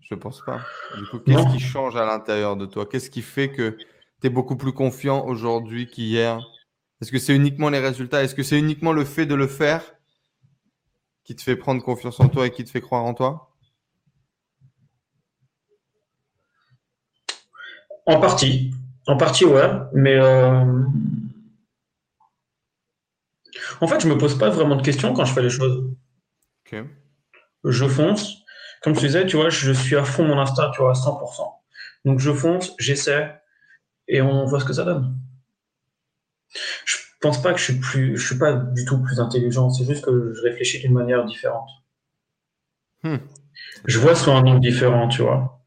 Je 0.00 0.14
pense 0.14 0.42
pas. 0.42 0.60
Du 0.96 1.04
coup, 1.06 1.18
qu'est-ce 1.18 1.52
qui 1.52 1.60
change 1.60 1.96
à 1.96 2.06
l'intérieur 2.06 2.56
de 2.56 2.64
toi? 2.64 2.86
Qu'est-ce 2.86 3.10
qui 3.10 3.20
fait 3.20 3.50
que 3.50 3.76
tu 4.20 4.26
es 4.26 4.30
beaucoup 4.30 4.56
plus 4.56 4.72
confiant 4.72 5.26
aujourd'hui 5.26 5.86
qu'hier? 5.86 6.40
Est-ce 7.02 7.12
que 7.12 7.18
c'est 7.18 7.36
uniquement 7.36 7.68
les 7.68 7.78
résultats? 7.78 8.22
Est-ce 8.22 8.34
que 8.34 8.42
c'est 8.42 8.58
uniquement 8.58 8.92
le 8.92 9.04
fait 9.04 9.26
de 9.26 9.34
le 9.34 9.46
faire 9.46 9.82
qui 11.24 11.36
te 11.36 11.42
fait 11.42 11.56
prendre 11.56 11.82
confiance 11.82 12.18
en 12.20 12.28
toi 12.28 12.46
et 12.46 12.50
qui 12.50 12.64
te 12.64 12.70
fait 12.70 12.80
croire 12.80 13.04
en 13.04 13.12
toi? 13.12 13.54
En 18.06 18.18
partie. 18.18 18.72
En 19.06 19.18
partie, 19.18 19.44
ouais. 19.44 19.70
Mais 19.92 20.14
euh... 20.14 20.64
en 23.80 23.86
fait, 23.86 24.00
je 24.00 24.08
me 24.08 24.16
pose 24.18 24.38
pas 24.38 24.50
vraiment 24.50 24.76
de 24.76 24.82
questions 24.82 25.12
quand 25.14 25.24
je 25.24 25.32
fais 25.32 25.42
les 25.42 25.50
choses. 25.50 25.90
Je 27.64 27.86
fonce. 27.88 28.44
Comme 28.82 28.94
je 28.94 29.00
disais, 29.00 29.26
tu 29.26 29.36
vois, 29.36 29.48
je 29.50 29.72
suis 29.72 29.96
à 29.96 30.04
fond 30.04 30.24
mon 30.24 30.38
instinct, 30.38 30.70
tu 30.72 30.80
vois, 30.80 30.90
à 30.92 30.94
100%. 30.94 31.62
Donc 32.04 32.20
je 32.20 32.32
fonce, 32.32 32.74
j'essaie, 32.78 33.34
et 34.06 34.22
on 34.22 34.44
voit 34.46 34.60
ce 34.60 34.64
que 34.64 34.72
ça 34.72 34.84
donne. 34.84 35.18
Je 36.84 36.96
pense 37.20 37.42
pas 37.42 37.52
que 37.52 37.58
je 37.58 37.64
suis 37.64 37.78
plus, 37.80 38.16
je 38.16 38.24
suis 38.26 38.38
pas 38.38 38.52
du 38.52 38.84
tout 38.84 39.02
plus 39.02 39.18
intelligent. 39.18 39.70
C'est 39.70 39.84
juste 39.84 40.04
que 40.04 40.32
je 40.32 40.40
réfléchis 40.42 40.78
d'une 40.78 40.92
manière 40.92 41.24
différente. 41.24 41.68
Hmm. 43.02 43.16
Je 43.86 43.98
vois 43.98 44.14
sous 44.14 44.30
un 44.30 44.46
angle 44.46 44.60
différent, 44.60 45.08
tu 45.08 45.22
vois. 45.22 45.60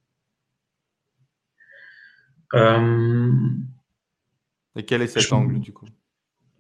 Euh, 2.54 3.32
Et 4.76 4.84
quel 4.86 5.02
est 5.02 5.08
cet 5.08 5.24
je- 5.24 5.34
angle 5.34 5.60
du 5.60 5.74
coup? 5.74 5.86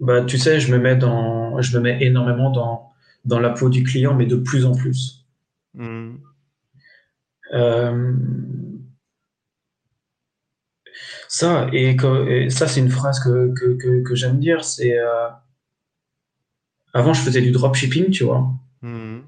Bah, 0.01 0.23
tu 0.25 0.37
sais, 0.37 0.59
je 0.59 0.71
me 0.73 0.79
mets 0.79 0.95
dans, 0.97 1.61
je 1.61 1.77
me 1.77 1.83
mets 1.83 2.03
énormément 2.03 2.49
dans, 2.51 2.91
dans 3.25 3.39
la 3.39 3.51
peau 3.51 3.69
du 3.69 3.83
client, 3.83 4.13
mais 4.15 4.25
de 4.25 4.35
plus 4.35 4.65
en 4.65 4.73
plus. 4.73 5.25
Hmm. 5.73 6.15
Euh, 7.53 8.13
ça, 11.27 11.67
et, 11.71 11.95
que- 11.95 12.29
et 12.29 12.49
ça, 12.49 12.67
c'est 12.67 12.79
une 12.79 12.89
phrase 12.89 13.19
que, 13.19 13.53
que, 13.53 13.73
que, 13.77 14.03
que 14.03 14.15
j'aime 14.15 14.39
dire, 14.39 14.63
c'est 14.63 14.97
euh, 14.97 15.27
avant, 16.93 17.13
je 17.13 17.21
faisais 17.21 17.41
du 17.41 17.51
dropshipping, 17.51 18.09
tu 18.11 18.23
vois. 18.23 18.47
Hmm. 18.81 19.19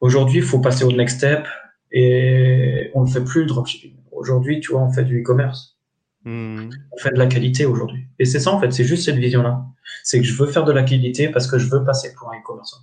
Aujourd'hui, 0.00 0.38
il 0.38 0.44
faut 0.44 0.60
passer 0.60 0.84
au 0.84 0.92
next 0.92 1.18
step 1.18 1.46
et 1.90 2.90
on 2.94 3.04
ne 3.04 3.08
fait 3.10 3.24
plus 3.24 3.40
le 3.42 3.46
dropshipping. 3.46 3.96
Aujourd'hui, 4.12 4.60
tu 4.60 4.72
vois, 4.72 4.82
on 4.82 4.92
fait 4.92 5.04
du 5.04 5.20
e-commerce. 5.22 5.77
Hmm. 6.24 6.68
On 6.92 6.98
fait 6.98 7.10
de 7.10 7.18
la 7.18 7.26
qualité 7.26 7.64
aujourd'hui. 7.66 8.06
Et 8.18 8.24
c'est 8.24 8.40
ça, 8.40 8.52
en 8.52 8.60
fait, 8.60 8.70
c'est 8.72 8.84
juste 8.84 9.04
cette 9.04 9.16
vision-là. 9.16 9.64
C'est 10.02 10.18
que 10.18 10.26
je 10.26 10.34
veux 10.34 10.46
faire 10.46 10.64
de 10.64 10.72
la 10.72 10.82
qualité 10.82 11.28
parce 11.28 11.46
que 11.46 11.58
je 11.58 11.68
veux 11.70 11.84
passer 11.84 12.14
pour 12.14 12.30
un 12.32 12.38
e-commerçant. 12.38 12.78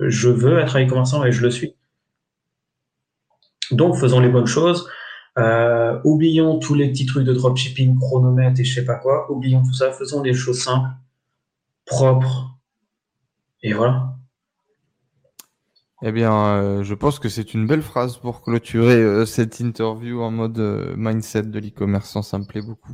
Je 0.00 0.28
veux 0.28 0.58
être 0.58 0.76
un 0.76 0.86
e-commerçant 0.86 1.24
et 1.24 1.32
je 1.32 1.42
le 1.42 1.50
suis. 1.50 1.74
Donc, 3.70 3.96
faisons 3.96 4.20
les 4.20 4.28
bonnes 4.28 4.46
choses. 4.46 4.88
Euh, 5.38 6.00
oublions 6.04 6.58
tous 6.58 6.74
les 6.74 6.88
petits 6.90 7.06
trucs 7.06 7.24
de 7.24 7.32
dropshipping, 7.32 7.96
chronomètre 7.96 8.58
et 8.60 8.64
je 8.64 8.74
sais 8.74 8.84
pas 8.84 8.96
quoi. 8.96 9.30
Oublions 9.30 9.62
tout 9.62 9.74
ça. 9.74 9.92
Faisons 9.92 10.22
des 10.22 10.34
choses 10.34 10.62
simples, 10.62 10.88
propres. 11.84 12.58
Et 13.62 13.72
voilà. 13.72 14.17
Eh 16.00 16.12
bien, 16.12 16.32
euh, 16.32 16.84
je 16.84 16.94
pense 16.94 17.18
que 17.18 17.28
c'est 17.28 17.54
une 17.54 17.66
belle 17.66 17.82
phrase 17.82 18.18
pour 18.18 18.42
clôturer 18.42 18.94
euh, 18.94 19.26
cette 19.26 19.58
interview 19.58 20.22
en 20.22 20.30
mode 20.30 20.58
euh, 20.60 20.94
mindset 20.96 21.42
de 21.42 21.58
l'e-commerçant. 21.58 22.22
Ça 22.22 22.38
me 22.38 22.44
plaît 22.44 22.62
beaucoup. 22.62 22.92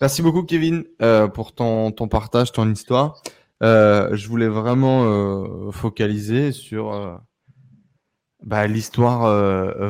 Merci 0.00 0.20
beaucoup, 0.20 0.42
Kevin, 0.42 0.82
euh, 1.00 1.28
pour 1.28 1.54
ton, 1.54 1.92
ton 1.92 2.08
partage, 2.08 2.50
ton 2.50 2.68
histoire. 2.68 3.22
Euh, 3.62 4.16
je 4.16 4.28
voulais 4.28 4.48
vraiment 4.48 5.04
euh, 5.04 5.70
focaliser 5.70 6.50
sur 6.50 7.20
bah, 8.42 8.66
l'histoire 8.66 9.20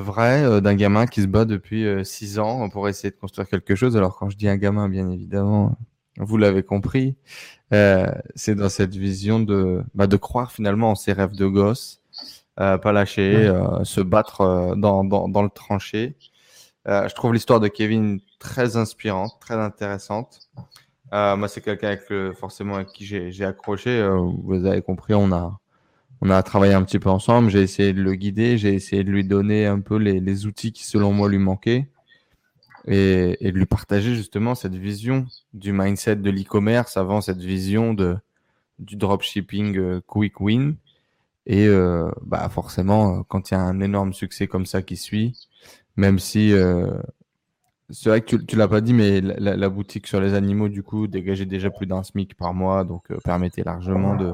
vraie 0.03 0.61
d'un 0.61 0.75
gamin 0.75 1.07
qui 1.07 1.23
se 1.23 1.27
bat 1.27 1.47
depuis 1.47 1.87
euh, 1.87 2.05
six 2.05 2.39
ans 2.39 2.69
pour 2.69 2.91
essayer 2.91 3.11
de 3.11 3.17
construire 3.17 3.49
quelque 3.49 3.75
chose. 3.75 3.97
Alors, 3.97 4.19
quand 4.19 4.29
je 4.29 4.37
dis 4.37 4.49
un 4.49 4.59
gamin, 4.59 4.91
bien 4.91 5.09
évidemment, 5.09 5.79
vous 6.19 6.37
l'avez 6.37 6.63
compris, 6.63 7.17
c'est 7.71 8.55
dans 8.55 8.69
cette 8.69 8.95
vision 8.95 9.41
de, 9.41 9.83
bah, 9.95 10.07
de 10.07 10.19
croire 10.19 10.53
finalement 10.53 10.91
en 10.91 10.95
ses 10.95 11.15
rêves 11.15 11.35
de 11.35 11.47
gosse, 11.47 12.02
pas 12.57 12.93
lâcher, 12.93 13.47
euh, 13.47 13.85
se 13.85 14.01
battre 14.01 14.41
euh, 14.43 14.75
dans, 14.75 15.05
dans, 15.05 15.29
dans 15.29 15.43
le 15.43 15.51
tranché. 15.51 16.17
Euh, 16.89 17.09
je 17.09 17.15
trouve 17.15 17.33
l'histoire 17.33 17.61
de 17.61 17.69
Kevin 17.69 18.21
très 18.39 18.77
inspirante, 18.77 19.39
très 19.41 19.55
intéressante. 19.55 20.51
Euh, 21.13 21.37
moi, 21.37 21.49
c'est 21.49 21.61
quelqu'un 21.61 21.89
avec 21.89 22.09
le- 22.11 22.33
forcément 22.33 22.77
avec 22.77 22.89
qui 22.89 23.07
j'ai 23.07 23.45
accroché. 23.45 23.91
Euh, 23.91 24.17
vous 24.19 24.65
avez 24.67 24.83
compris, 24.83 25.15
on 25.15 25.31
a, 25.33 25.59
on 26.21 26.31
a 26.31 26.43
travaillé 26.43 26.75
un 26.75 26.83
petit 26.83 26.99
peu 26.99 27.11
ensemble. 27.11 27.51
J'ai 27.51 27.63
essayé 27.63 27.93
de 27.93 28.03
le 28.03 28.15
guider, 28.15 28.59
j'ai 28.59 28.75
essayé 28.75 29.05
de 29.05 29.11
lui 29.11 29.25
donner 29.25 29.67
un 29.67 29.81
peu 29.81 29.97
les, 29.97 30.21
les 30.21 30.47
outils 30.47 30.73
qui, 30.73 30.85
selon 30.85 31.13
moi, 31.13 31.29
lui 31.29 31.39
manquaient 31.39 31.89
et, 32.89 33.37
et 33.41 33.53
de 33.53 33.57
lui 33.59 33.67
partager 33.67 34.15
justement 34.15 34.55
cette 34.55 34.75
vision 34.75 35.27
du 35.55 35.73
mindset 35.73 36.17
de 36.17 36.31
l'e-commerce 36.31 36.97
avant 36.97 37.21
cette 37.21 37.41
vision 37.41 37.95
de, 37.95 38.17
du 38.79 38.97
dropshipping 38.97 39.79
euh, 39.79 40.01
quick 40.07 40.41
win. 40.41 40.75
Et 41.47 41.67
euh, 41.67 42.11
bah 42.23 42.49
forcément, 42.49 43.19
euh, 43.19 43.23
quand 43.27 43.51
il 43.51 43.55
y 43.55 43.57
a 43.57 43.61
un 43.61 43.81
énorme 43.81 44.13
succès 44.13 44.47
comme 44.47 44.67
ça 44.67 44.83
qui 44.83 44.97
suit, 44.97 45.37
même 45.97 46.19
si 46.19 46.53
euh, 46.53 46.91
c'est 47.91 48.09
vrai 48.09 48.21
que 48.21 48.37
tu, 48.37 48.47
tu 48.47 48.57
l'as 48.57 48.69
pas 48.69 48.81
dit, 48.81 48.95
mais 48.95 49.21
la, 49.21 49.69
boutique 49.69 50.07
sur 50.07 50.21
les 50.21 50.35
animaux, 50.35 50.69
du 50.69 50.83
coup, 50.83 51.09
dégageait 51.09 51.47
déjà 51.47 51.71
plus 51.71 51.87
d'un 51.87 52.03
SMIC 52.03 52.37
par 52.37 52.55
mois, 52.55 52.85
donc 52.85 53.13
permettait 53.25 53.65
largement 53.65 54.15
de, 54.15 54.33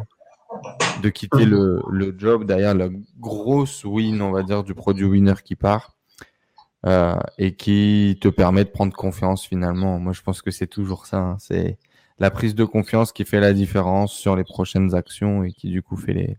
de 1.03 1.09
quitter 1.09 1.45
le, 1.45 1.83
le 1.91 2.15
job 2.17 2.45
derrière 2.45 2.75
la 2.75 2.89
grosse 3.19 3.85
win, 3.85 4.21
on 4.23 4.31
va 4.31 4.43
dire, 4.43 4.63
du 4.63 4.75
produit 4.75 5.07
winner 5.07 5.35
qui 5.45 5.57
part 5.57 5.97
et 7.39 7.57
qui 7.57 8.19
te 8.21 8.29
permet 8.29 8.65
de 8.65 8.71
prendre 8.71 8.95
confiance 8.95 9.45
finalement. 9.45 9.99
Moi, 9.99 10.13
je 10.13 10.23
pense 10.23 10.41
que 10.41 10.53
c'est 10.53 10.69
toujours 10.69 11.07
ça. 11.07 11.19
hein. 11.19 11.37
C'est 11.41 11.79
la 12.21 12.31
prise 12.31 12.55
de 12.55 12.65
confiance 12.65 13.13
qui 13.13 13.25
fait 13.25 13.41
la 13.41 13.53
différence 13.53 14.13
sur 14.13 14.37
les 14.37 14.45
prochaines 14.45 14.95
actions 14.95 15.43
et 15.43 15.53
qui, 15.53 15.69
du 15.69 15.83
coup, 15.83 15.97
fait 15.97 16.15
les, 16.15 16.37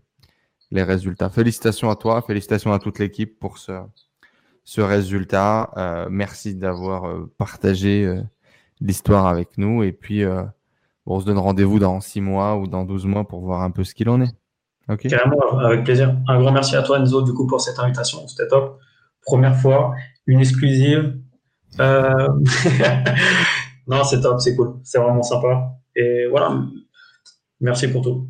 les 0.70 0.82
résultats. 0.82 1.30
Félicitations 1.30 1.90
à 1.90 1.96
toi, 1.96 2.22
félicitations 2.22 2.72
à 2.72 2.78
toute 2.78 2.98
l'équipe 2.98 3.38
pour 3.38 3.58
ce, 3.58 3.72
ce 4.64 4.80
résultat. 4.80 5.70
Euh, 5.76 6.08
merci 6.10 6.54
d'avoir 6.54 7.06
euh, 7.06 7.32
partagé 7.38 8.04
euh, 8.04 8.22
l'histoire 8.80 9.26
avec 9.26 9.58
nous. 9.58 9.82
Et 9.82 9.92
puis, 9.92 10.24
on 11.06 11.20
se 11.20 11.26
donne 11.26 11.38
rendez-vous 11.38 11.78
dans 11.78 12.00
6 12.00 12.20
mois 12.20 12.56
ou 12.56 12.66
dans 12.66 12.84
12 12.84 13.06
mois 13.06 13.26
pour 13.26 13.40
voir 13.40 13.62
un 13.62 13.70
peu 13.70 13.84
ce 13.84 13.94
qu'il 13.94 14.08
en 14.08 14.20
est. 14.20 14.34
Ok? 14.88 15.06
Carrément, 15.08 15.58
avec 15.58 15.84
plaisir. 15.84 16.16
Un 16.28 16.40
grand 16.40 16.52
merci 16.52 16.76
à 16.76 16.82
toi, 16.82 16.98
Enzo, 16.98 17.22
du 17.22 17.32
coup, 17.32 17.46
pour 17.46 17.60
cette 17.60 17.78
invitation. 17.78 18.26
C'était 18.28 18.48
top. 18.48 18.78
Première 19.22 19.56
fois, 19.56 19.94
une 20.26 20.40
exclusive. 20.40 21.18
Non, 23.90 24.04
c'est 24.04 24.20
top, 24.20 24.40
c'est 24.40 24.54
cool. 24.54 24.78
C'est 24.84 25.00
vraiment 25.00 25.22
sympa. 25.22 25.72
Et 25.96 26.28
voilà. 26.28 26.62
Merci 27.60 27.88
pour 27.88 28.02
tout. 28.02 28.28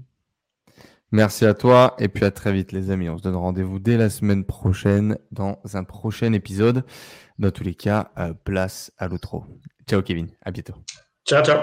Merci 1.13 1.45
à 1.45 1.55
toi 1.55 1.97
et 1.99 2.07
puis 2.07 2.25
à 2.25 2.31
très 2.31 2.53
vite 2.53 2.71
les 2.71 2.91
amis. 2.91 3.09
On 3.09 3.19
se 3.19 3.23
donne 3.23 3.35
rendez-vous 3.35 3.81
dès 3.81 3.97
la 3.97 4.11
semaine 4.11 4.45
prochaine 4.45 5.19
dans 5.33 5.59
un 5.75 5.83
prochain 5.83 6.33
épisode. 6.33 6.85
Dans 7.41 7.51
tous 7.51 7.65
les 7.65 7.75
cas, 7.75 8.11
euh, 8.19 8.33
place 8.45 8.93
à 8.97 9.09
l'outro. 9.09 9.45
Ciao 9.89 10.03
Kevin, 10.03 10.29
à 10.45 10.53
bientôt. 10.53 10.75
Ciao 11.27 11.43
ciao. 11.43 11.59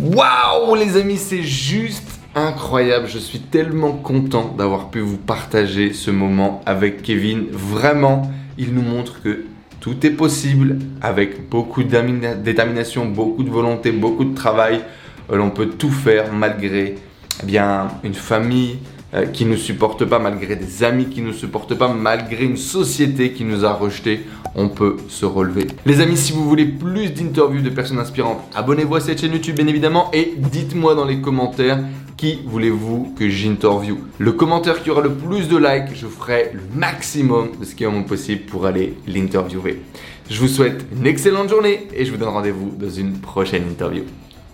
Waouh 0.00 0.74
les 0.74 0.98
amis, 0.98 1.16
c'est 1.16 1.42
juste 1.42 2.20
incroyable. 2.34 3.06
Je 3.06 3.18
suis 3.18 3.40
tellement 3.40 3.92
content 3.92 4.54
d'avoir 4.54 4.90
pu 4.90 5.00
vous 5.00 5.18
partager 5.18 5.94
ce 5.94 6.10
moment 6.10 6.60
avec 6.66 7.00
Kevin. 7.00 7.46
Vraiment, 7.52 8.30
il 8.58 8.74
nous 8.74 8.82
montre 8.82 9.22
que 9.22 9.44
tout 9.80 10.06
est 10.06 10.10
possible 10.10 10.78
avec 11.00 11.48
beaucoup 11.48 11.84
de 11.84 12.34
détermination, 12.34 13.06
beaucoup 13.06 13.44
de 13.44 13.50
volonté, 13.50 13.92
beaucoup 13.92 14.24
de 14.24 14.34
travail. 14.34 14.82
Euh, 15.30 15.36
l'on 15.36 15.50
peut 15.50 15.68
tout 15.68 15.90
faire 15.90 16.32
malgré 16.32 16.96
eh 17.42 17.46
bien, 17.46 17.88
une 18.02 18.14
famille 18.14 18.78
euh, 19.14 19.26
qui 19.26 19.44
ne 19.44 19.52
nous 19.52 19.56
supporte 19.56 20.04
pas, 20.04 20.18
malgré 20.18 20.56
des 20.56 20.82
amis 20.82 21.06
qui 21.06 21.20
ne 21.20 21.28
nous 21.28 21.32
supportent 21.32 21.74
pas, 21.74 21.88
malgré 21.88 22.44
une 22.44 22.56
société 22.56 23.32
qui 23.32 23.44
nous 23.44 23.64
a 23.64 23.72
rejetés, 23.72 24.26
on 24.54 24.68
peut 24.68 24.96
se 25.08 25.24
relever. 25.24 25.66
Les 25.86 26.00
amis, 26.00 26.16
si 26.16 26.32
vous 26.32 26.48
voulez 26.48 26.66
plus 26.66 27.10
d'interviews 27.10 27.62
de 27.62 27.70
personnes 27.70 27.98
inspirantes, 27.98 28.40
abonnez-vous 28.54 28.96
à 28.96 29.00
cette 29.00 29.20
chaîne 29.20 29.32
YouTube 29.32 29.56
bien 29.56 29.66
évidemment 29.66 30.10
et 30.12 30.34
dites-moi 30.36 30.94
dans 30.94 31.04
les 31.04 31.20
commentaires 31.20 31.78
qui 32.16 32.40
voulez-vous 32.46 33.14
que 33.18 33.28
j'interview. 33.28 33.98
Le 34.18 34.32
commentaire 34.32 34.82
qui 34.82 34.90
aura 34.90 35.00
le 35.00 35.12
plus 35.12 35.48
de 35.48 35.56
likes, 35.56 35.94
je 35.94 36.06
ferai 36.06 36.52
le 36.54 36.62
maximum 36.74 37.50
de 37.60 37.64
ce 37.64 37.74
qui 37.74 37.84
est 37.84 37.88
mon 37.88 38.04
possible 38.04 38.42
pour 38.42 38.66
aller 38.66 38.94
l'interviewer. 39.06 39.82
Je 40.30 40.40
vous 40.40 40.48
souhaite 40.48 40.84
une 40.96 41.06
excellente 41.06 41.50
journée 41.50 41.88
et 41.94 42.04
je 42.04 42.10
vous 42.10 42.16
donne 42.16 42.28
rendez-vous 42.28 42.74
dans 42.78 42.90
une 42.90 43.18
prochaine 43.18 43.64
interview. 43.68 44.04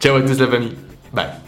Ciao 0.00 0.16
à 0.16 0.22
tous 0.22 0.38
la 0.38 0.48
famille. 0.48 0.74
Bye. 1.12 1.39